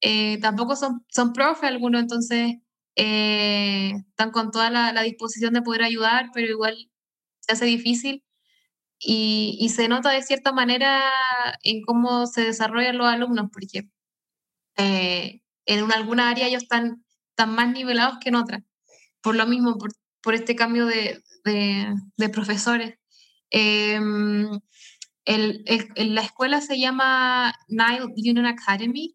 eh, 0.00 0.38
tampoco 0.40 0.76
son, 0.76 1.04
son 1.08 1.32
profe 1.32 1.66
algunos, 1.66 2.00
entonces 2.02 2.56
eh, 2.96 3.92
están 4.10 4.30
con 4.32 4.50
toda 4.50 4.70
la, 4.70 4.92
la, 4.92 5.02
disposición 5.02 5.54
de 5.54 5.62
poder 5.62 5.82
ayudar, 5.82 6.30
pero 6.34 6.48
igual 6.48 6.90
se 7.40 7.52
hace 7.52 7.66
difícil. 7.66 8.24
Y, 9.00 9.68
se 9.74 9.88
nota 9.88 10.10
de 10.10 10.22
cierta 10.22 10.52
manera 10.52 11.00
en 11.62 11.82
cómo 11.82 12.26
se 12.26 12.42
desarrollan 12.42 12.98
los 12.98 13.06
alumnos, 13.06 13.48
porque 13.52 13.90
en 14.76 15.92
alguna 15.92 16.30
área 16.30 16.48
ellos 16.48 16.62
están, 16.64 17.04
más 17.46 17.72
nivelados 17.72 18.18
que 18.20 18.30
en 18.30 18.34
otra, 18.34 18.64
por 19.22 19.36
lo 19.36 19.46
mismo, 19.46 19.78
por, 19.78 20.34
este 20.34 20.56
cambio 20.56 20.86
de, 20.86 21.22
de, 21.44 22.28
profesores. 22.28 22.98
Em, 23.50 24.48
la 25.24 26.22
escuela 26.22 26.60
se 26.60 26.78
llama 26.78 27.54
Nile 27.68 28.06
Union 28.16 28.46
Academy. 28.46 29.14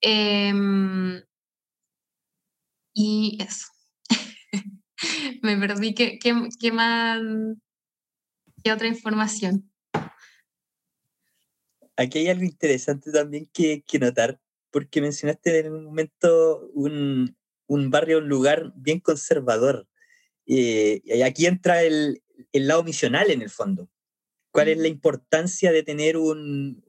Em, 0.00 1.22
y 2.94 3.38
eso. 3.40 3.66
Me 5.42 5.56
perdí. 5.56 5.94
¿Qué, 5.94 6.18
qué, 6.18 6.34
qué 6.60 6.72
más? 6.72 7.20
¿Qué 8.62 8.72
otra 8.72 8.86
información? 8.86 9.70
Aquí 11.96 12.18
hay 12.18 12.28
algo 12.28 12.44
interesante 12.44 13.10
también 13.10 13.48
que, 13.52 13.82
que 13.86 13.98
notar, 13.98 14.40
porque 14.70 15.00
mencionaste 15.00 15.58
en 15.60 15.72
un 15.72 15.84
momento 15.84 16.70
un, 16.72 17.36
un 17.66 17.90
barrio, 17.90 18.18
un 18.18 18.28
lugar 18.28 18.72
bien 18.76 19.00
conservador. 19.00 19.88
Eh, 20.46 21.02
y 21.04 21.22
aquí 21.22 21.46
entra 21.46 21.82
el, 21.82 22.22
el, 22.52 22.66
lado 22.66 22.82
misional 22.82 23.30
en 23.30 23.42
el 23.42 23.50
fondo. 23.50 23.88
¿Cuál 24.50 24.68
es 24.68 24.78
la 24.78 24.88
importancia 24.88 25.72
de 25.72 25.82
tener 25.82 26.16
un 26.16 26.84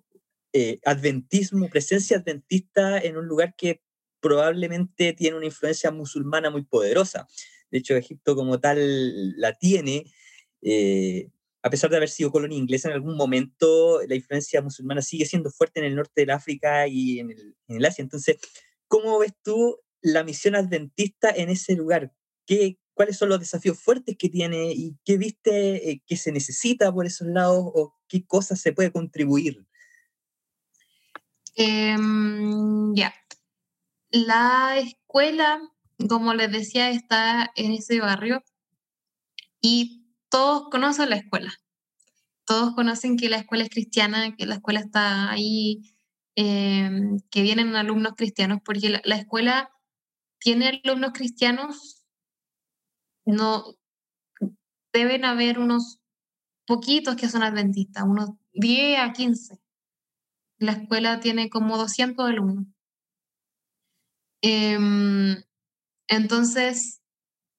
eh, 0.53 0.79
adventismo, 0.85 1.69
presencia 1.69 2.17
adventista 2.17 2.99
en 2.99 3.17
un 3.17 3.27
lugar 3.27 3.55
que 3.55 3.81
probablemente 4.19 5.13
tiene 5.13 5.37
una 5.37 5.45
influencia 5.45 5.91
musulmana 5.91 6.49
muy 6.49 6.63
poderosa? 6.63 7.27
De 7.71 7.79
hecho, 7.79 7.95
Egipto 7.95 8.35
como 8.35 8.59
tal 8.59 9.39
la 9.39 9.57
tiene. 9.57 10.05
Eh, 10.61 11.29
a 11.63 11.69
pesar 11.69 11.89
de 11.89 11.95
haber 11.95 12.09
sido 12.09 12.29
colonia 12.29 12.57
inglesa 12.57 12.89
en 12.89 12.95
algún 12.95 13.15
momento, 13.15 14.01
la 14.05 14.15
influencia 14.15 14.61
musulmana 14.61 15.01
sigue 15.01 15.25
siendo 15.25 15.49
fuerte 15.49 15.79
en 15.79 15.85
el 15.85 15.95
norte 15.95 16.21
del 16.21 16.31
África 16.31 16.87
y 16.89 17.19
en 17.19 17.31
el, 17.67 17.85
Asia. 17.85 18.03
Entonces, 18.03 18.37
¿cómo 18.89 19.17
ves 19.17 19.33
tú 19.41 19.79
la 20.01 20.25
misión 20.25 20.55
adventista 20.55 21.29
en 21.29 21.49
ese 21.49 21.75
lugar? 21.75 22.13
¿Qué, 22.45 22.79
¿Cuáles 22.93 23.17
son 23.17 23.29
los 23.29 23.39
desafíos 23.39 23.79
fuertes 23.79 24.17
que 24.17 24.27
tiene 24.27 24.73
y 24.73 24.97
qué 25.05 25.17
viste 25.17 25.89
eh, 25.89 26.03
que 26.05 26.17
se 26.17 26.33
necesita 26.33 26.91
por 26.91 27.05
esos 27.05 27.27
lados 27.27 27.63
o 27.73 27.95
qué 28.09 28.25
cosas 28.25 28.59
se 28.59 28.73
puede 28.73 28.91
contribuir? 28.91 29.65
Em, 31.55 32.93
ya. 32.93 33.13
La 34.11 34.79
escuela, 34.79 35.61
como 36.09 36.33
les 36.33 36.51
decía, 36.51 36.89
está 36.89 37.53
en 37.55 37.71
ese 37.71 38.01
barrio 38.01 38.43
y 39.61 40.02
todos 40.33 40.67
conocen 40.71 41.11
la 41.11 41.17
escuela. 41.17 41.53
Todos 42.47 42.73
conocen 42.73 43.17
que 43.17 43.29
la 43.29 43.37
escuela 43.37 43.65
es 43.65 43.69
cristiana, 43.69 44.35
que 44.35 44.47
la 44.47 44.55
escuela 44.55 44.79
está 44.79 45.29
ahí, 45.29 45.83
em, 46.35 47.19
que 47.29 47.43
vienen 47.43 47.75
alumnos 47.75 48.13
cristianos, 48.17 48.57
porque 48.65 48.99
la, 49.03 49.15
escuela 49.15 49.69
tiene 50.39 50.81
alumnos 50.83 51.11
cristianos, 51.13 52.03
no 53.25 53.75
deben 54.91 55.23
haber 55.23 55.59
unos 55.59 55.99
poquitos 56.65 57.15
que 57.15 57.29
son 57.29 57.43
adventistas, 57.43 58.03
unos 58.03 58.31
10 58.53 59.01
a 59.01 59.13
15. 59.13 59.59
La 60.57 60.71
escuela 60.71 61.19
tiene 61.19 61.51
como 61.51 61.77
200 61.77 62.27
alumnos. 62.27 62.65
Em, 64.41 65.43
entonces, 66.07 67.02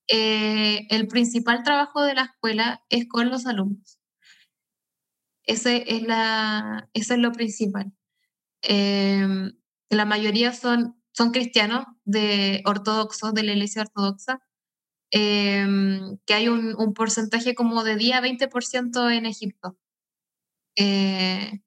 eh, 0.09 0.87
el 0.91 1.07
principal 1.09 1.63
trabajo 1.63 2.03
de 2.03 2.15
la 2.15 2.25
escuela 2.25 2.83
es 2.91 3.09
con 3.09 3.31
los 3.31 3.47
alumnos. 3.47 3.99
Ese 5.47 5.85
es 5.87 6.03
la, 6.03 6.89
eso 6.95 7.15
es 7.15 7.21
lo 7.21 7.33
principal. 7.33 7.93
Em, 8.63 9.53
la 9.91 10.05
mayoría 10.07 10.53
son, 10.53 11.03
son 11.13 11.33
cristianos 11.33 11.85
de 12.05 12.63
ortodoxos, 12.67 13.35
de 13.35 13.43
la 13.45 13.53
iglesia 13.53 13.83
ortodoxa, 13.83 14.41
em, 15.11 16.19
que 16.27 16.35
hay 16.35 16.49
un, 16.49 16.95
porcentaje 16.95 17.55
como 17.55 17.85
de 17.85 17.97
10 17.97 18.17
a 18.17 18.21
20% 18.21 19.11
en 19.11 19.27
Egipto. 19.27 19.79
Eh, 20.77 21.61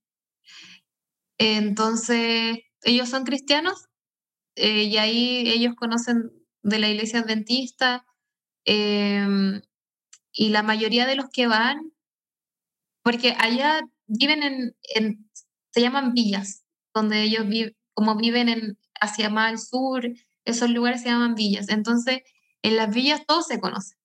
entonces, 1.38 2.60
ellos 2.84 3.10
son 3.10 3.24
cristianos 3.26 3.88
eh, 4.56 4.84
y 4.86 4.98
ahí 4.98 5.50
ellos 5.50 5.76
conocen 5.76 6.32
de 6.64 6.80
la 6.80 6.90
iglesia 6.90 7.20
adventista, 7.20 8.07
Em, 8.68 9.62
y 10.34 10.50
la 10.50 10.62
mayoría 10.62 11.06
de 11.08 11.16
los 11.16 11.30
que 11.30 11.48
van, 11.48 11.94
porque 13.02 13.34
allá 13.40 13.82
viven 14.08 14.44
en, 14.44 15.30
se 15.72 15.82
llaman 15.82 16.14
villas, 16.14 16.66
donde 16.94 17.24
ellos 17.24 17.48
viven, 17.48 17.76
como 17.94 18.16
viven 18.18 18.50
en, 18.50 18.78
hacia 19.00 19.30
más 19.30 19.52
al 19.52 19.60
sur, 19.60 20.04
esos 20.44 20.70
lugares 20.70 21.02
se 21.02 21.08
llaman 21.10 21.36
villas. 21.36 21.70
Entonces, 21.70 22.24
en 22.62 22.76
las 22.76 22.94
villas 22.94 23.26
todos 23.26 23.48
se 23.48 23.62
conocen. 23.62 23.98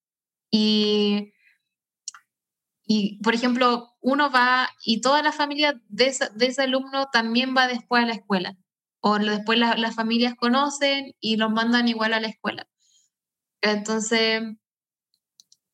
Y, 0.49 1.33
y 2.85 3.19
por 3.21 3.35
ejemplo, 3.35 3.97
uno 3.99 4.31
va 4.31 4.69
y 4.85 5.01
toda 5.01 5.21
la 5.23 5.33
familia 5.33 5.81
de, 5.89 6.15
de 6.35 6.45
ese 6.45 6.61
alumno 6.61 7.09
también 7.11 7.53
va 7.55 7.67
después 7.67 8.03
a 8.03 8.07
la 8.07 8.13
escuela. 8.13 8.55
O 9.01 9.19
después 9.19 9.59
las 9.59 9.95
familias 9.95 10.35
conocen 10.35 11.13
y 11.19 11.35
los 11.35 11.51
mandan 11.51 11.89
igual 11.89 12.13
a 12.13 12.21
la 12.21 12.29
escuela. 12.29 12.69
Entonces, 13.63 14.43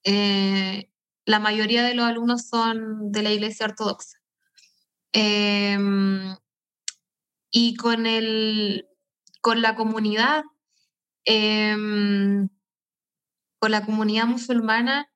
eh, 0.04 0.92
la 1.26 1.40
mayoría 1.40 1.84
de 1.84 1.96
los 1.96 2.06
alumnos 2.06 2.48
son 2.48 3.12
de 3.12 3.24
la 3.24 3.32
iglesia 3.32 3.66
ortodoxa. 3.66 4.20
Em, 5.12 6.36
y 7.52 7.76
con, 7.76 8.06
el, 8.06 8.88
con 9.42 9.62
la 9.62 9.76
comunidad, 9.76 10.44
em, 11.26 12.50
con 13.60 13.72
la 13.72 13.86
comunidad 13.86 14.26
musulmana, 14.26 15.10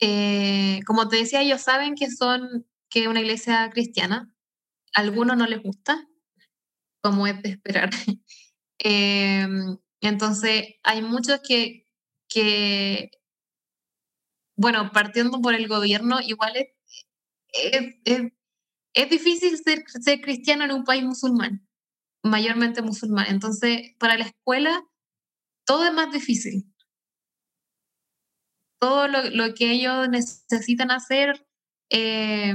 eh, 0.00 0.80
como 0.86 1.08
te 1.08 1.16
decía, 1.16 1.42
ellos 1.42 1.60
saben 1.60 1.94
que 1.94 2.10
son 2.10 2.66
que 2.88 3.06
una 3.08 3.20
iglesia 3.20 3.68
cristiana. 3.70 4.32
A 4.96 5.00
algunos 5.02 5.36
no 5.36 5.46
les 5.46 5.62
gusta, 5.62 6.08
como 7.02 7.26
es 7.26 7.42
de 7.42 7.50
esperar. 7.50 7.90
Entonces, 10.00 10.76
hay 10.82 11.02
muchos 11.02 11.40
que, 11.46 11.86
bueno, 14.56 14.90
partiendo 14.92 15.40
por 15.40 15.54
el 15.54 15.68
gobierno, 15.68 16.20
igual 16.20 16.56
es, 16.56 16.68
es, 18.94 19.10
difícil 19.10 19.58
ser, 19.58 20.20
cristiano 20.20 20.64
en 20.64 20.72
un 20.72 20.84
país 20.84 21.02
musulmán, 21.02 21.68
mayormente 22.22 22.82
musulmán. 22.82 23.26
Entonces, 23.28 23.94
para 23.98 24.16
la 24.16 24.24
escuela, 24.24 24.82
todo 25.66 25.84
es 25.86 25.92
más 25.92 26.12
difícil. 26.12 26.64
Todo 28.80 29.08
lo, 29.08 29.22
lo 29.30 29.54
que 29.54 29.72
ellos 29.72 30.08
necesitan 30.08 30.90
hacer 30.90 31.46
eh, 31.90 32.54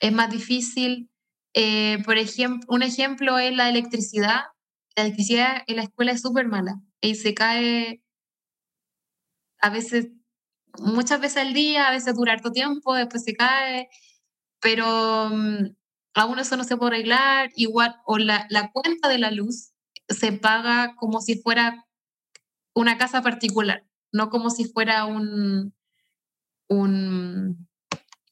es 0.00 0.12
más 0.12 0.30
difícil. 0.30 1.10
Eh, 1.54 2.02
por 2.04 2.16
ejemplo, 2.16 2.66
un 2.68 2.82
ejemplo 2.82 3.38
es 3.38 3.54
la 3.54 3.68
electricidad 3.68 4.51
la 4.96 5.04
electricidad 5.04 5.62
en 5.66 5.76
la 5.76 5.82
escuela 5.82 6.12
es 6.12 6.20
súper 6.20 6.46
mala 6.46 6.80
y 7.00 7.14
se 7.14 7.34
cae 7.34 8.02
a 9.60 9.70
veces, 9.70 10.08
muchas 10.78 11.20
veces 11.20 11.38
al 11.38 11.54
día, 11.54 11.88
a 11.88 11.92
veces 11.92 12.14
dura 12.14 12.32
harto 12.32 12.50
tiempo, 12.50 12.94
después 12.94 13.22
se 13.24 13.34
cae, 13.34 13.88
pero 14.60 15.26
um, 15.26 15.74
aún 16.14 16.38
eso 16.38 16.56
no 16.56 16.64
se 16.64 16.76
puede 16.76 16.96
arreglar, 16.96 17.50
igual, 17.54 17.96
o 18.04 18.18
la, 18.18 18.46
la 18.50 18.72
cuenta 18.72 19.08
de 19.08 19.18
la 19.18 19.30
luz 19.30 19.72
se 20.08 20.32
paga 20.32 20.94
como 20.96 21.20
si 21.20 21.40
fuera 21.40 21.86
una 22.74 22.98
casa 22.98 23.22
particular, 23.22 23.86
no 24.12 24.30
como 24.30 24.50
si 24.50 24.64
fuera 24.64 25.04
un, 25.04 25.74
un, 26.68 27.68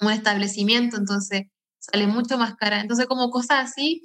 un 0.01 0.11
establecimiento, 0.11 0.97
entonces 0.97 1.47
sale 1.79 2.07
mucho 2.07 2.39
más 2.39 2.57
cara. 2.57 2.81
Entonces, 2.81 3.07
como 3.07 3.31
cosas 3.31 3.71
así, 3.71 4.03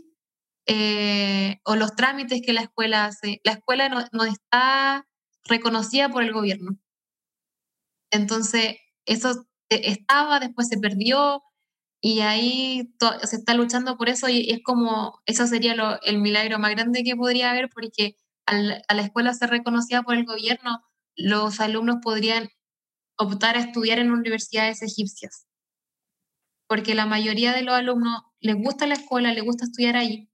eh, 0.68 1.59
o 1.63 1.76
los 1.76 1.95
trámites 1.95 2.41
que 2.45 2.53
la 2.53 2.61
escuela 2.61 3.05
hace. 3.05 3.41
La 3.43 3.53
escuela 3.53 3.89
no, 3.89 4.05
no, 4.11 4.24
está 4.26 5.07
reconocida 5.45 6.09
por 6.09 6.24
el 6.24 6.34
gobierno. 6.34 6.78
Entonces, 8.11 8.78
eso 9.05 9.45
estaba, 9.70 10.39
después 10.39 10.68
se 10.68 10.78
perdió 10.78 11.43
y 12.01 12.22
ahí 12.22 12.93
se 13.24 13.36
está 13.36 13.53
luchando 13.53 13.97
por 13.97 14.09
eso 14.09 14.30
y 14.30 14.49
es 14.51 14.61
como, 14.63 15.22
eso 15.26 15.47
sería 15.47 15.76
lo, 15.76 16.01
el 16.03 16.20
milagro 16.20 16.59
más 16.59 16.72
grande 16.72 17.03
que 17.03 17.16
podría 17.16 17.51
haber 17.51 17.70
porque 17.70 18.16
al, 18.45 18.84
a 18.88 18.93
la 18.93 19.01
escuela 19.01 19.34
ser 19.34 19.49
reconocida 19.49 20.03
por 20.03 20.16
el 20.16 20.26
gobierno, 20.26 20.84
los 21.16 21.59
alumnos 21.59 21.97
podrían 22.01 22.49
optar 23.18 23.55
a 23.55 23.61
estudiar 23.61 23.99
en 23.99 24.11
universidades 24.11 24.82
egipcias. 24.82 25.47
Porque 26.68 26.95
la 26.95 27.05
mayoría 27.05 27.53
de 27.53 27.61
los 27.61 27.76
alumnos 27.76 28.24
les 28.39 28.55
gusta 28.55 28.88
la 28.88 28.95
escuela, 28.95 29.34
les 29.34 29.43
gusta 29.43 29.66
estudiar 29.66 29.97
ahí, 29.97 30.30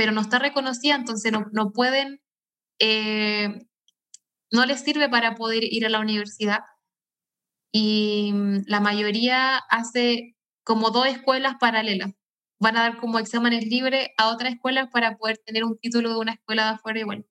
pero 0.00 0.12
no 0.12 0.22
está 0.22 0.38
reconocida, 0.38 0.94
entonces 0.94 1.30
no, 1.30 1.44
no 1.52 1.72
pueden, 1.72 2.22
eh, 2.78 3.66
no 4.50 4.64
les 4.64 4.80
sirve 4.80 5.10
para 5.10 5.34
poder 5.34 5.62
ir 5.62 5.84
a 5.84 5.90
la 5.90 6.00
universidad. 6.00 6.60
Y 7.70 8.32
mm, 8.32 8.62
la 8.66 8.80
mayoría 8.80 9.58
hace 9.58 10.38
como 10.64 10.88
dos 10.88 11.06
escuelas 11.06 11.56
paralelas. 11.60 12.12
Van 12.58 12.78
a 12.78 12.80
dar 12.80 12.96
como 12.96 13.18
exámenes 13.18 13.66
libres 13.66 14.08
a 14.16 14.30
otras 14.30 14.54
escuelas 14.54 14.88
para 14.90 15.18
poder 15.18 15.36
tener 15.44 15.64
un 15.64 15.76
título 15.76 16.08
de 16.08 16.16
una 16.18 16.32
escuela 16.32 16.64
de 16.64 16.70
afuera 16.76 17.00
igual. 17.00 17.26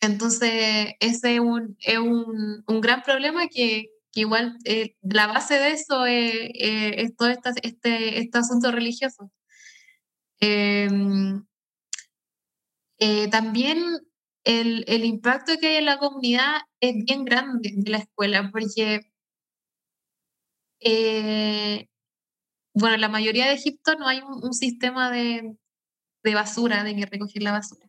Entonces, 0.00 0.94
ese 1.00 1.34
es 1.34 1.40
un, 1.40 1.76
es 1.80 1.98
un, 1.98 2.62
un 2.68 2.80
gran 2.80 3.02
problema 3.02 3.48
que, 3.48 3.86
igual 4.14 4.58
eh, 4.64 4.94
la 5.02 5.26
base 5.26 5.54
de 5.54 5.72
eso 5.72 6.06
es, 6.06 6.34
eh, 6.54 7.02
es 7.02 7.16
todo 7.16 7.30
este, 7.30 7.50
este, 7.64 8.20
este 8.20 8.38
asunto 8.38 8.70
religioso. 8.70 9.32
Em, 10.40 11.44
eh, 12.98 13.28
también 13.28 13.84
el, 14.44 14.84
el, 14.88 15.04
impacto 15.04 15.52
que 15.60 15.68
hay 15.68 15.76
en 15.76 15.84
la 15.86 15.98
comunidad 15.98 16.62
es 16.80 16.94
bien 17.04 17.24
grande 17.24 17.72
de 17.74 17.90
la 17.90 17.98
escuela, 17.98 18.50
porque, 18.50 19.00
eh, 20.80 21.88
bueno, 22.74 22.94
en 22.94 23.00
la 23.02 23.08
mayoría 23.08 23.46
de 23.46 23.54
Egipto 23.54 23.94
no 23.96 24.08
hay 24.08 24.20
un, 24.22 24.54
sistema 24.54 25.10
de, 25.10 25.56
de, 26.22 26.34
basura, 26.34 26.84
de 26.84 26.96
que 26.96 27.06
recoger 27.06 27.42
la 27.42 27.52
basura. 27.52 27.86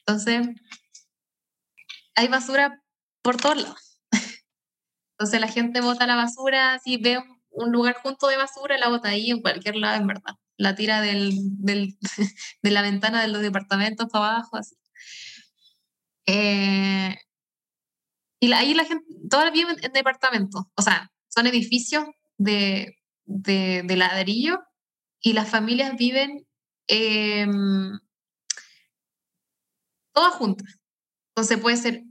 Entonces, 0.00 0.48
hay 2.16 2.28
basura 2.28 2.82
por 3.22 3.36
todos 3.36 3.62
lados. 3.62 4.00
Entonces 5.18 5.40
la 5.40 5.48
gente 5.48 5.80
bota 5.80 6.06
la 6.06 6.16
basura, 6.16 6.78
si 6.80 6.96
ve 6.98 7.22
un 7.50 7.72
lugar 7.72 7.96
junto 8.02 8.28
de 8.28 8.36
basura, 8.36 8.78
la 8.78 8.88
bota 8.88 9.08
ahí 9.10 9.30
en 9.30 9.42
cualquier 9.42 9.76
lado, 9.76 10.00
en 10.00 10.06
verdad 10.06 10.36
la 10.56 10.74
tira 10.74 11.00
del, 11.00 11.32
de 12.62 12.70
la 12.70 12.82
ventana 12.82 13.22
de 13.22 13.28
los 13.28 13.42
departamentos 13.42 14.08
para 14.10 14.36
abajo. 14.36 14.56
Así. 14.56 14.76
Eh, 16.26 17.14
Y 18.40 18.52
ahí 18.52 18.74
la 18.74 18.84
gente, 18.84 19.06
todas 19.30 19.52
viven 19.52 19.76
en 19.82 19.92
departamentos, 19.92 20.64
o 20.76 20.82
sea, 20.82 21.10
son 21.28 21.46
edificios 21.46 22.04
de, 22.36 22.96
de, 23.24 23.96
ladrillo 23.96 24.60
y 25.20 25.32
las 25.32 25.48
familias 25.50 25.96
viven 25.96 26.46
em, 26.88 27.98
todas 30.12 30.34
juntas. 30.34 30.78
Entonces 31.30 31.58
puede 31.58 31.76
ser, 31.76 32.04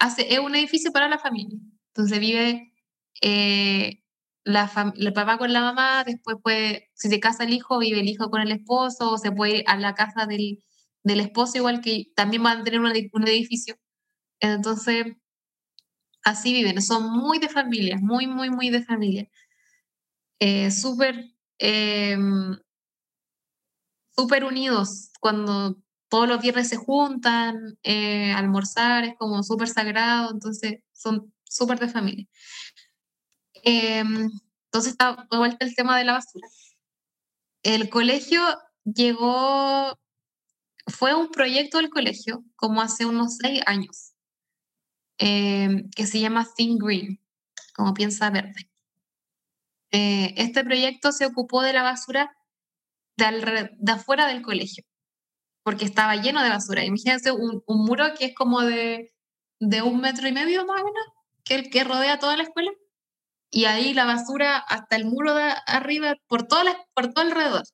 hace, 0.00 0.32
es 0.34 0.40
un 0.40 0.54
edificio 0.54 0.92
para 0.92 1.08
la 1.08 1.18
familia. 1.18 1.58
Entonces 1.88 2.18
vive 2.20 2.72
eh, 3.22 4.02
la 4.46 4.70
el 4.96 5.12
papá 5.12 5.38
con 5.38 5.52
la 5.52 5.60
mamá, 5.60 6.04
después 6.04 6.36
puede, 6.42 6.90
si 6.94 7.08
se 7.08 7.20
casa 7.20 7.44
el 7.44 7.52
hijo, 7.52 7.78
vive 7.80 8.00
el 8.00 8.08
hijo 8.08 8.30
con 8.30 8.40
el 8.40 8.52
esposo, 8.52 9.12
o 9.12 9.18
se 9.18 9.32
puede 9.32 9.58
ir 9.58 9.64
a 9.66 9.76
la 9.76 9.94
casa 9.94 10.26
del, 10.26 10.64
del 11.02 11.20
esposo, 11.20 11.58
igual 11.58 11.80
que 11.80 12.06
también 12.14 12.42
van 12.44 12.60
a 12.60 12.64
tener 12.64 12.80
un, 12.80 12.86
un 12.86 13.28
edificio. 13.28 13.76
Entonces, 14.40 15.06
así 16.24 16.52
viven, 16.52 16.80
son 16.82 17.10
muy 17.10 17.38
de 17.38 17.48
familia, 17.48 17.98
muy, 18.00 18.26
muy, 18.28 18.50
muy 18.50 18.70
de 18.70 18.84
familia. 18.84 19.28
Eh, 20.38 20.70
súper, 20.70 21.32
em, 21.58 22.56
súper 24.16 24.44
unidos 24.44 25.10
cuando 25.20 25.76
todos 26.08 26.28
los 26.28 26.40
viernes 26.40 26.68
se 26.68 26.76
juntan, 26.76 27.78
eh, 27.82 28.32
almorzar, 28.32 29.04
es 29.04 29.14
como 29.18 29.42
súper 29.42 29.68
sagrado, 29.68 30.30
entonces 30.32 30.80
son 30.92 31.32
súper 31.44 31.78
de 31.80 31.88
familia. 31.88 32.26
Em, 33.68 34.30
entonces 34.66 34.92
está 34.92 35.26
de 35.28 35.38
vuelta 35.38 35.66
el 35.66 35.74
tema 35.74 35.98
de 35.98 36.04
la 36.04 36.12
basura. 36.12 36.46
El 37.64 37.90
colegio 37.90 38.40
llegó, 38.84 39.98
fue 40.86 41.14
un 41.14 41.30
proyecto 41.32 41.78
del 41.78 41.90
colegio 41.90 42.44
como 42.54 42.80
hace 42.80 43.06
unos 43.06 43.38
seis 43.38 43.60
años, 43.66 44.14
em, 45.18 45.90
que 45.90 46.06
se 46.06 46.20
llama 46.20 46.46
Think 46.56 46.80
Green, 46.80 47.20
como 47.74 47.92
piensa 47.92 48.30
verde. 48.30 48.70
Eh, 49.90 50.34
este 50.36 50.62
proyecto 50.64 51.10
se 51.10 51.26
ocupó 51.26 51.62
de 51.62 51.72
la 51.72 51.82
basura 51.82 52.36
de, 53.16 53.70
de, 53.78 53.92
afuera 53.92 54.28
del 54.28 54.42
colegio, 54.42 54.84
porque 55.64 55.86
estaba 55.86 56.14
lleno 56.16 56.42
de 56.42 56.50
basura. 56.50 56.84
Imagínense 56.84 57.32
un, 57.32 57.64
un, 57.66 57.84
muro 57.84 58.14
que 58.16 58.26
es 58.26 58.34
como 58.34 58.62
de, 58.62 59.12
de 59.58 59.82
un 59.82 60.00
metro 60.00 60.28
y 60.28 60.32
medio 60.32 60.66
más 60.66 60.82
o 60.82 60.84
menos, 60.84 61.06
que 61.44 61.54
el 61.56 61.70
que 61.70 61.84
rodea 61.84 62.20
toda 62.20 62.36
la 62.36 62.44
escuela 62.44 62.70
y 63.50 63.64
ahí 63.66 63.94
la 63.94 64.04
basura 64.04 64.58
hasta 64.58 64.96
el 64.96 65.06
muro 65.06 65.34
de 65.34 65.52
arriba, 65.66 66.16
por 66.28 66.46
todo, 66.46 66.62
por 66.94 67.12
todo 67.12 67.24
alrededor. 67.24 67.64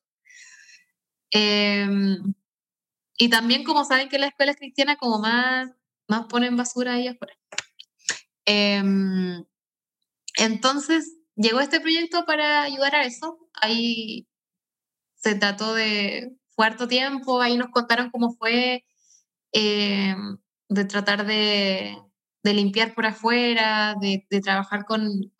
Em, 1.31 2.33
y 3.17 3.29
también 3.29 3.63
como 3.63 3.85
saben 3.85 4.09
que 4.09 4.19
la 4.19 4.27
escuela 4.27 4.51
es 4.51 4.57
cristiana, 4.57 4.97
como 4.97 5.19
más, 5.19 5.69
más 6.07 6.25
ponen 6.27 6.57
basura 6.57 6.93
ahí 6.93 7.07
afuera. 7.07 7.33
Em, 8.45 9.43
entonces 10.37 11.17
llegó 11.35 11.59
este 11.59 11.79
proyecto 11.81 12.25
para 12.25 12.63
ayudar 12.63 12.95
a 12.95 13.05
eso. 13.05 13.39
Ahí 13.61 14.27
se 15.15 15.35
trató 15.35 15.73
de 15.73 16.35
cuarto 16.55 16.87
tiempo, 16.87 17.41
ahí 17.41 17.57
nos 17.57 17.69
contaron 17.69 18.11
cómo 18.11 18.35
fue 18.35 18.85
em, 19.53 20.37
de 20.69 20.85
tratar 20.85 21.25
de, 21.25 21.97
de 22.43 22.53
limpiar 22.53 22.93
por 22.93 23.05
afuera, 23.05 23.95
de, 23.99 24.25
trabajar 24.41 24.85
con, 24.85 25.31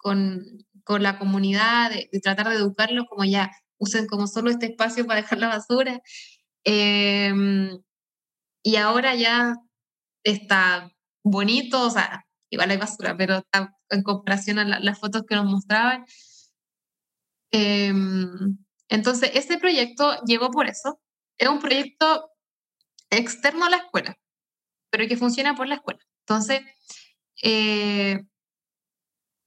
la 0.87 1.19
comunidad, 1.19 1.91
de, 1.91 2.19
tratar 2.21 2.49
de 2.49 2.55
educarlos 2.55 3.05
como 3.09 3.25
ya 3.25 3.51
usen 3.77 4.07
como 4.07 4.27
solo 4.27 4.49
este 4.49 4.67
espacio 4.67 5.05
para 5.05 5.21
dejar 5.21 5.39
la 5.39 5.49
basura. 5.49 6.01
Em, 6.63 7.77
y 8.63 8.75
ahora 8.77 9.15
ya 9.15 9.55
está 10.23 10.91
bonito, 11.23 11.87
o 11.87 11.89
sea, 11.89 12.25
igual 12.49 12.71
hay 12.71 12.77
basura, 12.77 13.17
pero 13.17 13.37
está 13.37 13.75
en 13.89 14.03
comparación 14.03 14.59
a 14.59 14.79
las 14.79 14.99
fotos 14.99 15.23
que 15.27 15.35
nos 15.35 15.45
mostraban. 15.45 16.05
Em, 17.51 18.57
entonces, 18.89 19.31
este 19.33 19.57
proyecto 19.59 20.21
llegó 20.25 20.51
por 20.51 20.67
eso. 20.67 21.01
Es 21.37 21.49
un 21.49 21.59
proyecto 21.59 22.31
externo 23.09 23.65
a 23.65 23.69
la 23.69 23.77
escuela, 23.77 24.17
pero 24.91 25.07
que 25.07 25.17
funciona 25.17 25.55
por 25.55 25.67
la 25.67 25.75
escuela. 25.75 25.99
Entonces, 26.25 26.61
eh, 27.43 28.21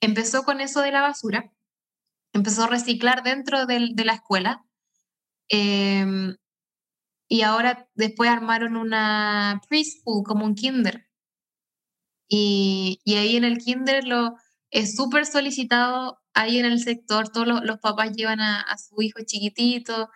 empezó 0.00 0.44
con 0.44 0.60
eso 0.60 0.80
de 0.82 0.92
la 0.92 1.00
basura, 1.00 1.52
empezó 2.32 2.64
a 2.64 2.68
reciclar 2.68 3.22
dentro 3.22 3.66
de, 3.66 3.80
la 4.04 4.14
escuela 4.14 4.64
em, 5.48 6.36
y 7.28 7.42
ahora 7.42 7.88
después 7.94 8.30
armaron 8.30 8.76
una 8.76 9.60
preschool 9.68 10.22
como 10.24 10.44
un 10.44 10.54
kinder. 10.54 11.08
Y, 12.28 13.00
ahí 13.06 13.36
en 13.36 13.44
el 13.44 13.58
kinder 13.58 14.04
lo, 14.04 14.36
es 14.70 14.96
súper 14.96 15.26
solicitado, 15.26 16.20
ahí 16.34 16.58
en 16.58 16.66
el 16.66 16.80
sector 16.80 17.28
todos 17.30 17.46
los, 17.46 17.78
papás 17.80 18.12
llevan 18.12 18.40
a, 18.40 18.64
su 18.78 19.00
hijo 19.02 19.20
chiquitito, 19.24 20.10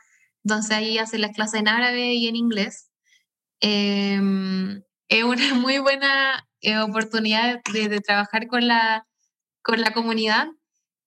entonces 0.44 0.72
ahí 0.72 0.98
hacen 0.98 1.22
las 1.22 1.32
clases 1.32 1.60
en 1.60 1.68
árabe 1.68 2.14
y 2.14 2.28
en 2.28 2.36
inglés. 2.36 2.90
Em, 3.60 4.82
es 5.08 5.24
una 5.24 5.54
muy 5.54 5.78
buena 5.78 6.49
eh, 6.62 6.78
oportunidad 6.78 7.60
de, 7.72 8.00
trabajar 8.00 8.46
con 8.46 8.66
la, 8.68 9.06
con 9.62 9.80
la 9.80 9.92
comunidad, 9.92 10.48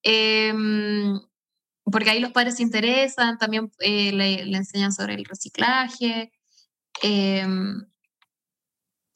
em, 0.04 1.20
porque 1.86 2.10
ahí 2.10 2.20
los 2.20 2.32
padres 2.32 2.58
se 2.58 2.64
interesan, 2.64 3.38
también 3.38 3.72
eh, 3.80 4.12
le, 4.14 4.41
enseñan 4.56 4.91
sobre 4.93 5.16
el 5.16 5.26
reciclaje, 5.26 6.32
em, 7.01 7.86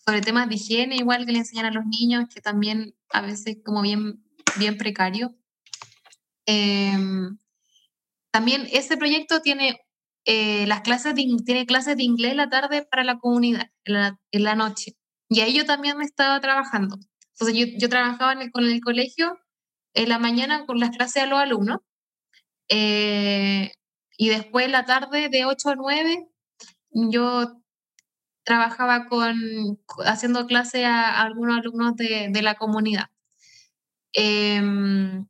sobre 0.06 0.22
temas 0.22 0.50
de 0.50 0.56
higiene, 0.56 0.96
igual 0.96 1.26
que 1.26 1.32
le 1.32 1.40
enseñan 1.40 1.66
a 1.66 1.72
los 1.72 1.86
niños, 1.86 2.26
que 2.34 2.42
también 2.42 2.96
a 3.12 3.22
veces 3.22 3.58
como 3.64 3.82
bien, 3.82 4.24
bien 4.58 4.78
precario. 4.78 5.36
Em, 6.46 7.38
también 8.32 8.68
ese 8.72 8.98
proyecto 8.98 9.42
tiene 9.42 9.82
eh, 10.30 10.68
las 10.68 10.82
clases 10.82 11.16
de, 11.16 11.26
tiene 11.46 11.66
clases 11.66 11.96
de 11.96 12.04
inglés 12.04 12.36
la 12.36 12.50
tarde 12.50 12.84
para 12.84 13.06
la 13.06 13.18
comunidad, 13.18 13.72
en 13.86 14.44
la, 14.44 14.56
noche. 14.56 14.98
Y 15.30 15.42
ahí 15.42 15.54
yo 15.54 15.66
también 15.66 16.02
estaba 16.02 16.40
trabajando. 16.40 16.98
Entonces 17.34 17.58
yo, 17.58 17.66
yo 17.78 17.90
trabajaba 17.90 18.36
con 18.52 18.66
el 18.66 18.82
colegio 18.82 19.38
en 19.94 20.10
la 20.10 20.20
mañana 20.20 20.66
con 20.66 20.80
las 20.80 20.92
clases 20.92 21.24
a 21.24 21.26
los 21.28 21.40
alumnos. 21.40 21.80
Eh, 22.70 23.72
y 24.18 24.30
después 24.30 24.66
en 24.66 24.72
la 24.74 24.86
tarde 24.86 25.30
de 25.30 25.46
8 25.46 25.70
a 25.70 25.76
9 25.76 26.28
yo 26.92 27.62
trabajaba 28.44 29.08
con, 29.08 29.38
haciendo 30.06 30.48
clase 30.48 30.86
a, 30.86 31.22
algunos 31.22 31.58
alumnos 31.58 31.96
de, 31.96 32.30
de 32.32 32.42
la 32.42 32.56
comunidad. 32.56 33.08
Em, 34.14 35.28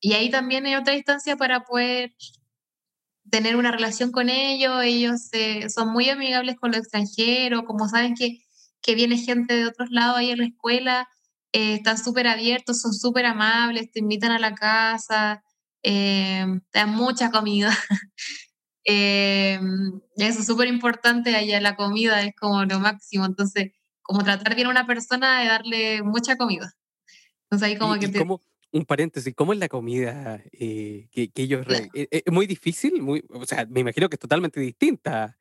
y 0.00 0.14
ahí 0.14 0.30
también 0.30 0.66
hay 0.66 0.74
otra 0.74 0.94
instancia 0.96 1.36
para 1.36 1.64
poder 1.64 2.14
tener 3.30 3.56
una 3.56 3.70
relación 3.70 4.10
con 4.12 4.28
ellos, 4.28 4.82
ellos 4.82 5.28
eh, 5.32 5.68
son 5.70 5.92
muy 5.92 6.08
amigables 6.10 6.56
con 6.56 6.72
los 6.72 6.80
extranjeros, 6.80 7.62
como 7.64 7.88
saben 7.88 8.14
que, 8.14 8.40
que 8.82 8.94
viene 8.94 9.16
gente 9.16 9.54
de 9.54 9.66
otros 9.66 9.90
lados 9.90 10.18
ahí 10.18 10.30
en 10.30 10.38
la 10.38 10.46
escuela, 10.46 11.08
eh, 11.52 11.74
están 11.74 11.98
súper 11.98 12.26
abiertos, 12.26 12.80
son 12.80 12.92
súper 12.92 13.26
amables, 13.26 13.90
te 13.92 14.00
invitan 14.00 14.32
a 14.32 14.38
la 14.38 14.54
casa, 14.54 15.42
eh, 15.82 16.44
te 16.70 16.78
dan 16.78 16.90
mucha 16.90 17.30
comida. 17.30 17.70
eso 18.84 20.40
es 20.40 20.46
súper 20.46 20.68
importante 20.68 21.36
allá, 21.36 21.60
la 21.60 21.76
comida 21.76 22.22
es 22.22 22.34
como 22.34 22.64
lo 22.64 22.80
máximo, 22.80 23.24
entonces, 23.24 23.72
como 24.02 24.24
tratar 24.24 24.54
bien 24.54 24.66
a 24.66 24.70
una 24.70 24.86
persona 24.86 25.40
de 25.40 25.46
darle 25.46 26.02
mucha 26.02 26.36
comida. 26.36 26.72
Entonces 27.44 27.68
ahí 27.68 27.76
como 27.78 27.98
que 27.98 28.08
te 28.08 28.24
un 28.72 28.86
paréntesis, 28.86 29.34
¿cómo 29.34 29.52
es 29.52 29.58
la 29.58 29.68
comida 29.68 30.42
eh, 30.52 31.06
que, 31.12 31.30
ellos... 31.36 31.66
Eh, 31.68 31.90
eh, 31.92 32.22
¿Es 32.24 32.32
muy 32.32 32.46
difícil? 32.46 33.02
Muy, 33.02 33.22
o 33.28 33.44
sea, 33.44 33.66
me 33.66 33.80
imagino 33.80 34.08
que 34.08 34.16
es 34.16 34.20
totalmente 34.20 34.60
distinta 34.60 35.36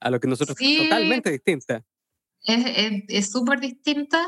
a 0.00 0.10
lo 0.10 0.20
que 0.20 0.28
nosotros... 0.28 0.56
Sí, 0.58 0.78
totalmente 0.82 1.30
distinta. 1.30 1.84
Es 2.44 3.30
súper 3.30 3.60
distinta. 3.60 4.26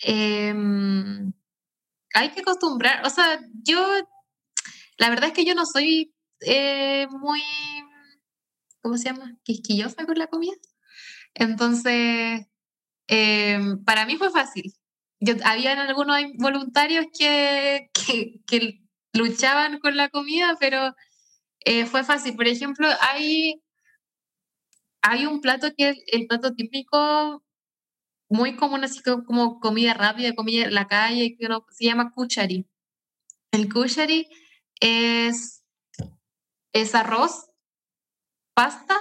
Em, 0.00 1.32
hay 2.14 2.30
que 2.30 2.40
acostumbrar, 2.40 3.04
o 3.06 3.10
sea, 3.10 3.40
yo, 3.62 3.78
la 4.98 5.10
verdad 5.10 5.28
es 5.28 5.32
que 5.34 5.44
yo 5.44 5.54
no 5.54 5.66
soy 5.66 6.14
muy, 7.10 7.42
¿cómo 8.82 8.96
se 8.98 9.04
llama? 9.04 9.36
Quisquillosa 9.44 10.06
con 10.06 10.18
la 10.18 10.26
comida. 10.28 10.56
Entonces, 11.34 12.46
em, 13.08 13.84
para 13.84 14.06
mí 14.06 14.16
fue 14.16 14.30
fácil 14.30 14.74
yo, 15.20 15.34
habían 15.44 15.78
algunos 15.78 16.16
voluntarios 16.38 17.06
que, 17.16 17.90
que, 18.46 18.80
luchaban 19.12 19.80
con 19.80 19.96
la 19.96 20.08
comida, 20.08 20.56
pero 20.60 20.94
eh, 21.64 21.84
fue 21.86 22.04
fácil. 22.04 22.36
Por 22.36 22.46
ejemplo, 22.46 22.88
hay, 23.00 23.60
hay 25.02 25.26
un 25.26 25.40
plato 25.40 25.68
que 25.76 25.90
es 25.90 26.02
el 26.06 26.26
plato 26.26 26.54
típico 26.54 27.44
muy 28.28 28.56
común, 28.56 28.84
así 28.84 29.02
como, 29.02 29.58
comida 29.58 29.92
rápida, 29.94 30.34
comida 30.34 30.64
en 30.64 30.74
la 30.74 30.86
calle, 30.86 31.36
que 31.36 31.48
se 31.70 31.84
llama 31.84 32.12
kuchari. 32.12 32.66
El 33.50 33.72
kuchari 33.72 34.28
es, 34.80 35.64
es 36.72 36.94
arroz, 36.94 37.50
pasta, 38.54 38.96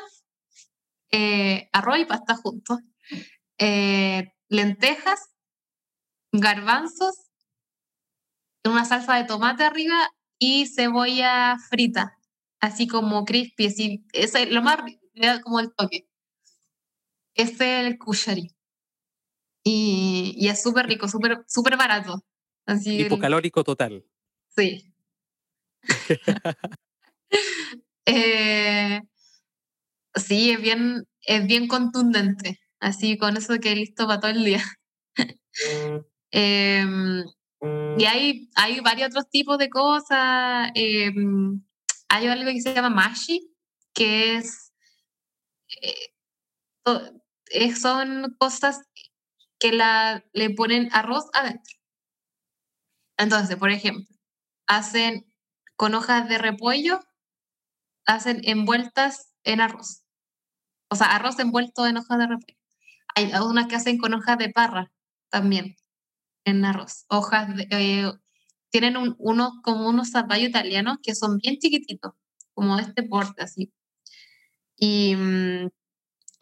eh, 1.11 1.69
arroz 1.73 1.99
y 1.99 2.05
pasta 2.05 2.35
juntos, 2.35 2.79
eh, 3.59 4.33
lentejas, 4.47 5.29
garbanzos, 6.31 7.29
una 8.65 8.85
salsa 8.85 9.15
de 9.15 9.25
tomate 9.25 9.63
arriba 9.63 10.11
y 10.39 10.65
cebolla 10.67 11.57
frita, 11.69 12.17
así 12.59 12.87
como 12.87 13.25
crispy, 13.25 13.67
así, 13.67 14.05
ese, 14.13 14.47
lo 14.47 14.63
más 14.63 14.79
le 15.19 15.27
da 15.27 15.41
como 15.41 15.59
el 15.59 15.73
toque. 15.75 16.07
Es 17.35 17.59
el 17.61 17.97
kushari. 17.97 18.55
Y, 19.63 20.33
y 20.37 20.47
es 20.47 20.61
súper 20.63 20.87
rico, 20.87 21.07
súper 21.07 21.43
súper 21.47 21.77
barato. 21.77 22.23
Así 22.65 23.01
el- 23.01 23.07
Hipocalórico 23.07 23.63
total. 23.63 24.05
Sí. 24.55 24.93
Eh, 28.11 29.01
sí, 30.15 30.49
es 30.49 30.59
bien, 30.61 31.05
es 31.21 31.45
bien 31.45 31.67
contundente. 31.67 32.59
Así 32.79 33.19
con 33.19 33.37
eso 33.37 33.59
que 33.59 33.75
listo 33.75 34.07
para 34.07 34.19
todo 34.19 34.31
el 34.31 34.43
día. 34.45 34.63
Em, 36.31 37.23
y 37.97 38.05
hay, 38.05 38.49
hay 38.55 38.79
varios 38.79 39.09
otros 39.09 39.29
tipos 39.29 39.57
de 39.59 39.69
cosas. 39.69 40.71
em, 40.73 41.61
hay 42.07 42.27
algo 42.27 42.51
que 42.51 42.61
se 42.61 42.73
llama 42.73 42.89
mashi, 42.89 43.51
que 43.93 44.37
es, 44.37 44.68
eh, 45.81 46.11
eh, 47.51 47.75
son 47.75 48.35
cosas 48.39 48.81
que 49.59 49.71
la, 49.73 50.23
le 50.33 50.49
ponen 50.51 50.89
arroz 50.93 51.25
adentro. 51.33 51.75
Entonces, 53.17 53.55
por 53.57 53.69
ejemplo, 53.69 54.05
hacen 54.67 55.25
con 55.75 55.93
hojas 55.95 56.27
de 56.29 56.37
repollo, 56.39 57.01
hacen 58.05 58.41
envueltas 58.43 59.33
en 59.43 59.61
arroz. 59.61 60.03
O 60.89 60.95
sea, 60.95 61.15
arroz 61.15 61.39
envuelto 61.39 61.87
en 61.87 61.97
hojas 61.97 62.19
de 62.19 62.27
repollo. 62.27 62.57
Hay 63.15 63.31
unas 63.41 63.67
que 63.67 63.75
hacen 63.77 63.97
con 63.97 64.13
hojas 64.15 64.37
de 64.37 64.49
parra 64.51 64.91
también 65.29 65.75
en 66.45 66.65
arroz. 66.65 67.05
Hojas 67.09 67.49
eh, 67.71 68.11
tienen 68.71 68.97
un- 68.97 69.15
unos 69.19 69.53
como 69.63 69.89
unos 69.89 70.11
zapallos 70.11 70.49
italianos 70.49 70.97
que 71.03 71.15
son 71.15 71.37
bien 71.39 71.57
chiquititos, 71.59 72.13
como 72.53 72.79
este 72.79 73.03
porte 73.03 73.43
así. 73.43 73.73
Y 74.79 75.15
mm, 75.15 75.69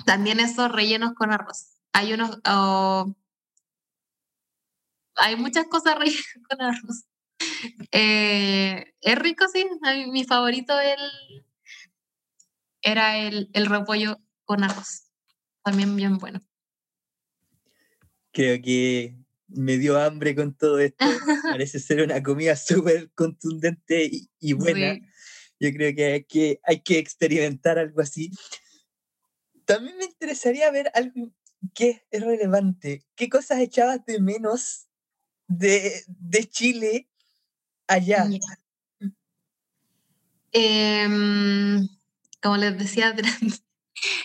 también 0.06 0.40
esos 0.40 0.72
rellenos 0.72 1.14
con 1.14 1.32
arroz. 1.32 1.80
Hay 1.94 2.14
unos, 2.14 2.40
oh, 2.48 3.14
hay 5.16 5.36
muchas 5.36 5.66
cosas 5.68 5.96
rellenas 6.00 6.26
con 6.50 6.62
arroz. 6.62 7.06
Eh, 7.92 8.94
es 9.02 9.20
rico, 9.20 9.46
sí. 9.52 9.66
Mí- 9.82 10.12
mi 10.12 10.24
favorito 10.24 10.80
el, 10.80 11.46
era 12.82 13.18
el, 13.18 13.50
el 13.54 13.66
repollo 13.66 14.20
con 14.46 14.64
arroz. 14.64 15.10
También 15.64 15.96
bien 15.96 16.18
bueno. 16.18 16.40
Creo 18.32 18.62
que 18.62 19.18
me 19.48 19.78
dio 19.78 20.00
hambre 20.00 20.36
con 20.36 20.54
todo 20.54 20.80
esto. 20.80 21.04
Parece 21.58 21.80
ser 21.80 22.02
una 22.04 22.22
comida 22.22 22.56
súper 22.56 23.10
contundente 23.14 24.06
y, 24.06 24.30
y 24.40 24.54
buena. 24.54 24.94
Sí. 24.94 25.02
Yo 25.60 25.72
creo 25.72 25.96
que 25.96 26.60
hay, 26.64 26.80
que 26.82 27.00
experimentar 27.00 27.80
algo 27.80 28.02
así. 28.02 28.32
También 29.66 29.98
me 29.98 30.06
interesaría 30.06 30.70
ver 30.72 30.92
algo 30.94 31.32
que 31.74 32.06
es 32.12 32.22
relevante. 32.22 33.04
¿Qué 33.16 33.30
cosas 33.30 33.60
echabas 33.60 34.06
de 34.06 34.22
menos 34.22 34.88
de, 35.48 36.04
de 36.08 36.46
Chile 36.46 37.10
allá? 37.88 38.28
Em, 40.52 41.88
como 42.42 42.58
les 42.58 42.78
decía, 42.78 43.08
atrás, 43.10 43.64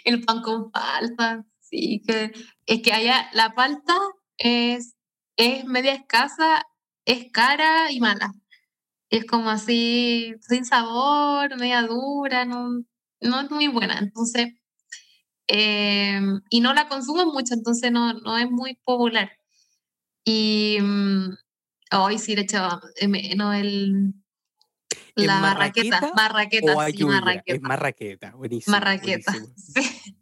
el 0.05 0.25
pan 0.25 0.43
con 0.43 0.71
palta. 0.71 1.45
Sí, 1.61 2.03
que 2.07 2.33
es 2.67 2.83
que 2.83 2.93
allá 2.93 3.31
la 3.33 3.55
palta 3.55 3.97
es, 4.37 4.95
es 5.37 5.65
media 5.65 5.95
escasa, 5.95 6.67
es 7.07 7.33
cara 7.33 7.91
y 7.91 7.99
mala. 8.01 8.35
Es 9.13 9.27
como 9.27 9.51
así, 9.51 10.35
sin 10.41 10.65
sabor, 10.65 11.55
media 11.59 11.83
dura, 11.83 12.47
no, 12.47 12.83
no 13.21 13.41
es 13.43 13.51
muy 13.51 13.69
buena. 13.69 13.99
Entonces, 13.99 14.55
em, 15.49 16.41
y 16.49 16.61
no 16.63 16.73
la 16.73 16.89
consumo 16.89 17.27
mucho, 17.27 17.53
entonces 17.53 17.93
no, 17.93 18.15
no 18.15 18.39
es 18.39 18.51
muy 18.51 18.79
popular. 18.83 19.31
Y 20.25 20.79
mm, 20.81 21.29
hoy 21.99 22.19
sí 22.19 22.35
le 22.35 22.41
echaba 22.41 22.81
eh, 22.97 23.37
no, 23.37 23.53
el, 23.53 24.15
¿Es 25.15 25.27
la 25.27 25.41
marraqueta, 25.41 26.01
marraqueta 26.01 26.15
marraqueta, 26.17 26.75
O 26.75 26.81
sí, 26.81 26.87
ayuya. 26.87 27.15
Es 27.15 27.21
marraqueta. 27.21 27.69
marraqueta. 27.69 28.31
Buenísimo. 28.31 28.77
Marraqueta. 28.77 29.33
buenísimo. 29.33 29.55
sí. 29.59 30.17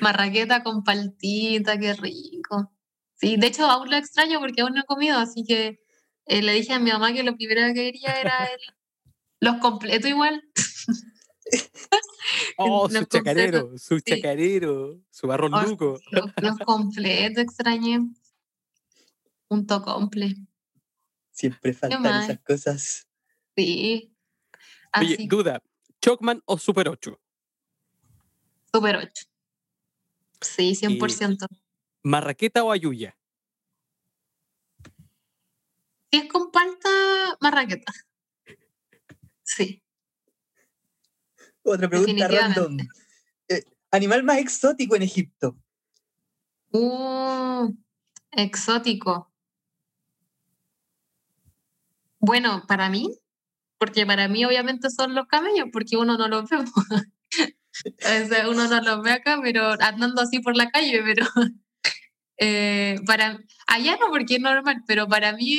Marraqueta 0.00 0.62
con 0.62 0.84
paltita, 0.84 1.78
qué 1.78 1.94
rico. 1.94 2.74
Sí, 3.14 3.36
de 3.38 3.46
hecho 3.46 3.64
aún 3.64 3.88
lo 3.88 3.96
extraño 3.96 4.38
porque 4.38 4.60
aún 4.60 4.74
no 4.74 4.82
he 4.82 4.84
comido, 4.84 5.16
así 5.16 5.44
que 5.44 5.81
eh, 6.26 6.42
le 6.42 6.52
dije 6.52 6.72
a 6.72 6.78
mi 6.78 6.90
mamá 6.90 7.12
que 7.12 7.22
lo 7.22 7.36
primero 7.36 7.62
que 7.68 7.74
quería 7.74 8.20
era 8.20 8.44
el, 8.52 8.60
los 9.40 9.56
completos 9.56 10.10
igual. 10.10 10.42
Oh, 12.56 12.88
Los 12.88 13.00
su 13.00 13.04
chacarero, 13.06 13.76
su 13.78 13.98
sí. 13.98 14.04
chacarero, 14.06 15.00
su 15.10 15.26
barro 15.26 15.48
Oh, 15.52 15.62
luco. 15.62 15.98
Los, 16.12 16.26
los 16.40 16.58
completos 16.60 17.42
extrañé. 17.42 17.98
Punto 19.48 19.82
comple. 19.82 20.36
Siempre 21.32 21.74
faltan 21.74 22.22
esas 22.22 22.38
cosas. 22.40 23.08
Sí. 23.56 24.14
Oye, 24.98 25.16
duda, 25.28 25.62
¿Chocman 26.00 26.42
o 26.46 26.56
Super 26.58 26.88
8? 26.88 27.20
super 28.72 28.96
8. 28.96 29.26
Sí, 30.40 30.74
100%. 30.74 31.46
¿Marraqueta 32.02 32.62
o 32.64 32.72
ayuya? 32.72 33.16
Si 36.12 36.18
es 36.18 36.28
con 36.28 36.50
palta, 36.50 36.90
marraqueta. 37.40 37.90
Sí. 39.42 39.82
Otra 41.62 41.88
pregunta 41.88 42.28
random. 42.28 42.76
Eh, 43.48 43.64
¿Animal 43.90 44.22
más 44.22 44.36
exótico 44.36 44.94
en 44.94 45.02
Egipto? 45.02 45.56
Uh, 46.70 47.72
exótico. 48.30 49.32
Bueno, 52.18 52.64
para 52.68 52.90
mí, 52.90 53.18
porque 53.78 54.04
para 54.04 54.28
mí 54.28 54.44
obviamente 54.44 54.90
son 54.90 55.14
los 55.14 55.26
camellos, 55.26 55.68
porque 55.72 55.96
uno 55.96 56.18
no 56.18 56.28
los 56.28 56.48
ve. 56.50 56.58
Uno 58.50 58.68
no 58.68 58.80
los 58.82 59.02
ve 59.02 59.12
acá, 59.12 59.40
pero 59.42 59.70
andando 59.80 60.20
así 60.20 60.40
por 60.40 60.54
la 60.54 60.70
calle, 60.70 61.02
pero 61.02 61.26
eh, 62.36 62.96
para 63.06 63.40
allá 63.66 63.96
no, 63.98 64.10
porque 64.10 64.34
es 64.34 64.40
normal, 64.42 64.84
pero 64.86 65.08
para 65.08 65.32
mí 65.32 65.58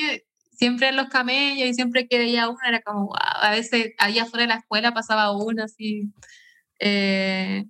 siempre 0.56 0.92
los 0.92 1.08
camellos 1.08 1.68
y 1.68 1.74
siempre 1.74 2.08
que 2.08 2.18
veía 2.18 2.50
uno 2.50 2.60
era 2.68 2.82
como, 2.82 3.08
wow, 3.08 3.16
a 3.16 3.52
veces 3.52 3.94
allá 3.98 4.24
afuera 4.24 4.44
de 4.44 4.48
la 4.48 4.60
escuela 4.60 4.94
pasaba 4.94 5.32
uno 5.32 5.64
así, 5.64 6.12
eh, 6.80 7.66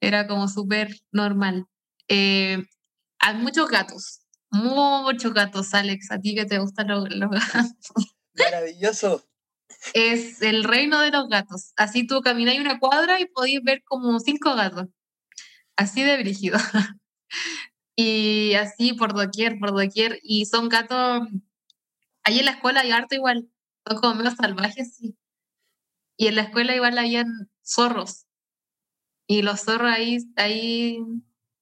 era 0.00 0.26
como 0.26 0.48
súper 0.48 0.94
normal. 1.12 1.66
Eh, 2.08 2.64
hay 3.18 3.34
muchos 3.36 3.68
gatos, 3.68 4.20
muchos 4.50 5.32
gatos, 5.34 5.74
Alex, 5.74 6.10
a 6.10 6.20
ti 6.20 6.34
que 6.34 6.46
te 6.46 6.58
gustan 6.58 6.88
los, 6.88 7.08
los 7.10 7.30
gatos. 7.30 7.74
Maravilloso. 8.34 9.26
Es 9.94 10.42
el 10.42 10.64
reino 10.64 11.00
de 11.00 11.10
los 11.10 11.28
gatos. 11.28 11.72
Así 11.76 12.06
tú 12.06 12.20
camináis 12.20 12.60
una 12.60 12.78
cuadra 12.78 13.20
y 13.20 13.26
podéis 13.26 13.62
ver 13.62 13.82
como 13.84 14.18
cinco 14.20 14.54
gatos. 14.54 14.88
Así 15.76 16.02
de 16.02 16.16
brígido. 16.18 16.58
y 17.96 18.54
así 18.54 18.94
por 18.94 19.14
doquier, 19.14 19.58
por 19.58 19.72
doquier. 19.72 20.18
Y 20.22 20.46
son 20.46 20.68
gatos. 20.68 21.28
Ahí 22.26 22.40
en 22.40 22.46
la 22.46 22.50
escuela 22.50 22.80
hay 22.80 22.90
harto 22.90 23.14
igual. 23.14 23.48
Son 23.86 24.00
como 24.00 24.16
medio 24.16 24.32
salvajes, 24.32 24.96
sí. 24.96 25.16
Y 26.16 26.26
en 26.26 26.34
la 26.34 26.42
escuela 26.42 26.74
igual 26.74 26.98
habían 26.98 27.48
zorros. 27.64 28.26
Y 29.28 29.42
los 29.42 29.60
zorros 29.60 29.92
ahí, 29.92 30.18
ahí 30.34 30.98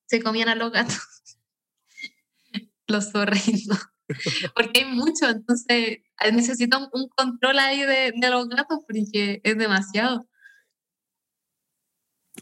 se 0.06 0.22
comían 0.22 0.48
a 0.48 0.54
los 0.54 0.72
gatos. 0.72 1.36
los 2.86 3.12
zorritos. 3.12 3.78
Porque 4.56 4.80
hay 4.80 4.94
mucho, 4.94 5.28
entonces 5.28 5.98
necesito 6.32 6.88
un, 6.94 7.08
control 7.10 7.58
ahí 7.58 7.80
de, 7.82 8.12
de 8.16 8.30
los 8.30 8.48
gatos 8.48 8.80
porque 8.86 9.40
es 9.42 9.58
demasiado. 9.58 10.26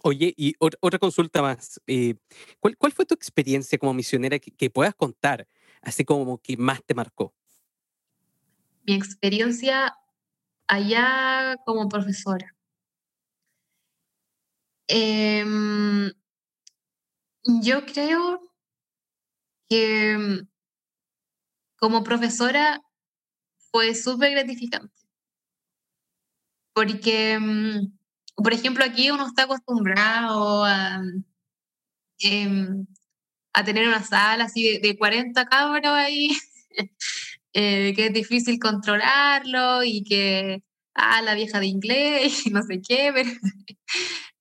Oye, 0.02 0.32
y 0.36 0.54
ot- 0.58 0.76
otra 0.80 0.98
consulta 0.98 1.42
más. 1.42 1.80
eh, 1.88 2.14
¿cuál, 2.60 2.76
cuál 2.76 2.92
fue 2.92 3.04
tu 3.06 3.14
experiencia 3.14 3.78
como 3.78 3.94
misionera 3.94 4.38
que 4.38 4.70
puedas 4.70 4.94
contar, 4.94 5.48
así 5.80 6.04
como 6.04 6.38
que 6.38 6.56
más 6.56 6.84
te 6.84 6.94
marcó? 6.94 7.34
Mi 8.84 8.94
experiencia 8.94 9.94
allá 10.68 11.56
como 11.64 11.88
profesora. 11.88 12.54
Em, 14.88 16.12
yo 17.62 17.84
creo 17.86 18.40
que 19.68 20.16
mm, 20.18 20.48
como 21.78 22.04
profesora 22.04 22.80
fue 23.70 23.94
súper 23.94 24.32
gratificante. 24.32 24.94
Porque, 26.74 27.38
mm, 27.38 27.92
por 28.36 28.52
ejemplo, 28.52 28.84
aquí 28.84 29.10
uno 29.10 29.26
está 29.26 29.44
acostumbrado 29.44 30.64
a, 30.64 31.02
em, 32.20 32.86
a 33.52 33.64
tener 33.64 33.88
una 33.88 34.02
sala 34.02 34.44
así 34.44 34.62
de, 34.64 34.88
de 34.88 34.98
40 34.98 35.46
cabros 35.46 35.92
ahí 35.92 36.30
eh, 37.54 37.92
que 37.94 38.06
es 38.06 38.12
difícil 38.12 38.58
controlarlo 38.58 39.84
y 39.84 40.04
que, 40.04 40.62
ah, 40.94 41.22
la 41.22 41.34
vieja 41.34 41.60
de 41.60 41.66
inglés 41.66 42.46
y 42.46 42.50
no 42.50 42.62
sé 42.62 42.80
qué, 42.80 43.10
pero 43.14 43.30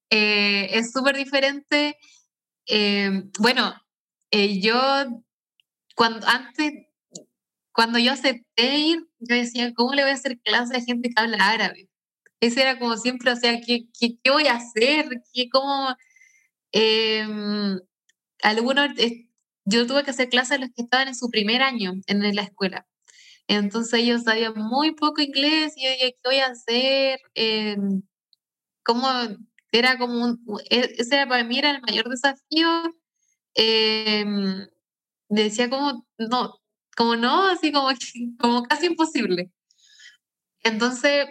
eh, 0.10 0.70
es 0.72 0.92
súper 0.92 1.18
diferente. 1.18 1.98
Eh, 2.68 3.24
bueno, 3.40 3.74
yo 4.32 4.78
cuando 5.96 6.28
antes, 6.28 6.74
cuando 7.74 8.00
yo 8.00 8.14
acepté 8.14 8.78
ir, 8.78 9.08
yo 9.20 9.36
decía, 9.36 9.74
¿cómo 9.74 9.94
le 9.94 10.04
voy 10.04 10.12
a 10.12 10.16
hacer 10.16 10.40
clase 10.40 10.78
a 10.78 10.82
gente 10.82 11.10
que 11.10 11.22
habla 11.22 11.50
árabe? 11.50 11.90
Ese 12.40 12.62
era 12.62 12.80
como 12.80 12.98
siempre, 12.98 13.32
o 13.32 13.36
sea, 13.36 13.60
¿qué, 13.62 13.88
qué, 14.00 14.18
qué 14.24 14.32
voy 14.32 14.48
a 14.48 14.56
hacer? 14.56 15.10
¿Qué, 15.34 15.50
¿Cómo...? 15.50 15.96
Em, 16.74 17.80
algunos, 18.44 18.90
yo 19.66 19.88
tuve 19.88 20.04
que 20.04 20.12
hacer 20.12 20.30
clases 20.30 20.54
a 20.54 20.60
los 20.60 20.70
que 20.70 20.84
estaban 20.84 21.10
en 21.10 21.16
su 21.16 21.30
primer 21.30 21.62
año 21.62 21.94
en 22.08 22.36
la 22.36 22.44
escuela. 22.44 22.88
Entonces 23.52 24.00
ellos 24.00 24.24
sabían 24.24 24.54
muy 24.56 24.94
poco 24.94 25.22
inglés 25.22 25.74
y 25.76 25.84
yo 25.84 25.90
dije, 25.90 26.14
¿qué 26.14 26.22
voy 26.24 26.38
a 26.38 26.48
hacer? 26.48 27.20
Eh. 27.36 27.76
Era 29.74 29.98
como 29.98 30.24
un, 30.24 30.42
e, 30.70 30.96
ese 30.98 31.16
era 31.16 31.28
para 31.28 31.44
mí 31.44 31.60
era 31.60 31.72
el 31.72 31.82
mayor 31.82 32.08
desafío. 32.10 32.70
Eh, 33.56 34.24
decía 35.28 35.70
como, 35.70 36.08
no, 36.18 36.62
como 36.96 37.18
no, 37.18 37.50
así 37.50 37.74
como, 37.74 37.90
como 38.40 38.64
casi 38.64 38.86
imposible. 38.86 39.52
Entonces, 40.64 41.28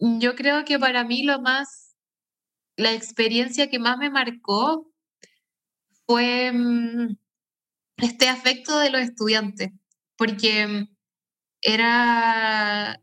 yo 0.00 0.34
creo 0.34 0.64
que 0.64 0.80
para 0.80 1.04
mí 1.04 1.22
lo 1.22 1.40
más, 1.40 1.94
la 2.76 2.92
experiencia 2.92 3.70
que 3.70 3.78
más 3.78 3.98
me 3.98 4.10
marcó 4.10 4.90
fue 6.06 6.50
mm, 6.52 7.16
este 7.98 8.28
afecto 8.28 8.78
de 8.80 8.90
los 8.90 9.02
estudiantes, 9.02 9.70
porque 10.16 10.88
era, 11.66 13.00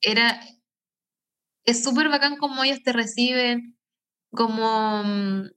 era, 0.00 0.40
es 1.64 1.82
súper 1.84 2.08
bacán 2.08 2.36
como 2.36 2.64
ellos 2.64 2.82
te 2.82 2.92
reciben, 2.92 3.76
como, 4.32 5.02
mm, 5.04 5.50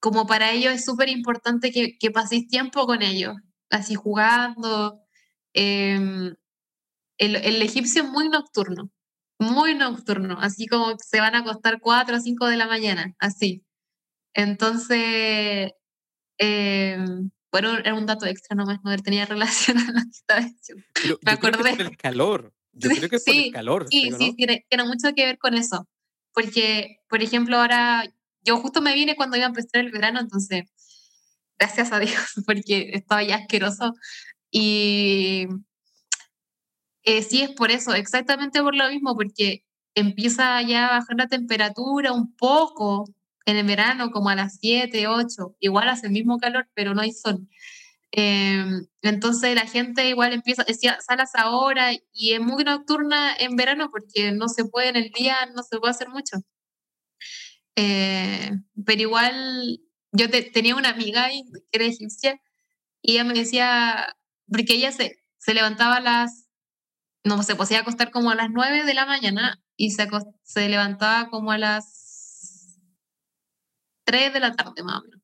como 0.00 0.26
para 0.26 0.52
ellos 0.52 0.74
es 0.74 0.84
súper 0.84 1.08
importante 1.10 1.72
que, 1.72 1.98
que 1.98 2.10
paséis 2.10 2.48
tiempo 2.48 2.86
con 2.86 3.02
ellos, 3.02 3.34
así 3.70 3.94
jugando. 3.94 5.02
Em, 5.54 6.36
el, 7.18 7.36
el 7.36 7.62
egipcio 7.62 8.04
es 8.04 8.10
muy 8.10 8.28
nocturno, 8.30 8.90
muy 9.40 9.74
nocturno, 9.74 10.38
así 10.40 10.66
como 10.68 10.96
se 10.98 11.20
van 11.20 11.34
a 11.36 11.40
acostar 11.40 11.80
4 11.80 12.16
o 12.18 12.20
5 12.20 12.46
de 12.48 12.56
la 12.58 12.66
mañana, 12.68 13.14
así. 13.20 13.64
Entonces, 14.34 15.72
eh, 16.38 16.98
bueno, 17.50 17.76
era 17.78 17.94
un 17.94 18.06
dato 18.06 18.26
extra 18.26 18.54
nomás, 18.56 18.78
no 18.84 18.96
tenía 18.98 19.26
relación 19.26 19.78
a 19.78 19.92
lo 19.92 20.00
que 20.02 20.10
estaba 20.10 20.40
diciendo. 20.40 20.84
Me 21.22 21.32
acordé. 21.32 21.76
por 21.76 21.86
el 21.86 21.96
calor. 21.96 22.52
Yo 22.72 22.88
creo 22.90 23.08
que 23.08 23.16
es 23.16 23.24
por 23.24 23.34
el 23.34 23.52
calor. 23.52 23.86
Sí, 23.90 24.10
sí, 24.16 24.34
tiene, 24.36 24.64
tiene, 24.68 24.84
mucho 24.84 25.12
que 25.14 25.26
ver 25.26 25.38
con 25.38 25.54
eso. 25.54 25.88
Porque, 26.32 26.98
por 27.08 27.22
ejemplo, 27.22 27.56
ahora 27.56 28.04
yo 28.42 28.58
justo 28.58 28.80
me 28.80 28.94
vine 28.94 29.16
cuando 29.16 29.36
iba 29.36 29.46
a 29.46 29.48
empezar 29.48 29.80
el 29.80 29.90
verano, 29.90 30.20
entonces, 30.20 30.64
gracias 31.58 31.92
a 31.92 31.98
Dios, 31.98 32.14
porque 32.46 32.90
estaba 32.94 33.22
ya 33.22 33.36
asqueroso. 33.36 33.94
Y 34.50 35.46
eh, 37.02 37.22
sí 37.22 37.42
es 37.42 37.50
por 37.50 37.70
eso, 37.70 37.94
exactamente 37.94 38.62
por 38.62 38.74
lo 38.74 38.88
mismo, 38.88 39.14
porque 39.14 39.64
empieza 39.94 40.62
ya 40.62 40.86
a 40.86 40.98
bajar 40.98 41.16
la 41.16 41.28
temperatura 41.28 42.12
un 42.12 42.34
poco, 42.36 43.08
en 43.50 43.58
el 43.58 43.66
verano 43.66 44.10
como 44.10 44.30
a 44.30 44.34
las 44.36 44.58
7, 44.60 45.08
8, 45.08 45.56
igual 45.60 45.88
hace 45.88 46.06
el 46.06 46.12
mismo 46.12 46.38
calor, 46.38 46.68
pero 46.74 46.94
no 46.94 47.02
hay 47.02 47.12
sol. 47.12 47.48
Em, 48.12 48.86
entonces 49.02 49.54
la 49.54 49.66
gente 49.66 50.08
igual 50.08 50.32
empieza, 50.32 50.64
decía, 50.64 50.98
salas 51.00 51.30
ahora 51.34 51.92
y 52.12 52.32
es 52.32 52.40
muy 52.40 52.64
nocturna 52.64 53.34
en 53.38 53.54
verano 53.56 53.90
porque 53.92 54.32
no 54.32 54.48
se 54.48 54.64
puede 54.64 54.88
en 54.88 54.96
el 54.96 55.10
día, 55.10 55.36
no 55.54 55.62
se 55.62 55.78
puede 55.78 55.92
hacer 55.92 56.08
mucho. 56.08 56.38
Eh, 57.76 58.50
pero 58.84 59.00
igual 59.00 59.80
yo 60.12 60.26
tenía 60.52 60.74
una 60.76 60.90
amiga 60.90 61.28
que 61.28 61.42
era 61.72 61.84
egipcia 61.84 62.40
y 63.02 63.12
ella 63.12 63.24
me 63.24 63.34
decía, 63.34 64.16
porque 64.48 64.74
ella 64.74 64.92
se, 64.92 65.22
se 65.38 65.54
levantaba 65.54 65.96
a 65.96 66.00
las, 66.00 66.48
no 67.24 67.42
se 67.42 67.56
podía 67.56 67.80
acostar 67.80 68.10
como 68.10 68.30
a 68.30 68.34
las 68.34 68.50
9 68.50 68.84
de 68.84 68.94
la 68.94 69.06
mañana 69.06 69.62
y 69.76 69.92
se, 69.92 70.08
se 70.42 70.68
levantaba 70.68 71.30
como 71.30 71.52
a 71.52 71.58
las 71.58 71.99
3 74.04 74.32
de 74.32 74.40
la 74.40 74.54
tarde 74.54 74.82
más 74.82 75.00
o 75.00 75.02
menos. 75.02 75.20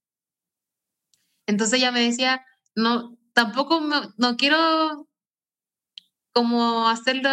Entonces 1.46 1.78
ella 1.78 1.92
me 1.92 2.00
decía, 2.00 2.44
no, 2.74 3.16
tampoco 3.32 3.80
no 4.16 4.36
quiero 4.36 5.08
como 6.32 6.88
hacerlo 6.88 7.30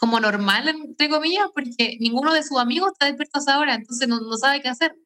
como 0.00 0.18
normal, 0.18 0.66
entre 0.68 1.10
comillas, 1.10 1.46
porque 1.54 1.98
ninguno 2.00 2.32
de 2.32 2.42
sus 2.42 2.58
amigos 2.58 2.92
está 2.92 3.06
despierto 3.06 3.38
a 3.38 3.42
esa 3.42 3.58
hora, 3.58 3.74
entonces 3.74 4.08
no, 4.08 4.18
no 4.18 4.36
sabe 4.38 4.62
qué 4.62 4.68
hacer. 4.68 4.96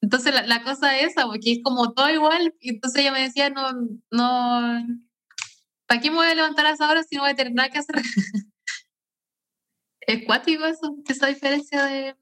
Entonces 0.00 0.34
la, 0.34 0.46
la, 0.46 0.64
cosa 0.64 0.98
es 0.98 1.10
esa, 1.12 1.26
porque 1.26 1.52
es 1.52 1.58
como 1.62 1.92
todo 1.92 2.10
igual, 2.10 2.54
y 2.60 2.70
entonces 2.70 3.02
ella 3.02 3.12
me 3.12 3.20
decía, 3.20 3.50
no, 3.50 3.70
no, 4.10 4.86
¿para 5.86 6.00
qué 6.00 6.10
me 6.10 6.16
voy 6.16 6.26
a 6.26 6.34
levantar 6.34 6.66
a 6.66 6.70
esa 6.70 6.88
hora 6.88 7.02
si 7.04 7.16
no 7.16 7.22
voy 7.22 7.32
a 7.32 7.36
tener 7.36 7.52
nada 7.52 7.68
que 7.68 7.78
hacer? 7.78 7.96
es 10.00 10.24
cuático 10.26 10.64
eso, 10.64 10.96
esa 11.06 11.26
diferencia 11.26 11.84
de, 11.84 12.16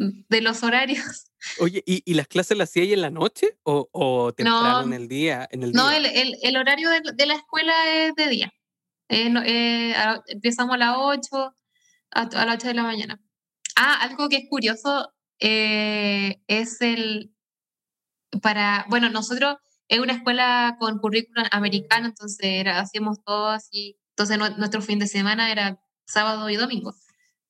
de 0.00 0.40
los 0.40 0.62
horarios. 0.62 1.26
Oye, 1.58 1.82
¿y, 1.86 2.02
y 2.04 2.14
las 2.14 2.26
clases 2.26 2.56
las 2.56 2.70
hacía 2.70 2.84
en 2.94 3.00
la 3.00 3.10
noche 3.10 3.58
o, 3.62 3.88
o 3.92 4.32
temprano 4.32 4.82
en 4.82 4.92
el 4.92 5.08
día? 5.08 5.48
En 5.50 5.62
el 5.62 5.72
no, 5.72 5.88
día? 5.88 5.98
El, 5.98 6.06
el, 6.06 6.38
el, 6.42 6.56
horario 6.56 6.90
de, 6.90 7.00
de, 7.14 7.26
la 7.26 7.34
escuela 7.34 7.72
es 7.94 8.14
de 8.14 8.28
día. 8.28 8.52
Eh, 9.08 9.28
no, 9.28 9.42
eh, 9.44 9.94
a, 9.94 10.22
empezamos 10.26 10.74
a 10.74 10.78
las 10.78 10.96
8, 10.98 11.54
a, 12.12 12.20
a, 12.22 12.46
las 12.46 12.56
8 12.56 12.68
de 12.68 12.74
la 12.74 12.82
mañana. 12.82 13.20
Ah, 13.76 13.98
algo 14.02 14.28
que 14.28 14.36
es 14.36 14.48
curioso 14.48 15.12
eh, 15.38 16.40
es 16.46 16.80
el, 16.80 17.34
para, 18.42 18.86
bueno, 18.88 19.10
nosotros 19.10 19.56
es 19.88 19.98
una 19.98 20.14
escuela 20.14 20.76
con 20.78 20.98
currículum 20.98 21.46
americano, 21.50 22.06
entonces 22.06 22.38
era, 22.42 22.80
hacíamos 22.80 23.22
todo 23.24 23.48
así, 23.48 23.98
entonces 24.10 24.38
nuestro 24.56 24.82
fin 24.82 24.98
de 24.98 25.06
semana 25.06 25.50
era 25.50 25.80
sábado 26.06 26.48
y 26.48 26.56
domingo. 26.56 26.94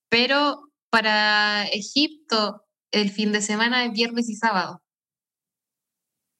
Pero 0.08 0.69
para 0.90 1.64
Egipto, 1.68 2.64
el 2.90 3.10
fin 3.10 3.32
de 3.32 3.42
semana 3.42 3.84
es 3.84 3.92
viernes 3.92 4.28
y 4.28 4.36
sábado. 4.36 4.82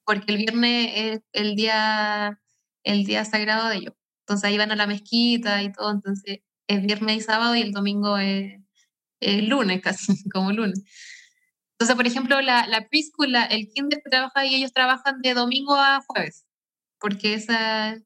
Porque 0.04 0.32
el 0.32 0.38
viernes 0.38 0.90
es 0.94 1.20
el 1.32 1.54
día, 1.56 2.40
el 2.84 3.04
día 3.04 3.24
sagrado 3.24 3.68
de 3.68 3.76
ellos. 3.76 3.94
Entonces 4.22 4.44
ahí 4.44 4.58
van 4.58 4.72
a 4.72 4.76
la 4.76 4.86
mezquita 4.86 5.62
y 5.62 5.72
todo. 5.72 5.90
Entonces 5.90 6.40
es 6.68 6.82
viernes 6.82 7.16
y 7.16 7.20
sábado 7.20 7.54
y 7.56 7.62
el 7.62 7.72
domingo 7.72 8.18
es, 8.18 8.60
es 9.20 9.48
lunes, 9.48 9.80
casi 9.82 10.28
como 10.30 10.52
lunes. 10.52 10.82
Entonces, 11.80 11.96
por 11.96 12.06
ejemplo, 12.06 12.40
la, 12.42 12.66
la 12.66 12.88
preschool, 12.88 13.34
el 13.50 13.68
kinder 13.68 14.02
que 14.04 14.10
trabaja 14.10 14.40
ahí, 14.40 14.54
ellos 14.54 14.72
trabajan 14.72 15.22
de 15.22 15.34
domingo 15.34 15.74
a 15.76 16.02
jueves. 16.06 16.44
Porque 16.98 17.34
esa, 17.34 17.96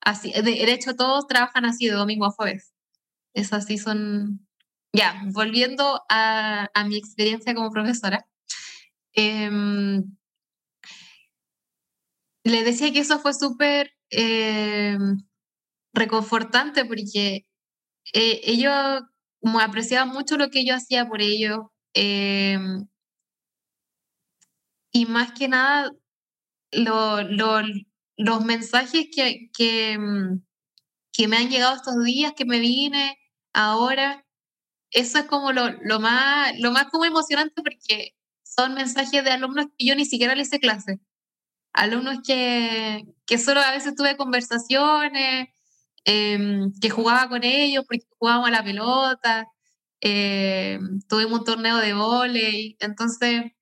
así, 0.00 0.32
de, 0.32 0.42
de 0.42 0.72
hecho, 0.72 0.96
todos 0.96 1.28
trabajan 1.28 1.64
así 1.64 1.86
de 1.86 1.92
domingo 1.92 2.26
a 2.26 2.32
jueves. 2.32 2.72
Es 3.34 3.52
así, 3.52 3.78
son, 3.78 4.46
ya, 4.92 5.22
volviendo 5.32 6.02
a, 6.08 6.68
mi 6.86 6.96
experiencia 6.96 7.54
como 7.54 7.70
profesora, 7.70 8.26
eh, 9.14 9.50
le 12.44 12.64
decía 12.64 12.92
que 12.92 13.00
eso 13.00 13.18
fue 13.18 13.34
súper 13.34 13.92
eh, 14.10 14.96
reconfortante 15.94 16.84
porque 16.84 17.46
eh, 18.12 18.40
ellos 18.44 19.02
como 19.40 19.60
apreciaban 19.60 20.08
mucho 20.08 20.36
lo 20.36 20.50
que 20.50 20.64
yo 20.64 20.74
hacía 20.74 21.08
por 21.08 21.20
ellos 21.20 21.60
eh, 21.94 22.58
y 24.92 25.06
más 25.06 25.32
que 25.32 25.48
nada 25.48 25.92
lo, 26.72 27.22
lo, 27.22 27.60
los 28.16 28.44
mensajes 28.44 29.06
que, 29.14 29.50
que, 29.56 29.98
que 31.12 31.28
me 31.28 31.36
han 31.36 31.50
llegado 31.50 31.76
estos 31.76 32.02
días 32.04 32.32
que 32.36 32.44
me 32.44 32.60
vine 32.60 33.18
ahora 33.52 34.24
eso 34.92 35.18
es 35.18 35.24
como 35.24 35.52
lo, 35.52 35.70
lo, 35.82 36.00
más, 36.00 36.52
lo 36.58 36.70
más 36.70 36.86
como 36.90 37.04
emocionante 37.04 37.62
porque 37.62 38.14
son 38.44 38.74
mensajes 38.74 39.24
de 39.24 39.30
alumnos 39.30 39.66
que 39.78 39.86
yo 39.86 39.94
ni 39.96 40.04
siquiera 40.04 40.34
les 40.34 40.48
hice 40.48 40.60
clase. 40.60 41.00
Alumnos 41.72 42.18
que, 42.26 43.04
que 43.26 43.38
solo 43.38 43.60
a 43.60 43.70
veces 43.72 43.94
tuve 43.96 44.16
conversaciones, 44.16 45.48
eh, 46.04 46.38
que 46.80 46.90
jugaba 46.90 47.28
con 47.28 47.44
ellos 47.44 47.84
porque 47.88 48.06
jugábamos 48.18 48.48
a 48.48 48.52
la 48.52 48.64
pelota, 48.64 49.48
eh, 50.02 50.78
tuvimos 51.08 51.40
un 51.40 51.44
torneo 51.46 51.78
de 51.78 51.94
volei, 51.94 52.76
entonces 52.80 53.52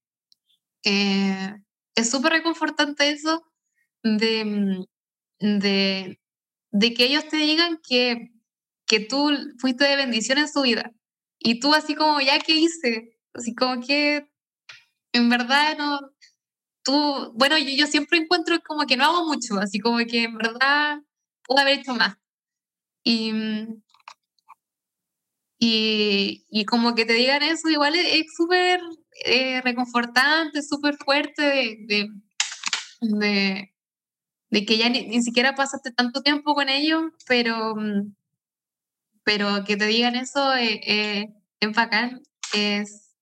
eh, 0.85 1.55
es 1.95 2.11
súper 2.11 2.33
reconfortante 2.33 3.11
eso 3.11 3.45
de, 4.03 4.87
de, 5.39 6.21
de, 6.71 6.95
que 6.95 7.05
ellos 7.05 7.29
te 7.29 7.37
digan 7.37 7.79
que, 7.87 8.33
que 8.87 9.01
tú 9.01 9.31
fuiste 9.59 9.85
de 9.85 9.97
bendición 9.97 10.39
en 10.39 10.49
su 10.49 10.63
vida 10.63 10.93
y 11.41 11.59
tú 11.59 11.75
así 11.75 11.95
como, 11.95 12.21
¿ya 12.21 12.39
qué 12.39 12.55
hice? 12.55 13.19
Así 13.35 13.55
como 13.55 13.85
que 13.85 14.31
en 15.13 15.29
verdad 15.29 15.77
no, 15.79 16.01
tú, 16.85 17.33
bueno, 17.35 17.59
yo, 17.59 17.71
yo 17.71 17.87
siempre 17.87 18.19
encuentro 18.19 18.59
como 18.67 18.87
que 18.87 18.97
no 18.97 19.05
hago 19.05 19.27
mucho, 19.27 19.59
así 19.59 19.81
como 19.81 19.99
que 19.99 20.25
en 20.25 20.37
verdad 20.37 21.01
puedo 21.45 21.61
haber 21.63 21.81
hecho 21.81 21.95
más. 21.95 22.17
Y, 23.03 23.33
y, 25.59 26.47
y 26.51 26.65
como 26.67 26.95
que 26.95 27.05
te 27.07 27.15
digan 27.15 27.43
eso, 27.43 27.69
igual 27.69 27.95
es 27.95 28.27
súper 28.37 28.81
eh, 29.25 29.61
reconfortante, 29.63 30.63
súper 30.63 30.97
fuerte 30.97 31.43
de, 31.43 32.09
de, 33.01 33.71
de, 34.51 34.67
que 34.67 34.79
ya 34.79 34.89
ni, 34.89 35.07
ni, 35.07 35.23
siquiera 35.23 35.55
pasaste 35.55 35.91
tanto 35.93 36.23
tiempo 36.23 36.55
con 36.55 36.69
ellos, 36.69 37.03
pero, 37.27 37.75
pero 39.25 39.65
que 39.65 39.77
te 39.77 39.87
digan 39.87 40.17
eso 40.17 40.55
eh, 40.57 40.81
eh, 40.87 41.35
es 41.61 41.73
bacán, 41.73 42.23
es 42.55 43.15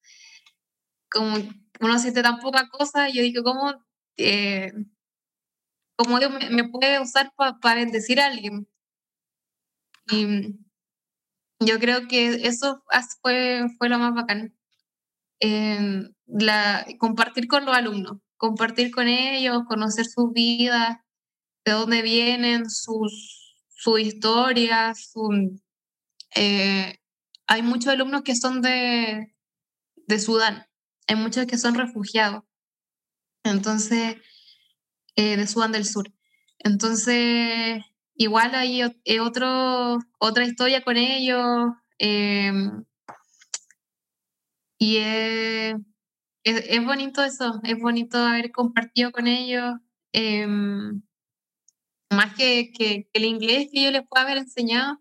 como 1.10 1.36
uno 1.80 1.98
siente 1.98 2.22
tan 2.22 2.38
poca 2.38 2.68
cosa, 2.68 3.08
yo 3.08 3.22
digo, 3.22 3.42
¿cómo, 3.42 3.74
eh, 4.16 4.72
cómo 5.96 6.18
Dios 6.18 6.32
me, 6.32 6.50
me, 6.50 6.68
puede 6.68 7.00
usar 7.00 7.32
para 7.36 7.58
pa 7.58 7.74
bendecir 7.74 8.20
a 8.20 8.26
alguien? 8.26 8.68
Y 10.10 10.58
yo 11.60 11.78
creo 11.78 12.08
que 12.08 12.46
eso 12.46 12.82
fue, 13.22 13.66
fue 13.78 13.88
lo 13.88 13.98
más 13.98 14.14
bacán. 14.14 14.54
Eh, 15.40 16.02
la, 16.26 16.86
compartir 16.98 17.48
con 17.48 17.64
los 17.64 17.76
alumnos, 17.76 18.18
compartir 18.36 18.90
con 18.90 19.08
ellos, 19.08 19.64
conocer 19.68 20.06
sus 20.06 20.32
vidas, 20.32 20.98
de 21.64 21.72
dónde 21.72 22.02
vienen, 22.02 22.70
sus, 22.70 23.56
su 23.68 23.98
historias. 23.98 25.10
Su, 25.12 25.60
eh, 26.34 26.98
hay 27.46 27.62
muchos 27.62 27.92
alumnos 27.92 28.22
que 28.22 28.36
son 28.36 28.62
de, 28.62 29.34
de 30.06 30.18
Sudán, 30.18 30.66
hay 31.06 31.16
muchos 31.16 31.46
que 31.46 31.58
son 31.58 31.74
refugiados, 31.74 32.44
entonces, 33.44 34.16
eh, 35.16 35.36
de 35.36 35.46
Sudán 35.46 35.72
del 35.72 35.84
Sur. 35.86 36.12
Entonces, 36.58 37.82
igual 38.14 38.54
hay 38.54 38.82
otro, 39.20 39.98
otra 40.18 40.44
historia 40.44 40.82
con 40.82 40.96
ellos. 40.96 41.70
Eh, 41.98 42.52
y 44.78 44.98
es, 44.98 45.74
es, 46.44 46.84
bonito 46.84 47.24
eso, 47.24 47.60
es 47.64 47.78
bonito 47.78 48.18
haber 48.18 48.52
compartido 48.52 49.10
con 49.12 49.26
ellos. 49.26 49.74
Eh, 50.12 50.46
más 52.10 52.34
que, 52.36 52.72
que, 52.72 53.04
que, 53.04 53.10
el 53.12 53.24
inglés 53.24 53.68
que 53.72 53.82
yo 53.84 53.90
les 53.90 54.06
pueda 54.06 54.24
haber 54.24 54.38
enseñado, 54.38 54.98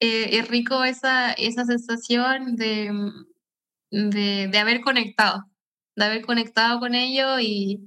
eh, 0.00 0.38
es 0.38 0.48
rico 0.48 0.84
esa, 0.84 1.32
esa 1.32 1.64
sensación 1.64 2.56
de, 2.56 2.90
de, 3.90 4.48
de, 4.48 4.58
haber 4.58 4.80
conectado, 4.82 5.44
de 5.96 6.04
haber 6.04 6.26
conectado 6.26 6.80
con 6.80 6.94
ellos 6.94 7.40
y, 7.40 7.80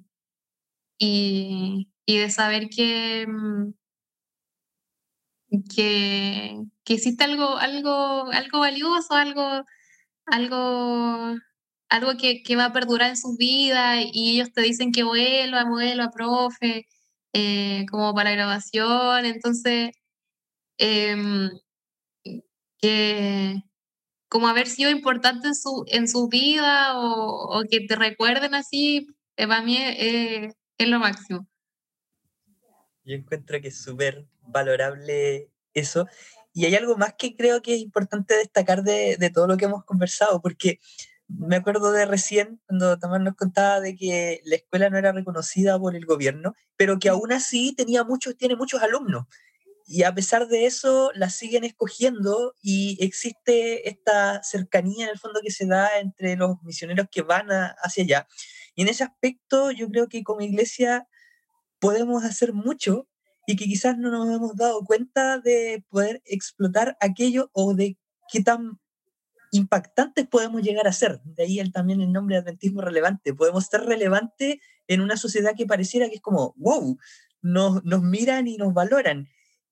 y, 0.97 1.89
y 2.05 2.17
de 2.17 2.29
saber 2.29 2.69
que, 2.69 3.25
que, 5.75 6.61
que 6.83 6.93
existe 6.93 7.23
algo, 7.23 7.57
algo, 7.57 8.25
algo 8.31 8.59
valioso, 8.59 9.13
algo, 9.15 9.63
algo, 10.27 11.35
algo 11.89 12.17
que, 12.17 12.43
que 12.43 12.55
va 12.55 12.65
a 12.65 12.73
perdurar 12.73 13.09
en 13.11 13.17
sus 13.17 13.37
vidas 13.37 14.05
y 14.13 14.35
ellos 14.35 14.51
te 14.53 14.61
dicen 14.61 14.91
que 14.91 15.03
vuelva, 15.03 15.65
vuelva, 15.65 16.11
profe, 16.11 16.87
eh, 17.33 17.85
como 17.91 18.13
para 18.15 18.31
grabación. 18.31 19.25
Entonces, 19.25 19.91
eh, 20.79 21.15
que 22.81 23.63
como 24.29 24.47
haber 24.47 24.67
sido 24.67 24.91
importante 24.91 25.47
en 25.47 25.55
su, 25.55 25.85
en 25.87 26.07
su 26.07 26.27
vida 26.27 26.97
o, 26.97 27.59
o 27.59 27.63
que 27.69 27.81
te 27.81 27.95
recuerden 27.95 28.53
así, 28.53 29.07
eh, 29.37 29.47
para 29.47 29.63
mí 29.63 29.77
es, 29.77 30.53
es 30.77 30.87
lo 30.87 30.99
máximo. 30.99 31.47
Yo 33.03 33.15
encuentro 33.15 33.59
que 33.59 33.69
es 33.69 33.81
súper 33.81 34.27
valorable 34.41 35.49
eso. 35.73 36.07
Y 36.53 36.65
hay 36.65 36.75
algo 36.75 36.95
más 36.95 37.15
que 37.17 37.35
creo 37.35 37.61
que 37.61 37.75
es 37.75 37.81
importante 37.81 38.35
destacar 38.35 38.83
de, 38.83 39.17
de, 39.17 39.29
todo 39.29 39.47
lo 39.47 39.57
que 39.57 39.65
hemos 39.65 39.83
conversado, 39.83 40.41
porque 40.41 40.79
me 41.27 41.55
acuerdo 41.55 41.91
de 41.91 42.05
recién 42.05 42.59
cuando 42.67 42.97
Tamar 42.97 43.21
nos 43.21 43.35
contaba 43.35 43.79
de 43.79 43.95
que 43.95 44.41
la 44.45 44.55
escuela 44.55 44.89
no 44.89 44.97
era 44.97 45.11
reconocida 45.11 45.79
por 45.79 45.95
el 45.95 46.05
gobierno, 46.05 46.55
pero 46.75 46.99
que 46.99 47.09
aún 47.09 47.31
así 47.31 47.73
tenía 47.75 48.03
muchos, 48.03 48.35
tiene 48.35 48.55
muchos 48.55 48.81
alumnos. 48.81 49.25
Y 49.91 50.03
a 50.03 50.13
pesar 50.13 50.47
de 50.47 50.67
eso, 50.67 51.11
la 51.15 51.31
siguen 51.31 51.63
escogiendo 51.63 52.53
y 52.61 52.95
existe 53.03 53.89
esta 53.89 54.43
cercanía 54.43 55.05
en 55.05 55.09
el 55.09 55.17
fondo 55.17 55.41
que 55.43 55.49
se 55.49 55.65
da 55.65 55.97
entre 55.99 56.35
los 56.35 56.61
misioneros 56.61 57.07
que 57.11 57.23
van 57.23 57.51
a, 57.51 57.75
hacia 57.81 58.03
allá. 58.03 58.27
Y 58.75 58.83
en 58.83 58.89
ese 58.89 59.03
aspecto 59.03 59.71
yo 59.71 59.89
creo 59.89 60.07
que 60.07 60.23
como 60.23 60.41
iglesia 60.41 61.07
podemos 61.79 62.23
hacer 62.23 62.53
mucho 62.53 63.07
y 63.47 63.55
que 63.55 63.65
quizás 63.65 63.97
no 63.97 64.11
nos 64.11 64.29
hemos 64.29 64.55
dado 64.55 64.85
cuenta 64.85 65.39
de 65.39 65.83
poder 65.89 66.21
explotar 66.25 66.95
aquello 66.99 67.49
o 67.53 67.73
de 67.73 67.97
qué 68.31 68.43
tan 68.43 68.79
impactantes 69.51 70.27
podemos 70.27 70.61
llegar 70.61 70.87
a 70.87 70.93
ser. 70.93 71.19
De 71.23 71.45
ahí 71.45 71.59
el, 71.59 71.73
también 71.73 71.99
el 72.01 72.11
nombre 72.11 72.35
de 72.35 72.41
adventismo 72.41 72.81
relevante. 72.81 73.33
Podemos 73.33 73.65
ser 73.65 73.81
relevantes 73.81 74.57
en 74.87 75.01
una 75.01 75.17
sociedad 75.17 75.55
que 75.57 75.65
pareciera 75.65 76.09
que 76.09 76.17
es 76.17 76.21
como, 76.21 76.53
wow, 76.57 76.95
nos, 77.41 77.83
nos 77.83 78.03
miran 78.03 78.47
y 78.47 78.57
nos 78.57 78.71
valoran. 78.71 79.27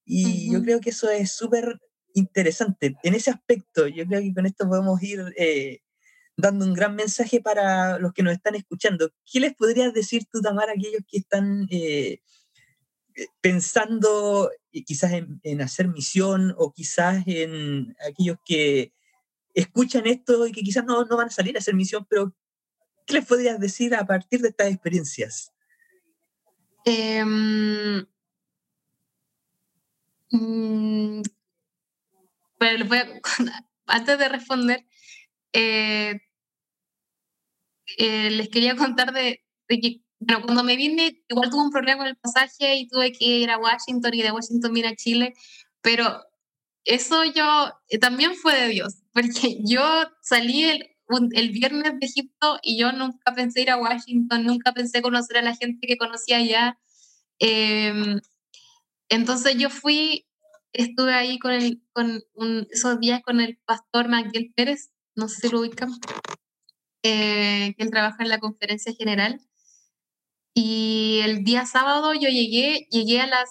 Y 0.08 0.26
uh 0.26 0.28
-huh. 0.28 0.54
yo 0.54 0.64
creo 0.64 0.80
que 0.80 0.92
eso 0.92 1.10
es 1.10 1.32
súper 1.32 1.80
interesante. 2.14 2.96
En 3.04 3.14
ese 3.14 3.30
aspecto, 3.30 3.88
yo 3.88 4.06
creo 4.08 4.22
que 4.22 4.34
con 4.34 4.46
esto 4.46 4.68
podemos 4.68 5.02
ir 5.04 5.22
eh, 5.38 5.82
dando 6.38 6.66
un 6.66 6.74
gran 6.74 6.96
mensaje 6.96 7.42
para 7.42 8.00
los 8.00 8.14
que 8.14 8.24
nos 8.24 8.34
están 8.34 8.56
escuchando. 8.56 9.12
¿Qué 9.30 9.40
les 9.40 9.54
podrías 9.54 9.94
decir 9.94 10.24
tú, 10.32 10.42
Tamara, 10.42 10.72
a 10.72 10.76
aquellos 10.76 11.02
que 11.08 11.18
están 11.18 11.68
eh, 11.70 12.20
pensando 13.42 14.50
quizás 14.86 15.12
en, 15.12 15.40
en, 15.44 15.62
hacer 15.62 15.88
misión 15.88 16.54
o 16.58 16.72
quizás 16.72 17.24
en 17.28 17.96
aquellos 18.08 18.38
que 18.46 18.94
escuchan 19.54 20.06
esto 20.06 20.46
y 20.46 20.52
que 20.52 20.62
quizás 20.62 20.86
no, 20.86 21.04
no 21.06 21.18
van 21.18 21.28
a 21.28 21.32
salir 21.32 21.56
a 21.56 21.60
hacer 21.60 21.74
misión, 21.74 22.06
pero 22.08 22.34
¿qué 23.06 23.16
les 23.16 23.26
podrías 23.26 23.60
decir 23.60 23.96
a 23.96 24.06
partir 24.06 24.42
de 24.42 24.50
estas 24.50 24.68
experiencias? 24.68 25.52
Eh, 30.32 31.22
pero 32.58 32.86
voy 32.86 32.98
a, 32.98 33.08
antes 33.88 34.20
de 34.20 34.30
responder, 34.30 34.86
eh, 35.54 36.20
eh, 37.98 38.30
les 38.32 38.50
quería 38.50 38.76
contar 38.76 39.14
de, 39.14 39.44
que, 39.70 40.02
bueno, 40.20 40.44
cuando 40.44 40.64
me 40.64 40.76
vine, 40.76 41.24
igual 41.28 41.50
tuve 41.50 41.64
un 41.64 41.72
problema 41.72 42.00
con 42.00 42.08
el 42.08 42.18
pasaje 42.18 42.76
y 42.76 42.88
tuve 42.88 43.12
que 43.12 43.26
ir 43.26 43.50
a 43.50 43.58
Washington 43.58 44.14
y 44.14 44.22
de 44.22 44.32
Washington 44.32 44.74
vine 44.74 44.90
a 44.90 44.96
Chile, 44.96 45.34
pero 45.82 46.24
eso 46.86 47.24
yo 47.26 47.72
eh, 47.90 48.00
también 48.00 48.36
fue 48.36 48.60
de 48.60 48.68
Dios, 48.70 48.96
porque 49.14 49.60
yo 49.64 49.82
salí 50.22 50.64
el, 50.66 50.90
el, 51.34 51.50
viernes 51.52 51.94
de 52.00 52.06
Egipto 52.06 52.60
y 52.62 52.78
yo 52.78 52.92
nunca 52.92 53.34
pensé 53.34 53.62
ir 53.62 53.72
a 53.72 53.78
Washington, 53.78 54.46
nunca 54.46 54.74
pensé 54.74 55.02
conocer 55.02 55.38
a 55.38 55.42
la 55.42 55.56
gente 55.56 55.88
que 55.88 55.98
conocía 55.98 56.38
allá. 56.38 56.80
Entonces 59.10 59.56
yo 59.58 59.70
fui, 59.70 60.28
estuve 60.74 61.14
ahí 61.14 61.40
con, 61.40 61.52
el, 61.52 61.82
con 61.94 62.22
un, 62.34 62.68
esos 62.72 63.00
días 63.00 63.22
con 63.24 63.40
el 63.40 63.58
pastor 63.66 64.10
Miguel 64.10 64.54
Pérez, 64.56 64.92
no 65.16 65.28
sé 65.28 65.42
si 65.42 65.50
lo 65.50 65.62
ubican, 65.62 65.92
eh, 67.04 67.74
que 67.78 67.84
él 67.84 67.92
trabaja 67.92 68.24
en 68.24 68.30
la 68.30 68.40
conferencia 68.40 68.94
general. 68.94 69.40
Y 70.54 71.20
el 71.24 71.44
día 71.44 71.66
sábado 71.66 72.14
yo 72.14 72.30
llegué, 72.30 72.88
llegué 72.90 73.22
a 73.22 73.28
las 73.28 73.50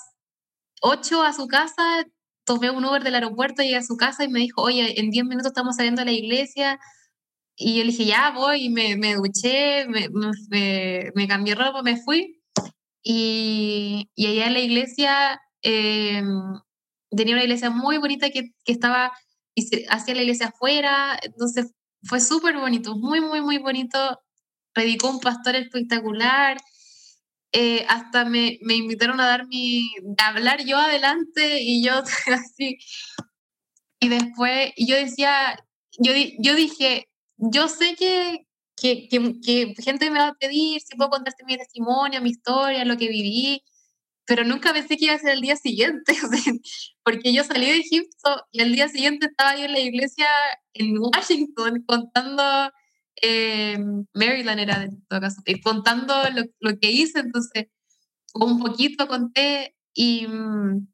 8 0.82 1.22
a 1.22 1.32
su 1.32 1.46
casa, 1.46 2.04
tomé 2.44 2.70
un 2.70 2.84
Uber 2.84 3.02
del 3.02 3.14
aeropuerto, 3.14 3.62
llegué 3.62 3.76
a 3.76 3.82
su 3.82 3.96
casa 3.96 4.24
y 4.24 4.28
me 4.28 4.40
dijo, 4.40 4.62
oye, 4.62 5.00
en 5.00 5.11
10 5.11 5.24
minutos 5.24 5.48
estamos 5.48 5.76
saliendo 5.76 6.02
a 6.02 6.04
la 6.04 6.12
iglesia. 6.12 6.78
Y 7.57 7.78
yo 7.78 7.84
le 7.84 7.90
dije, 7.90 8.07
ya 8.07 8.30
voy, 8.32 8.64
y 8.66 8.70
me, 8.70 8.96
me 8.96 9.14
duché, 9.14 9.86
me, 9.88 10.09
me, 10.11 11.12
me, 11.14 11.28
cambié 11.28 11.54
ropa, 11.54 11.82
me 11.82 11.96
fui. 11.96 12.42
Y, 13.02 14.11
y 14.14 14.26
allá 14.26 14.46
en 14.48 14.52
la 14.52 14.61
iglesia 14.61 15.40
eh, 15.69 16.23
tenía 17.11 17.35
una 17.35 17.43
iglesia 17.43 17.71
muy 17.71 17.99
bonita 17.99 18.31
que, 18.31 18.53
que 18.64 18.73
estaba 18.73 19.12
hacia 19.89 20.14
la 20.14 20.23
iglesia 20.23 20.47
afuera, 20.49 21.19
entonces 21.23 21.73
fue 22.05 22.21
súper 22.21 22.57
bonito, 22.57 22.97
muy, 22.97 23.21
muy, 23.21 23.41
muy 23.41 23.59
bonito. 23.59 24.21
Predicó 24.73 25.11
un 25.11 25.21
pastor 25.21 25.57
espectacular. 25.57 26.57
Eh, 27.53 27.85
hasta 27.89 28.25
me, 28.27 28.59
me, 28.62 28.75
invitaron 28.75 29.21
a 29.21 29.27
dar 29.27 29.47
mi, 29.49 29.91
a 30.19 30.29
hablar 30.29 30.64
yo 30.64 30.77
adelante 30.77 31.62
y 31.62 31.83
yo 31.83 31.95
así. 32.33 32.79
Y 33.99 34.09
después, 34.09 34.73
yo 34.77 34.95
decía, 34.95 35.59
yo, 35.99 36.12
yo 36.39 36.55
dije, 36.55 37.09
yo 37.39 37.69
sé 37.69 37.97
que, 37.97 38.47
que, 38.77 39.09
que, 39.09 39.33
que, 39.43 39.75
gente 39.83 40.11
me 40.11 40.21
va 40.21 40.29
a 40.29 40.35
pedir 40.35 40.81
si 40.81 40.97
puedo 40.97 41.11
contarte 41.11 41.45
mi 41.45 41.57
testimonio, 41.57 42.21
mi 42.21 42.31
historia, 42.31 42.85
lo 42.85 42.97
que 42.97 43.09
viví, 43.09 43.62
pero 44.27 44.45
nunca 44.45 44.72
pensé 44.72 44.97
que 44.97 45.07
iba 45.07 45.14
a 45.14 45.18
ser 45.18 45.31
el 45.31 45.41
día 45.41 45.57
siguiente, 45.57 46.12
porque 47.05 47.33
yo 47.33 47.45
salí 47.45 47.66
de 47.66 47.79
Egipto 47.79 48.47
y 48.51 48.61
el 48.61 48.72
día 48.72 48.89
siguiente 48.89 49.27
estaba 49.27 49.57
yo 49.57 49.64
en 49.64 49.72
la 49.72 49.81
iglesia 49.81 50.27
en 50.74 50.99
Washington 50.99 51.85
contando 51.87 52.43
eh, 53.22 53.79
Maryland 54.12 54.61
era 54.61 54.79
de 54.81 54.91
todo 55.09 55.20
caso, 55.20 55.41
y 55.47 55.61
contando 55.61 56.14
lo, 56.35 56.43
lo, 56.61 56.79
que 56.79 56.91
hice, 56.91 57.20
entonces 57.20 57.68
un 58.35 58.59
poquito 58.61 59.09
conté 59.09 59.74
y 59.95 60.27
mm, 60.27 60.87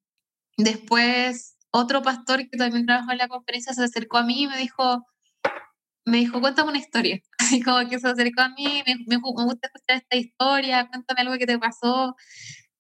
después 0.59 1.57
otro 1.73 2.03
pastor 2.03 2.49
que 2.49 2.57
también 2.57 2.87
trabajó 2.87 3.13
en 3.13 3.19
la 3.19 3.29
conferencia 3.29 3.73
se 3.75 3.83
acercó 3.83 4.19
a 4.19 4.25
mí 4.25 4.43
y 4.43 4.47
me 4.47 4.59
dijo, 4.59 5.05
me 6.05 6.19
dijo, 6.19 6.41
cuéntame 6.41 6.71
una 6.71 6.79
historia. 6.79 7.21
Así 7.39 7.63
como 7.63 7.89
que 7.89 7.99
se 7.99 8.09
acercó 8.09 8.43
a 8.43 8.51
mí, 8.51 8.83
me, 8.87 8.97
me, 9.07 9.19
me 9.19 9.19
gusta 9.19 9.69
escuchar 9.69 9.97
esta 9.97 10.17
historia, 10.17 10.89
cuéntame 10.89 11.23
algo 11.23 11.39
que 11.39 11.47
te 11.47 11.59
pasó. 11.59 12.15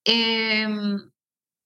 Eh, 0.04 0.66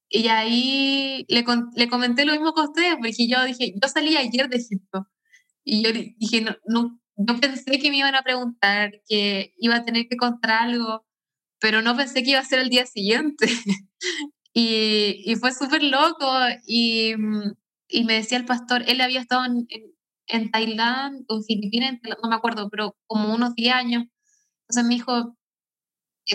y 0.09 0.29
ahí 0.29 1.27
le, 1.29 1.45
le, 1.75 1.89
comenté 1.89 2.25
lo 2.25 2.33
mismo 2.33 2.55
que 2.55 2.61
ustedes, 2.63 2.95
porque 2.95 3.29
yo 3.29 3.45
dije, 3.45 3.75
yo 3.81 3.89
salí 3.89 4.17
ayer 4.17 4.49
de 4.49 4.59
Egipto. 4.59 5.09
Y 5.65 5.83
yo 5.83 5.93
dije, 5.93 6.43
no, 6.43 6.57
no, 6.67 7.01
no 7.17 7.41
pensé 7.41 7.79
que 7.79 7.91
me 7.91 7.99
iban 7.99 8.15
a 8.15 8.23
preguntar, 8.23 9.03
que 9.09 9.55
iba 9.59 9.77
a 9.77 9.85
tener 9.85 10.09
que 10.09 10.17
contar 10.17 10.69
algo, 10.69 11.05
pero 11.61 11.83
no 11.83 11.97
pensé 11.97 12.23
que 12.23 12.31
iba 12.31 12.41
a 12.41 12.45
ser 12.45 12.61
el 12.61 12.71
día 12.71 12.87
siguiente. 12.87 13.47
y, 14.53 15.23
y, 15.25 15.37
fue 15.37 15.53
súper 15.53 15.83
loco. 15.83 16.31
Y, 16.67 17.15
y, 17.89 18.05
me 18.05 18.15
decía 18.15 18.39
el 18.39 18.45
pastor, 18.47 18.85
él 18.87 19.01
había 19.01 19.21
estado 19.21 19.45
en, 19.47 19.67
en, 20.29 20.51
Tailandia 20.51 21.25
o 21.29 21.43
Filipinas, 21.43 21.99
no 22.23 22.29
me 22.29 22.37
acuerdo, 22.37 22.69
pero 22.71 22.97
como 23.07 23.35
unos 23.35 23.55
10 23.55 23.75
años. 23.75 24.05
Entonces 24.63 24.85
me 24.89 24.95
dijo, 24.95 25.37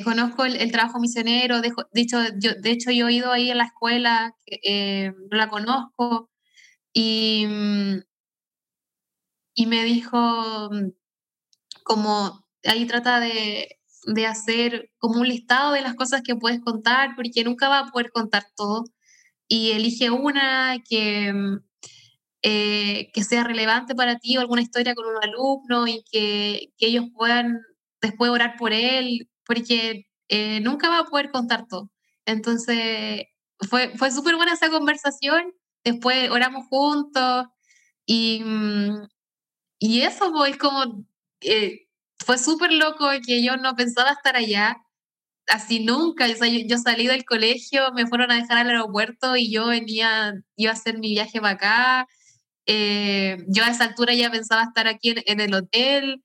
conozco 0.03 0.45
el, 0.45 0.55
el, 0.55 0.71
trabajo 0.71 0.99
misionero, 0.99 1.61
de, 1.61 1.73
de, 1.91 2.01
hecho, 2.01 2.17
yo, 2.39 2.51
de 2.55 2.71
hecho 2.71 2.91
yo 2.91 3.09
he 3.09 3.13
ido 3.13 3.31
ahí 3.31 3.51
a 3.51 3.55
la 3.55 3.65
escuela, 3.65 4.35
eh, 4.45 5.13
la 5.29 5.49
conozco, 5.49 6.29
y, 6.93 7.45
y 9.53 9.65
me 9.67 9.83
dijo 9.83 10.69
como 11.83 12.45
ahí 12.65 12.85
trata 12.85 13.19
de, 13.19 13.79
de, 14.05 14.27
hacer 14.27 14.91
como 14.97 15.19
un 15.21 15.27
listado 15.27 15.73
de 15.73 15.81
las 15.81 15.95
cosas 15.95 16.21
que 16.23 16.35
puedes 16.35 16.61
contar, 16.61 17.15
porque 17.15 17.43
nunca 17.43 17.69
va 17.69 17.79
a 17.79 17.91
poder 17.91 18.11
contar 18.11 18.45
todo, 18.55 18.85
y 19.47 19.71
elige 19.71 20.09
una 20.11 20.77
que, 20.87 21.33
eh, 22.43 23.11
que 23.13 23.23
sea 23.23 23.43
relevante 23.43 23.95
para 23.95 24.17
ti 24.19 24.37
o 24.37 24.41
alguna 24.41 24.61
historia 24.61 24.95
con 24.95 25.05
un 25.05 25.23
alumno 25.23 25.87
y 25.87 26.03
que, 26.11 26.73
que 26.77 26.87
ellos 26.87 27.05
puedan 27.13 27.59
después 28.01 28.31
orar 28.31 28.55
por 28.57 28.73
él 28.73 29.29
porque 29.51 30.05
eh, 30.29 30.61
nunca 30.61 30.89
va 30.89 30.99
a 30.99 31.05
poder 31.05 31.29
contar 31.29 31.67
todo. 31.67 31.91
Entonces, 32.25 33.23
fue, 33.69 33.91
fue 33.97 34.09
súper 34.11 34.37
buena 34.37 34.53
esa 34.53 34.69
conversación. 34.69 35.53
Después 35.83 36.29
oramos 36.29 36.67
juntos 36.67 37.47
y, 38.05 38.41
mm, 38.45 39.07
y 39.79 40.01
eso, 40.03 40.31
pues, 40.31 40.57
como, 40.57 41.05
eh, 41.41 41.87
fue 42.25 42.37
súper 42.37 42.71
loco 42.71 43.09
que 43.25 43.43
yo 43.43 43.57
no 43.57 43.75
pensaba 43.75 44.11
estar 44.11 44.37
allá, 44.37 44.77
así 45.47 45.81
nunca. 45.83 46.25
O 46.31 46.35
sea, 46.35 46.47
yo, 46.47 46.77
salí 46.77 47.07
del 47.07 47.25
colegio, 47.25 47.91
me 47.93 48.07
fueron 48.07 48.31
a 48.31 48.35
dejar 48.35 48.59
al 48.59 48.69
aeropuerto 48.69 49.35
y 49.35 49.51
yo 49.51 49.67
venía, 49.67 50.33
iba 50.55 50.71
a 50.71 50.75
hacer 50.75 50.97
mi 50.99 51.09
viaje 51.11 51.41
para 51.41 51.55
acá. 51.55 52.07
Eh, 52.67 53.37
yo 53.49 53.63
a 53.65 53.69
esa 53.69 53.85
altura 53.85 54.13
ya 54.13 54.31
pensaba 54.31 54.63
estar 54.63 54.87
aquí 54.87 55.09
en, 55.11 55.23
en 55.25 55.39
el 55.41 55.53
hotel 55.55 56.23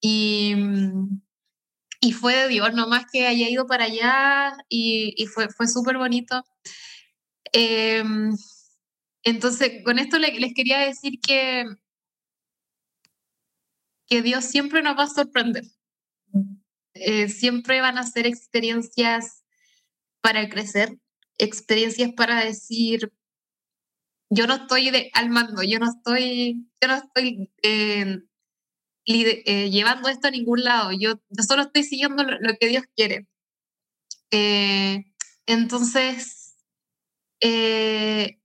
y, 0.00 0.54
mm, 0.56 1.25
y 2.06 2.12
fue 2.12 2.36
de 2.36 2.48
Dios, 2.48 2.72
nomás 2.72 3.06
que 3.10 3.26
haya 3.26 3.48
ido 3.48 3.66
para 3.66 3.86
allá 3.86 4.56
y, 4.68 5.26
fue, 5.34 5.48
fue 5.48 5.66
súper 5.66 5.98
bonito. 5.98 6.44
Eh, 7.52 8.04
entonces, 9.24 9.82
con 9.84 9.98
esto 9.98 10.16
les, 10.20 10.54
quería 10.54 10.78
decir 10.78 11.18
que, 11.20 11.64
que 14.06 14.22
Dios 14.22 14.44
siempre 14.44 14.82
nos 14.82 14.96
va 14.96 15.02
a 15.02 15.08
sorprender. 15.08 15.64
Eh, 16.94 17.28
siempre 17.28 17.80
van 17.80 17.98
a 17.98 18.04
ser 18.04 18.24
experiencias 18.24 19.42
para 20.20 20.48
crecer, 20.48 20.96
experiencias 21.38 22.12
para 22.12 22.44
decir, 22.44 23.12
yo 24.30 24.46
no 24.46 24.54
estoy 24.54 25.10
al 25.12 25.30
mando, 25.30 25.64
yo 25.64 25.80
no 25.80 25.90
estoy, 25.90 26.68
yo 26.80 26.86
no 26.86 26.94
estoy 26.94 27.50
eh, 27.64 28.22
eh, 29.06 29.70
llevando 29.70 30.08
esto 30.08 30.28
a 30.28 30.32
ningún 30.32 30.64
lado. 30.64 30.90
Yo, 30.92 31.14
solo 31.46 31.62
estoy 31.62 31.84
siguiendo 31.84 32.24
lo, 32.24 32.54
que 32.58 32.68
Dios 32.68 32.84
quiere. 32.94 33.26
Eh, 34.30 35.04
entonces, 35.46 36.56
eh, 37.40 38.40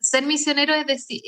ser 0.00 0.26
misionero 0.26 0.74
es 0.74 0.86
decir, 0.86 1.22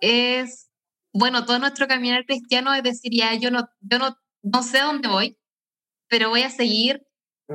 es, 0.00 0.70
bueno, 1.12 1.44
todo 1.44 1.58
nuestro 1.58 1.88
caminar 1.88 2.24
cristiano 2.26 2.72
es 2.74 2.82
decir, 2.82 3.12
ya 3.12 3.34
yo 3.34 3.50
no, 3.50 3.68
yo 3.80 3.98
no, 3.98 4.16
no 4.42 4.62
sé 4.62 4.80
dónde 4.80 5.08
voy, 5.08 5.38
pero 6.08 6.30
voy 6.30 6.42
a 6.42 6.50
seguir. 6.50 7.04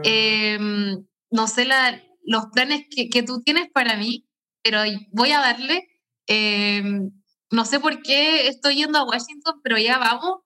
Em, 0.03 1.05
no 1.31 1.47
sé 1.47 1.65
la, 1.65 2.03
los 2.23 2.47
planes 2.53 2.85
que, 2.89 3.09
que, 3.09 3.23
tú 3.23 3.41
tienes 3.41 3.69
para 3.71 3.95
mí, 3.95 4.27
pero 4.61 4.81
voy 5.11 5.31
a 5.31 5.39
darle. 5.39 5.87
Em, 7.51 7.57
no 7.57 7.65
sé 7.65 7.79
por 7.79 8.01
qué 8.01 8.47
estoy 8.47 8.75
yendo 8.75 8.99
a 8.99 9.03
Washington, 9.05 9.59
pero 9.63 9.77
ya 9.77 9.97
vamos. 9.97 10.39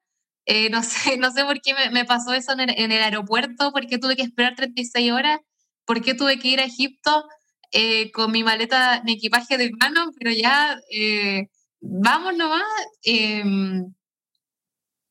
Eh, 0.45 0.69
no, 0.69 0.83
sé, 0.83 1.17
no 1.17 1.31
sé 1.31 1.45
por 1.45 1.61
qué 1.61 1.73
me, 1.91 2.05
pasó 2.05 2.33
eso 2.33 2.53
en 2.53 2.69
el, 2.91 2.91
aeropuerto, 3.03 3.71
por 3.71 3.87
qué 3.87 3.97
tuve 3.97 4.15
que 4.15 4.23
esperar 4.23 4.55
36 4.55 5.11
horas, 5.11 5.39
por 5.85 6.01
qué 6.01 6.13
tuve 6.13 6.39
que 6.39 6.49
ir 6.49 6.59
a 6.59 6.65
Egipto 6.65 7.25
eh, 7.71 8.11
con 8.11 8.31
mi 8.31 8.43
maleta, 8.43 9.01
mi 9.05 9.13
equipaje 9.13 9.57
de 9.57 9.71
mano, 9.79 10.11
pero 10.17 10.31
ya 10.31 10.77
eh, 10.91 11.47
vamos 11.81 12.35
nomás. 12.37 12.63
Em, 13.03 13.93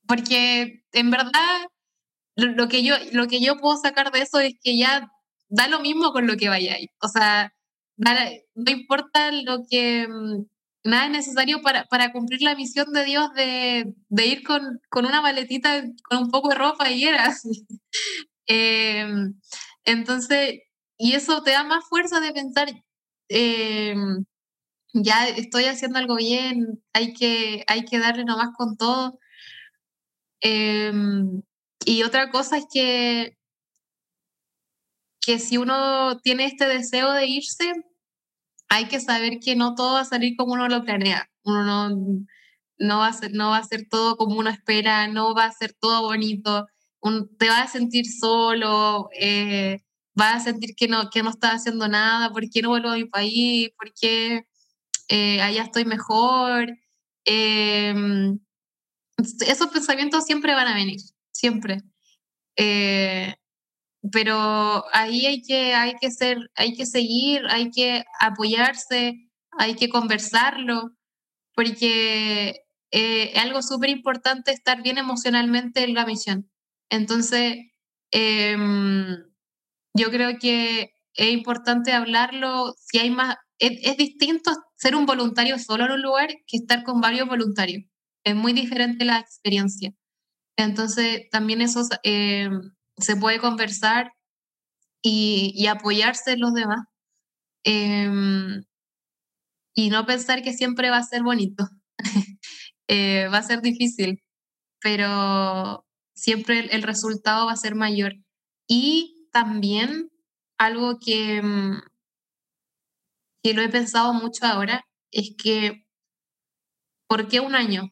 porque 0.07 0.85
en 0.93 1.11
verdad 1.11 1.67
lo, 2.37 2.69
que 2.69 2.83
yo, 2.83 2.97
lo 3.13 3.27
que 3.29 3.41
yo 3.41 3.57
puedo 3.59 3.77
sacar 3.77 4.13
de 4.13 4.23
eso 4.23 4.41
es 4.41 4.55
que 4.63 4.77
ya 4.79 5.11
da 5.49 5.69
lo 5.69 5.81
mismo 5.81 6.13
con 6.13 6.27
lo 6.27 6.37
que 6.37 6.49
vayáis. 6.49 6.89
O 7.01 7.09
sea, 7.09 7.53
no 7.97 8.71
importa 8.71 9.33
lo 9.33 9.65
que 9.69 10.07
mm, 10.09 10.45
nada 10.85 11.07
es 11.07 11.13
necesario 11.13 11.63
para, 11.63 11.85
para, 11.87 12.13
cumplir 12.13 12.43
la 12.43 12.55
misión 12.55 12.93
de 12.93 13.05
Dios 13.05 13.33
de, 13.35 13.95
de 14.09 14.27
ir 14.27 14.43
con, 14.43 14.81
con, 14.89 15.07
una 15.07 15.21
maletita, 15.21 15.85
con 16.09 16.19
un 16.25 16.31
poco 16.31 16.49
de 16.49 16.57
ropa 16.57 16.91
y 16.91 17.05
era 17.05 17.35
eh, 18.47 19.07
entonces, 19.85 20.61
y 20.99 21.15
eso 21.15 21.43
te 21.43 21.53
da 21.53 21.65
más 21.65 21.85
fuerza 21.89 22.21
de 22.21 22.33
pensar, 22.33 22.69
eh, 23.29 23.95
ya 24.95 25.29
estoy 25.29 25.65
haciendo 25.65 25.99
algo 25.99 26.17
bien, 26.17 26.83
hay 26.93 27.13
que, 27.15 27.65
hay 27.67 27.85
que 27.85 27.99
darle 27.99 28.25
nomás 28.25 28.51
con 28.57 28.77
todo. 28.77 29.19
Eh, 30.43 30.93
y 31.85 32.03
otra 32.03 32.31
cosa 32.31 32.59
es 32.59 32.67
que, 32.73 33.37
que 35.21 35.39
si 35.39 35.57
uno 35.57 36.19
tiene 36.21 36.45
este 36.47 36.67
deseo 36.67 37.13
de 37.13 37.27
irse, 37.27 37.73
hay 38.73 38.87
que 38.89 39.01
saber 39.01 39.39
que 39.39 39.55
no 39.55 39.75
todo 39.75 39.95
va 39.95 40.01
a 40.01 40.05
salir 40.07 40.35
como 40.37 40.55
uno 40.55 40.67
lo 40.67 40.83
planea. 40.83 41.31
Uno 41.45 41.63
no, 41.65 42.25
no, 42.79 42.99
va, 42.99 43.09
a 43.09 43.13
ser, 43.13 43.33
no 43.33 43.51
va 43.51 43.59
a 43.59 43.65
ser 43.65 43.87
todo 43.89 44.17
como 44.17 44.39
uno 44.39 44.49
espera, 44.49 45.09
no 45.09 45.35
va 45.35 45.45
a 45.45 45.53
ser 45.53 45.75
todo 45.79 46.03
bonito. 46.03 46.67
te 47.39 47.49
vas 47.49 47.69
a 47.69 47.73
sentir 47.73 48.07
solo, 48.07 49.11
eh, 49.19 49.83
vas 50.15 50.37
a 50.37 50.41
sentir 50.41 50.75
que 50.75 50.89
no, 50.89 51.11
que 51.11 51.23
no 51.23 51.31
estás 51.31 51.57
haciendo 51.57 51.87
nada, 51.87 52.31
¿por 52.31 52.49
qué 52.49 52.63
no 52.63 52.71
vuelvo 52.71 52.89
a 52.91 52.97
mi 52.97 53.05
país? 53.05 53.71
¿Por 53.77 53.93
qué 53.93 54.47
eh, 55.09 55.43
allá 55.43 55.65
estoy 55.65 55.85
mejor? 55.85 56.75
Em, 57.27 58.39
esos 59.47 59.69
pensamientos 59.69 60.25
siempre 60.25 60.55
van 60.55 60.69
a 60.69 60.75
venir, 60.75 61.01
siempre. 61.33 61.83
Eh, 62.57 63.35
pero 64.11 64.85
ahí 64.93 65.27
hay 65.27 65.43
que, 65.43 65.75
hay 65.75 65.95
que 66.01 66.11
ser, 66.11 66.51
hay 66.57 66.75
que 66.75 66.87
seguir, 66.87 67.43
hay 67.49 67.71
que 67.71 68.05
apoyarse, 68.21 69.31
hay 69.53 69.77
que 69.77 69.89
conversarlo, 69.89 70.97
porque 71.55 72.65
eh, 72.91 73.33
algo 73.39 73.63
súper 73.63 73.91
importante 73.91 74.51
estar 74.51 74.83
bien 74.83 74.99
emocionalmente 74.99 75.85
en 75.85 75.95
la 75.95 76.07
misión. 76.07 76.51
Entonces, 76.91 77.59
eh, 78.13 78.57
yo 79.95 80.11
creo 80.11 80.39
que 80.39 80.95
es 81.15 81.33
importante 81.33 81.93
hablarlo, 81.93 82.75
si 82.79 82.99
hay 82.99 83.11
más, 83.11 83.37
es, 83.59 83.79
es, 83.83 83.97
distinto 83.97 84.53
ser 84.77 84.97
un 84.97 85.07
voluntario 85.07 85.59
solo 85.59 85.85
en 85.85 85.93
un 85.93 86.03
lugar 86.03 86.29
que 86.47 86.57
estar 86.57 86.83
con 86.83 87.01
varios 87.01 87.29
voluntarios. 87.29 87.85
Es 88.25 88.35
muy 88.35 88.53
diferente 88.53 89.05
la 89.05 89.19
experiencia. 89.19 89.93
Entonces, 90.57 91.29
también 91.31 91.61
eso 91.61 91.83
eh, 92.03 92.49
se 93.03 93.17
puede 93.17 93.41
conversar 93.41 94.13
y, 95.03 95.67
apoyarse 95.67 96.33
en 96.33 96.41
los 96.41 96.55
demás. 96.55 96.87
Eh, 97.65 98.11
y 99.75 99.91
no 99.91 100.07
pensar 100.07 100.43
que 100.43 100.53
siempre 100.53 100.91
va 100.91 100.99
a 100.99 101.03
ser 101.03 101.23
bonito. 101.23 101.69
eh, 102.89 103.29
va 103.33 103.39
a 103.39 103.43
ser 103.43 103.63
difícil, 103.63 104.23
pero 104.81 105.87
siempre 106.15 106.75
el, 106.75 106.83
resultado 106.83 107.47
va 107.47 107.53
a 107.53 107.57
ser 107.57 107.75
mayor. 107.75 108.15
Y 108.67 109.29
también 109.33 110.11
algo 110.59 110.99
que, 110.99 111.43
mm, 111.43 111.83
que 113.43 113.55
lo 113.55 113.63
he 113.63 113.69
pensado 113.69 114.13
mucho 114.15 114.47
ahora 114.47 114.85
es 115.11 115.35
que, 115.37 115.87
¿por 117.09 117.29
qué 117.29 117.41
un 117.41 117.55
año? 117.55 117.91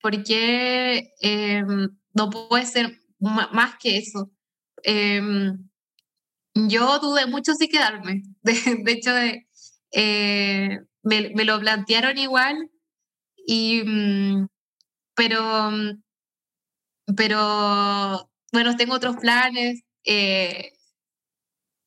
porque 0.00 1.12
em, 1.20 1.88
no 2.14 2.30
puede 2.30 2.66
ser 2.66 2.99
más 3.20 3.76
que 3.78 3.98
eso. 3.98 4.30
Em, 4.82 5.68
yo 6.54 6.98
dudé 7.00 7.26
mucho 7.26 7.54
si 7.54 7.68
quedarme. 7.68 8.22
De, 8.42 8.92
hecho, 8.92 9.12
eh, 9.92 10.78
me, 11.02 11.44
lo 11.44 11.60
plantearon 11.60 12.18
igual, 12.18 12.70
y, 13.46 13.82
mm, 13.84 14.48
pero, 15.14 15.70
mm, 15.70 16.02
pero 17.16 18.30
bueno, 18.52 18.76
tengo 18.76 18.94
otros 18.94 19.16
planes. 19.16 19.82
Eh, 20.04 20.72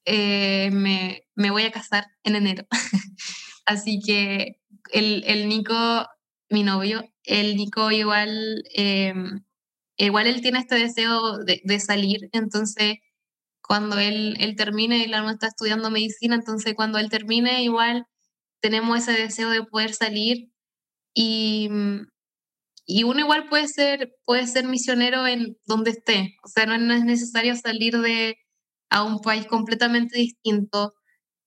eh, 0.06 0.70
me, 0.72 1.24
me, 1.36 1.52
voy 1.52 1.64
a 1.64 1.72
casar 1.72 2.08
en 2.24 2.36
enero. 2.36 2.66
Así 3.66 4.00
que 4.06 4.60
el, 4.92 5.24
el, 5.26 5.48
Nico, 5.48 6.08
mi 6.50 6.64
novio, 6.64 7.04
el 7.24 7.56
Nico 7.56 7.92
igual, 7.92 8.64
em, 8.74 9.44
igual 9.98 10.28
él 10.28 10.42
tiene 10.42 10.60
este 10.60 10.76
deseo 10.76 11.40
de, 11.40 11.62
de, 11.64 11.80
salir, 11.80 12.30
entonces 12.32 12.98
cuando 13.62 13.98
él, 13.98 14.36
él 14.40 14.56
termine, 14.56 15.04
él 15.04 15.14
está 15.32 15.48
estudiando 15.48 15.90
medicina, 15.90 16.36
entonces 16.36 16.74
cuando 16.76 16.98
él 17.00 17.10
termine 17.10 17.64
igual 17.64 18.06
tenemos 18.62 19.00
ese 19.00 19.14
deseo 19.14 19.50
de 19.50 19.64
poder 19.64 19.94
salir 19.94 20.52
y, 21.14 21.70
y 22.86 23.04
uno 23.04 23.20
igual 23.20 23.48
puede 23.50 23.68
ser, 23.68 24.16
puede 24.26 24.48
ser 24.48 24.66
misionero 24.68 25.28
en 25.28 25.58
donde 25.66 25.92
esté, 25.92 26.36
o 26.44 26.48
sea, 26.48 26.66
no 26.66 26.94
es 26.94 27.04
necesario 27.06 27.56
salir 27.56 27.98
de, 28.00 28.38
a 28.94 29.04
un 29.04 29.20
país 29.22 29.48
completamente 29.48 30.20
distinto. 30.20 30.94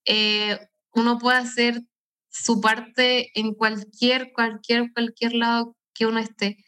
Eh, 0.04 0.58
uno 0.94 1.18
puede 1.18 1.38
hacer 1.38 1.80
su 2.28 2.60
parte 2.60 3.30
en 3.38 3.54
cualquier, 3.54 4.32
cualquier, 4.32 4.92
cualquier 4.92 5.34
lado 5.34 5.76
que 5.94 6.06
uno 6.06 6.18
esté. 6.18 6.58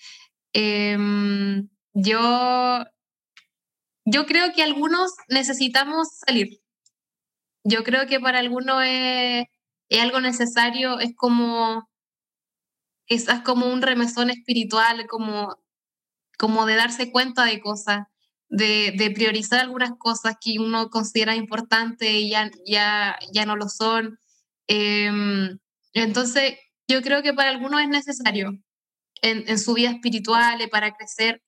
Em, 0.53 1.69
yo, 1.95 2.85
yo 4.05 4.27
creo 4.27 4.53
que 4.55 4.63
algunos 4.63 5.13
necesitamos 5.29 6.09
salir. 6.27 6.61
Yo 7.65 7.85
creo 7.85 8.07
que 8.07 8.21
para 8.21 8.39
algunos 8.39 8.83
es, 8.85 9.47
algo 10.01 10.21
necesario, 10.21 11.01
es 11.01 11.15
como, 11.17 11.89
es, 13.07 13.29
es 13.29 13.41
como 13.43 13.67
un 13.67 13.83
remesón 13.83 14.31
espiritual, 14.31 15.07
como, 15.09 15.57
como 16.39 16.67
de 16.67 16.77
darse 16.77 17.11
cuenta 17.13 17.45
de 17.45 17.61
cosas 17.61 18.07
de, 18.49 19.13
priorizar 19.15 19.61
algunas 19.61 19.93
cosas 19.99 20.37
que 20.41 20.59
uno 20.59 20.91
considera 20.91 21.35
importantes 21.37 22.09
y 22.11 22.31
ya, 22.31 22.51
ya, 22.67 23.19
ya 23.33 23.47
no 23.47 23.57
lo 23.57 23.69
son. 23.69 24.19
Em, 24.67 25.59
entonces, 25.93 26.55
yo 26.89 27.03
creo 27.03 27.23
que 27.23 27.35
para 27.35 27.51
algunos 27.51 27.81
es 27.83 27.89
necesario 27.89 28.53
en, 29.23 29.59
su 29.59 29.75
vida 29.75 29.91
espiritual, 29.91 30.61
para 30.71 30.93
crecer, 30.95 31.43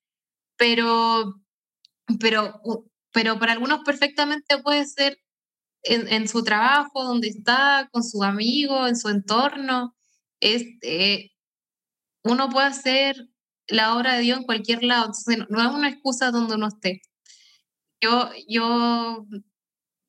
pero, 0.57 1.35
pero, 2.19 2.61
pero 3.11 3.39
para 3.39 3.53
algunos 3.53 3.81
perfectamente 3.83 4.57
puede 4.59 4.85
ser 4.85 5.17
en, 5.83 6.27
su 6.27 6.43
trabajo, 6.43 7.03
donde 7.03 7.27
está, 7.27 7.89
con 7.91 8.03
su 8.03 8.23
amigo, 8.23 8.87
en 8.87 8.95
su 8.95 9.09
entorno. 9.09 9.95
Este, 10.39 11.31
uno 12.23 12.49
puede 12.49 12.67
hacer 12.67 13.27
la 13.67 13.95
obra 13.95 14.15
de 14.15 14.21
Dios 14.21 14.39
en 14.39 14.45
cualquier 14.45 14.83
lado. 14.83 15.05
Entonces, 15.07 15.37
no, 15.49 15.61
es 15.61 15.73
una 15.73 15.89
excusa 15.89 16.31
donde 16.31 16.55
uno 16.55 16.67
esté. 16.67 17.01
Yo, 18.01 18.29
yo, 18.47 19.25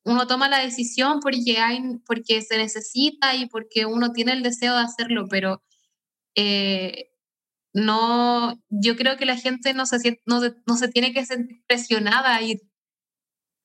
uno 0.05 0.27
toma 0.27 0.49
la 0.49 0.59
decisión 0.59 1.19
porque, 1.21 1.57
hay, 1.59 1.79
porque 2.05 2.41
se 2.41 2.57
necesita 2.57 3.35
y 3.35 3.47
porque 3.47 3.85
uno 3.85 4.11
tiene 4.11 4.33
el 4.33 4.43
deseo 4.43 4.75
de 4.75 4.83
hacerlo, 4.83 5.27
pero 5.29 5.63
eh, 6.35 7.12
no, 7.73 8.61
yo 8.69 8.95
creo 8.95 9.17
que 9.17 9.25
la 9.25 9.37
gente 9.37 9.73
no 9.73 9.85
se, 9.85 10.21
no, 10.25 10.41
no 10.65 10.77
se 10.77 10.87
tiene 10.89 11.13
que 11.13 11.25
sentir 11.25 11.63
presionada 11.67 12.35
a 12.35 12.41
ir. 12.41 12.61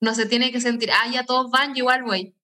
No 0.00 0.14
se 0.14 0.26
tiene 0.26 0.52
que 0.52 0.60
sentir, 0.60 0.90
ah, 0.92 1.10
ya 1.10 1.24
todos 1.24 1.50
van, 1.50 1.74
yo 1.74 1.78
igual 1.78 2.04
voy. 2.04 2.34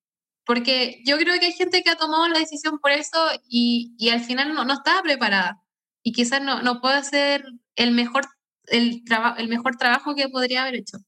Porque 0.45 1.03
yo 1.07 1.17
creo 1.19 1.39
que 1.41 1.47
hay 1.47 1.53
gente 1.53 1.83
que 1.83 1.91
ha 1.91 1.97
tomado 1.97 2.29
la 2.29 2.39
decisión 2.39 2.79
por 2.81 2.91
eso 2.93 3.19
y, 3.49 3.95
y 3.99 4.11
al 4.11 4.21
final 4.21 4.53
no, 4.55 4.65
no 4.65 4.75
estaba 4.75 5.03
preparada 5.03 5.65
y 6.03 6.13
quizás 6.13 6.43
no, 6.43 6.63
no 6.63 6.81
puedo 6.81 6.95
hacer 6.95 7.45
el 7.77 7.93
mejor, 7.93 8.27
el, 8.67 9.03
el 9.39 9.49
mejor 9.49 9.77
trabajo 9.77 10.15
que 10.15 10.29
podría 10.29 10.63
haber 10.63 10.77
hecho. 10.77 10.99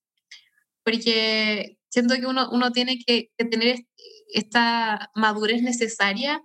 Porque 0.83 1.79
siento 1.91 2.15
que 2.15 2.27
uno, 2.27 2.49
uno 2.51 2.73
tiene 2.73 2.99
que, 2.99 3.31
tener 3.37 3.87
esta 4.33 5.11
madurez 5.15 5.63
necesaria 5.63 6.43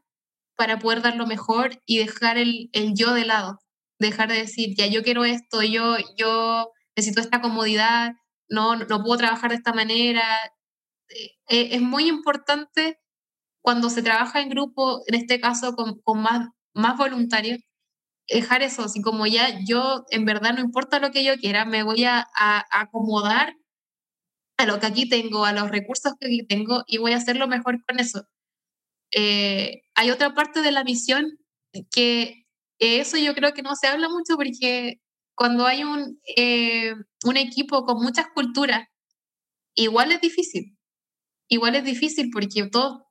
para 0.56 0.80
poder 0.80 1.02
dar 1.02 1.16
lo 1.16 1.26
mejor 1.28 1.82
y 1.86 2.00
dejar 2.00 2.38
el, 2.38 2.70
el, 2.74 2.94
yo 2.94 3.14
de 3.14 3.26
lado. 3.26 3.60
Dejar 4.02 4.30
de 4.30 4.38
decir, 4.38 4.76
ya 4.76 4.88
yo 4.88 5.04
quiero 5.04 5.26
esto, 5.26 5.62
yo, 5.62 5.98
yo 6.18 6.72
necesito 6.96 7.22
esta 7.22 7.42
comodidad, 7.42 8.14
no, 8.50 8.76
no 8.76 9.04
puedo 9.04 9.18
trabajar 9.18 9.52
de 9.52 9.58
esta 9.58 9.74
manera. 9.74 10.24
Eh, 11.10 11.76
es 11.76 11.82
muy 11.82 12.08
importante 12.08 13.00
cuando 13.62 13.90
se 13.90 14.02
trabaja 14.02 14.42
en 14.42 14.50
grupo, 14.50 15.04
en 15.08 15.16
este 15.16 15.40
caso 15.40 15.76
con, 15.76 16.02
con 16.02 16.22
más, 16.22 16.50
más 16.74 16.98
voluntarios, 16.98 17.60
dejar 18.28 18.64
eso, 18.64 18.84
así 18.84 19.02
como 19.02 19.28
ya 19.28 19.60
yo 19.66 20.06
en 20.10 20.26
verdad 20.26 20.54
no 20.54 20.62
importa 20.62 21.00
lo 21.00 21.12
que 21.12 21.24
yo 21.24 21.38
quiera, 21.38 21.66
me 21.66 21.84
voy 21.84 22.06
a, 22.06 22.28
acomodar 22.72 23.56
a 24.58 24.66
lo 24.66 24.80
que 24.80 24.88
aquí 24.88 25.10
tengo, 25.10 25.46
a 25.46 25.54
los 25.54 25.70
recursos 25.70 26.14
que 26.20 26.28
aquí 26.28 26.46
tengo 26.48 26.84
y 26.88 26.98
voy 26.98 27.14
a 27.14 27.18
hacer 27.18 27.38
lo 27.38 27.48
mejor 27.48 27.84
con 27.86 28.00
eso. 28.00 28.28
Eh, 29.14 29.84
hay 29.96 30.12
otra 30.12 30.34
parte 30.34 30.62
de 30.62 30.72
la 30.72 30.84
misión 30.84 31.40
que 31.92 32.41
eso 32.82 33.18
yo 33.18 33.34
creo 33.36 33.54
que 33.54 33.62
no 33.64 33.76
se 33.76 33.88
habla 33.88 34.10
mucho 34.10 34.36
porque 34.36 34.96
cuando 35.36 35.66
hay 35.68 35.84
un, 35.84 36.20
eh, 36.38 36.94
un 37.26 37.38
equipo 37.38 37.86
con 37.86 38.02
muchas 38.04 38.28
culturas, 38.34 38.88
igual 39.76 40.12
es 40.12 40.22
difícil. 40.22 40.78
Igual 41.50 41.76
es 41.76 41.84
difícil 41.86 42.30
porque 42.34 42.68
todos 42.72 43.04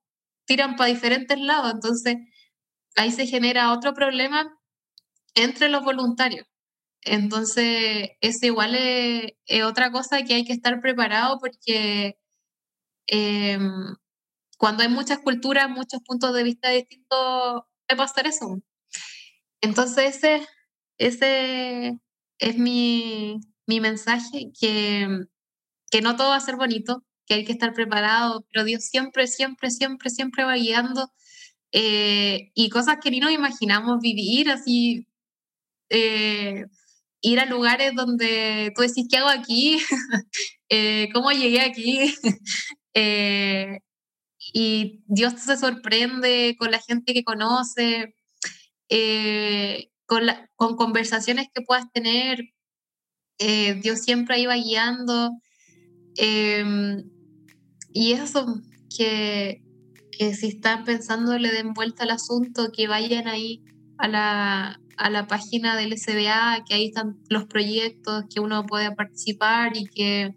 tiran 0.47 0.77
para 0.77 0.91
diferentes 0.91 1.39
lados, 1.41 1.73
entonces 1.75 2.17
ahí 2.97 3.13
se 3.13 3.27
genera 3.27 3.73
otro 3.73 3.95
problema 3.95 4.53
entre 5.35 5.69
los 5.69 5.85
voluntarios. 5.85 6.47
Entonces, 7.03 8.11
eso 8.21 8.47
igual 8.47 8.75
es, 8.77 9.33
otra 9.65 9.93
cosa 9.93 10.23
que 10.25 10.35
hay 10.35 10.45
que 10.45 10.53
estar 10.53 10.81
preparado 10.81 11.39
porque 11.41 12.17
em, 13.09 13.97
cuando 14.59 14.83
hay 14.83 14.89
muchas 14.91 15.21
culturas, 15.21 15.71
muchos 15.71 16.01
puntos 16.07 16.35
de 16.35 16.45
vista 16.45 16.71
distintos, 16.71 17.63
puede 17.87 17.99
pasar 17.99 18.27
eso. 18.27 18.61
Entonces, 19.61 20.17
ese, 20.17 20.47
ese 20.99 21.99
es 22.39 22.59
mi, 22.59 23.41
mi 23.67 23.81
mensaje, 23.81 24.51
que, 24.59 25.25
que 25.91 26.01
no 26.03 26.17
todo 26.17 26.31
va 26.31 26.37
a 26.37 26.41
ser 26.41 26.57
bonito, 26.57 27.05
que 27.27 27.35
hay 27.35 27.45
que 27.45 27.53
estar 27.53 27.73
preparado, 27.75 28.47
pero 28.53 28.65
Dios 28.65 28.85
siempre, 28.85 29.27
siempre, 29.27 29.71
siempre, 29.71 30.11
siempre 30.11 30.45
va 30.45 30.55
guiando. 30.57 31.13
Eh, 31.73 32.51
y 32.55 32.69
cosas 32.71 32.99
que 33.03 33.11
ni 33.11 33.21
nos 33.21 33.33
imaginamos 33.33 34.01
vivir, 34.01 34.51
así 34.51 35.07
eh, 35.91 36.67
ir 37.21 37.41
a 37.41 37.47
lugares 37.47 37.95
donde 37.95 38.73
tú 38.75 38.83
decís, 38.83 39.07
¿qué 39.11 39.19
hago 39.19 39.29
aquí? 39.29 39.79
Eh, 40.73 41.09
¿Cómo 41.13 41.33
llegué 41.33 41.61
aquí? 41.61 42.15
Eh, 42.95 43.79
y 44.53 45.05
Dios 45.07 45.35
se 45.35 45.57
sorprende 45.57 46.57
con 46.59 46.73
la 46.73 46.81
gente 46.81 47.15
que 47.15 47.23
conoce, 47.25 48.17
con, 50.07 50.23
con, 50.57 50.77
conversaciones 50.77 51.49
que 51.55 51.63
puedas 51.63 51.91
tener. 51.93 52.41
Dios 53.39 54.01
siempre 54.01 54.41
iba 54.41 54.55
guiando. 54.55 55.31
Em, 56.17 57.05
y 57.93 58.13
eso, 58.13 58.61
que, 58.95 59.63
que 60.13 60.35
si 60.35 60.49
están 60.49 60.85
pensando 60.85 61.39
le 61.39 61.51
den 61.51 61.73
vuelta 61.73 62.05
al 62.05 62.11
asunto, 62.11 62.71
que 62.73 62.89
vayan 62.89 63.29
ahí 63.29 63.63
a 63.99 64.09
la, 64.09 64.81
a 64.97 65.11
la 65.11 65.27
página 65.27 65.77
del 65.77 65.97
SBA, 65.97 66.65
que 66.67 66.75
ahí 66.75 66.87
están 66.89 67.19
los 67.29 67.47
proyectos 67.47 68.25
que 68.33 68.41
uno 68.41 68.67
puede 68.67 68.95
participar 68.95 69.77
y 69.77 69.87
que 69.87 70.35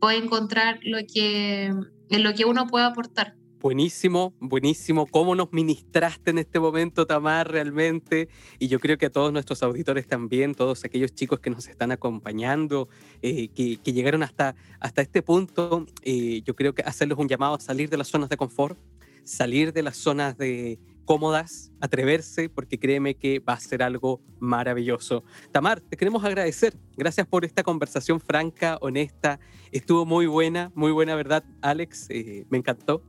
puede 0.00 0.18
encontrar 0.18 0.80
lo 0.82 0.98
que, 1.12 1.66
en 1.66 2.22
lo 2.22 2.34
que 2.34 2.44
uno 2.44 2.66
puede 2.66 2.86
aportar. 2.86 3.36
Buenísimo, 3.62 4.34
buenísimo. 4.40 5.06
¿Cómo 5.06 5.36
nos 5.36 5.52
ministraste 5.52 6.32
en 6.32 6.38
este 6.38 6.58
momento, 6.58 7.06
Tamar, 7.06 7.48
realmente? 7.48 8.28
Y 8.58 8.66
yo 8.66 8.80
creo 8.80 8.98
que 8.98 9.06
a 9.06 9.10
todos 9.10 9.32
nuestros 9.32 9.62
auditores 9.62 10.08
también, 10.08 10.56
todos 10.56 10.84
aquellos 10.84 11.14
chicos 11.14 11.38
que 11.38 11.48
nos 11.48 11.68
están 11.68 11.92
acompañando, 11.92 12.88
eh, 13.22 13.46
que, 13.50 13.92
llegaron 13.92 14.24
hasta, 14.24 14.56
hasta 14.80 15.00
este 15.00 15.22
punto, 15.22 15.86
eh, 16.02 16.42
yo 16.44 16.56
creo 16.56 16.74
que 16.74 16.82
hacerles 16.82 17.16
un 17.18 17.28
llamado 17.28 17.54
a 17.54 17.60
salir 17.60 17.88
de 17.88 17.98
las 17.98 18.08
zonas 18.08 18.28
de 18.30 18.36
confort, 18.36 18.76
salir 19.22 19.72
de 19.72 19.84
las 19.84 19.96
zonas 19.96 20.36
de, 20.36 20.80
cómodas, 21.04 21.70
atreverse, 21.80 22.48
porque 22.48 22.80
créeme 22.80 23.14
que 23.14 23.38
va 23.38 23.52
a 23.52 23.60
ser 23.60 23.84
algo 23.84 24.20
maravilloso. 24.40 25.22
Tamar, 25.52 25.80
te 25.80 25.96
queremos 25.96 26.24
agradecer. 26.24 26.76
Gracias 26.96 27.28
por 27.28 27.44
esta 27.44 27.62
conversación 27.62 28.18
franca, 28.18 28.78
honesta. 28.80 29.38
Estuvo 29.70 30.04
muy 30.04 30.26
buena, 30.26 30.72
muy 30.74 30.90
buena, 30.90 31.14
¿verdad, 31.14 31.44
Alex? 31.60 32.06
Eh, 32.10 32.44
me 32.50 32.58
encantó. 32.58 33.04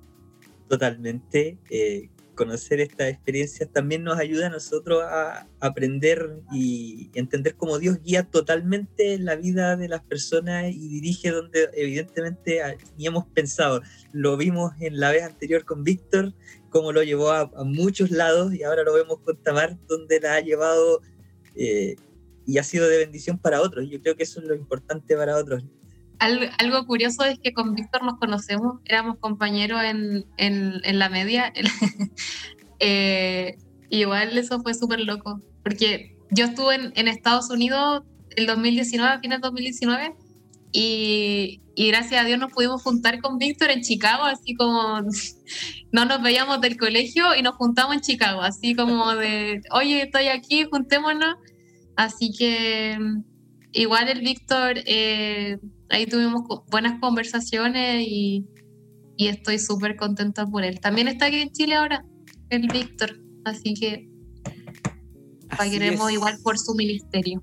Totalmente. 0.67 1.57
Eh, 1.69 2.09
conocer 2.35 2.79
estas 2.79 3.09
experiencias 3.09 3.69
también 3.71 4.03
nos 4.03 4.17
ayuda 4.17 4.47
a 4.47 4.49
nosotros 4.49 5.03
a 5.03 5.47
aprender 5.59 6.41
y 6.51 7.09
entender 7.13 7.55
cómo 7.55 7.79
Dios 7.79 8.01
guía 8.01 8.23
totalmente 8.23 9.17
la 9.19 9.35
vida 9.35 9.77
de 9.77 9.87
las 9.87 10.03
personas 10.03 10.65
y 10.73 10.87
dirige 10.89 11.31
donde 11.31 11.69
evidentemente 11.75 12.61
teníamos 12.91 13.25
pensado. 13.33 13.81
Lo 14.11 14.37
vimos 14.37 14.73
en 14.79 14.99
la 14.99 15.11
vez 15.11 15.23
anterior 15.23 15.65
con 15.65 15.83
Víctor, 15.83 16.33
cómo 16.69 16.91
lo 16.91 17.03
llevó 17.03 17.31
a, 17.31 17.49
muchos 17.63 18.11
lados 18.11 18.53
y 18.53 18.63
ahora 18.63 18.83
lo 18.83 18.93
vemos 18.93 19.19
con 19.19 19.37
Tamar, 19.37 19.77
donde 19.87 20.19
la 20.19 20.35
ha 20.35 20.41
llevado 20.41 21.01
eh, 21.55 21.95
y 22.45 22.57
ha 22.57 22.63
sido 22.63 22.87
de 22.87 22.97
bendición 22.97 23.37
para 23.37 23.61
otros. 23.61 23.89
Yo 23.89 24.01
creo 24.01 24.15
que 24.15 24.23
eso 24.23 24.39
es 24.39 24.47
lo 24.47 24.55
importante 24.55 25.15
para 25.15 25.37
otros 25.37 25.63
algo, 26.23 26.85
curioso 26.85 27.23
es 27.23 27.39
que 27.39 27.53
con 27.53 27.75
Víctor 27.75 28.03
nos 28.03 28.17
conocemos, 28.17 28.79
éramos 28.85 29.17
compañeros 29.19 29.81
en, 29.83 30.25
en, 30.37 30.99
la 30.99 31.09
media. 31.09 31.53
eh, 32.79 33.57
igual 33.89 34.37
eso 34.37 34.61
fue 34.61 34.73
súper 34.73 35.01
loco, 35.01 35.41
porque 35.63 36.17
yo 36.31 36.45
estuve 36.45 36.75
en, 36.75 36.93
en, 36.95 37.07
Estados 37.07 37.49
Unidos 37.49 38.03
el 38.35 38.47
2019, 38.47 39.11
a 39.11 39.19
fines 39.19 39.39
de 39.39 39.47
2019, 39.47 40.15
y, 40.71 41.61
y, 41.75 41.87
gracias 41.89 42.21
a 42.21 42.25
Dios 42.25 42.39
nos 42.39 42.51
pudimos 42.51 42.81
juntar 42.81 43.19
con 43.19 43.37
Víctor 43.37 43.69
en 43.69 43.81
Chicago, 43.81 44.23
así 44.23 44.55
como 44.55 45.01
no 45.91 46.05
nos 46.05 46.21
veíamos 46.23 46.61
del 46.61 46.77
colegio 46.77 47.35
y 47.35 47.41
nos 47.41 47.55
juntamos 47.55 47.95
en 47.95 48.01
Chicago, 48.01 48.41
así 48.41 48.75
como 48.75 49.15
de, 49.15 49.61
oye, 49.71 50.03
estoy 50.03 50.27
aquí, 50.27 50.65
juntémonos. 50.69 51.35
Así 51.95 52.33
que 52.37 52.97
igual 53.71 54.09
el 54.09 54.21
Víctor... 54.21 54.77
Eh, 54.85 55.59
ahí 55.89 56.05
tuvimos 56.05 56.43
buenas 56.69 56.99
conversaciones 56.99 58.05
y, 58.07 58.45
estoy 59.17 59.57
súper 59.57 59.95
contenta 59.95 60.45
por 60.45 60.65
él. 60.65 60.81
También 60.81 61.07
está 61.07 61.27
aquí 61.27 61.37
en 61.37 61.51
Chile 61.51 61.75
ahora, 61.75 62.05
el 62.49 62.67
Víctor, 62.67 63.21
así 63.45 63.73
que 63.73 64.09
pagaremos 65.55 66.11
igual 66.11 66.37
por 66.43 66.59
su 66.59 66.75
ministerio. 66.75 67.41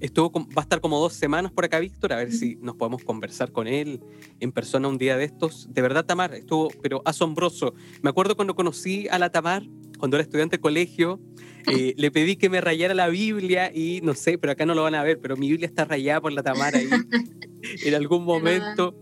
Estuvo, 0.00 0.30
va 0.32 0.46
a 0.56 0.60
estar 0.60 0.80
como 0.80 1.00
dos 1.00 1.12
semanas 1.12 1.52
por 1.52 1.64
acá, 1.64 1.80
Víctor, 1.80 2.12
a 2.12 2.16
ver 2.16 2.32
si 2.32 2.56
nos 2.62 2.76
podemos 2.76 3.02
conversar 3.04 3.50
con 3.50 3.66
él 3.66 4.00
en 4.38 4.52
persona 4.52 4.86
un 4.88 4.96
día 4.96 5.16
de 5.16 5.24
estos. 5.24 5.68
De 5.70 5.82
verdad, 5.82 6.04
Tamar, 6.06 6.34
estuvo, 6.34 6.70
pero 6.80 7.02
asombroso. 7.04 7.74
Me 8.00 8.10
acuerdo 8.10 8.36
cuando 8.36 8.54
conocí 8.54 9.08
a 9.08 9.18
la 9.18 9.30
Tamar, 9.30 9.64
cuando 9.98 10.16
era 10.16 10.22
estudiante 10.22 10.56
de 10.56 10.60
colegio, 10.60 11.20
eh, 11.66 11.94
le 11.96 12.10
pedí 12.10 12.36
que 12.36 12.48
me 12.48 12.60
rayara 12.60 12.94
la 12.94 13.08
Biblia 13.08 13.70
y 13.74 14.00
no 14.02 14.14
sé, 14.14 14.38
pero 14.38 14.52
acá 14.52 14.64
no 14.64 14.74
lo 14.74 14.82
van 14.82 14.94
a 14.94 15.02
ver, 15.02 15.18
pero 15.20 15.36
mi 15.36 15.48
Biblia 15.48 15.66
está 15.66 15.84
rayada 15.84 16.20
por 16.20 16.32
la 16.32 16.42
Tamar 16.42 16.74
ahí. 16.74 16.88
en 17.84 17.94
algún 17.94 18.24
momento 18.24 18.94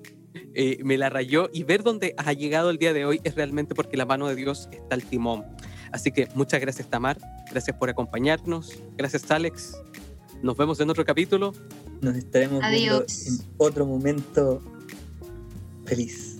eh, 0.54 0.78
me 0.82 0.98
la 0.98 1.10
rayó 1.10 1.50
y 1.52 1.64
ver 1.64 1.82
dónde 1.82 2.14
ha 2.16 2.32
llegado 2.32 2.70
el 2.70 2.78
día 2.78 2.92
de 2.92 3.04
hoy 3.04 3.20
es 3.24 3.34
realmente 3.34 3.74
porque 3.74 3.96
la 3.96 4.06
mano 4.06 4.26
de 4.26 4.34
Dios 4.34 4.68
está 4.72 4.94
al 4.94 5.04
timón. 5.04 5.44
Así 5.92 6.10
que 6.10 6.28
muchas 6.34 6.60
gracias 6.60 6.88
Tamar, 6.90 7.18
gracias 7.50 7.76
por 7.76 7.88
acompañarnos, 7.88 8.82
gracias 8.96 9.30
Alex. 9.30 9.76
Nos 10.42 10.56
vemos 10.56 10.80
en 10.80 10.90
otro 10.90 11.04
capítulo. 11.04 11.52
Nos 12.00 12.16
estaremos 12.16 12.62
viendo 12.70 13.02
en 13.02 13.38
otro 13.56 13.86
momento 13.86 14.62
feliz. 15.86 16.38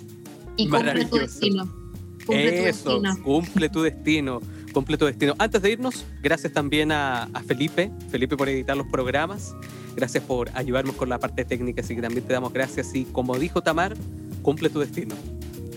Y 0.56 0.68
cumple 0.68 1.04
tu 1.06 1.16
destino. 1.16 1.85
Eso, 2.28 3.00
cumple 3.22 3.68
tu 3.68 3.82
destino. 3.82 4.40
Cumple 4.72 4.98
tu 4.98 5.06
destino. 5.06 5.34
Antes 5.38 5.62
de 5.62 5.70
irnos, 5.70 6.04
gracias 6.22 6.52
también 6.52 6.92
a, 6.92 7.24
a 7.32 7.42
Felipe, 7.42 7.90
Felipe 8.10 8.36
por 8.36 8.48
editar 8.48 8.76
los 8.76 8.86
programas. 8.88 9.54
Gracias 9.96 10.22
por 10.22 10.50
ayudarnos 10.54 10.94
con 10.96 11.08
la 11.08 11.18
parte 11.18 11.44
técnica, 11.46 11.80
así 11.80 11.94
que 11.94 12.02
también 12.02 12.26
te 12.26 12.34
damos 12.34 12.52
gracias 12.52 12.94
y 12.94 13.06
como 13.06 13.38
dijo 13.38 13.62
Tamar, 13.62 13.96
cumple 14.42 14.68
tu 14.68 14.80
destino, 14.80 15.14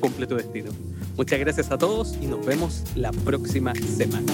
cumple 0.02 0.28
tu 0.28 0.36
destino. 0.36 0.72
Muchas 1.16 1.40
gracias 1.40 1.72
a 1.72 1.78
todos 1.78 2.18
y 2.22 2.28
nos 2.28 2.46
vemos 2.46 2.84
la 2.96 3.12
próxima 3.12 3.74
semana. 3.76 4.34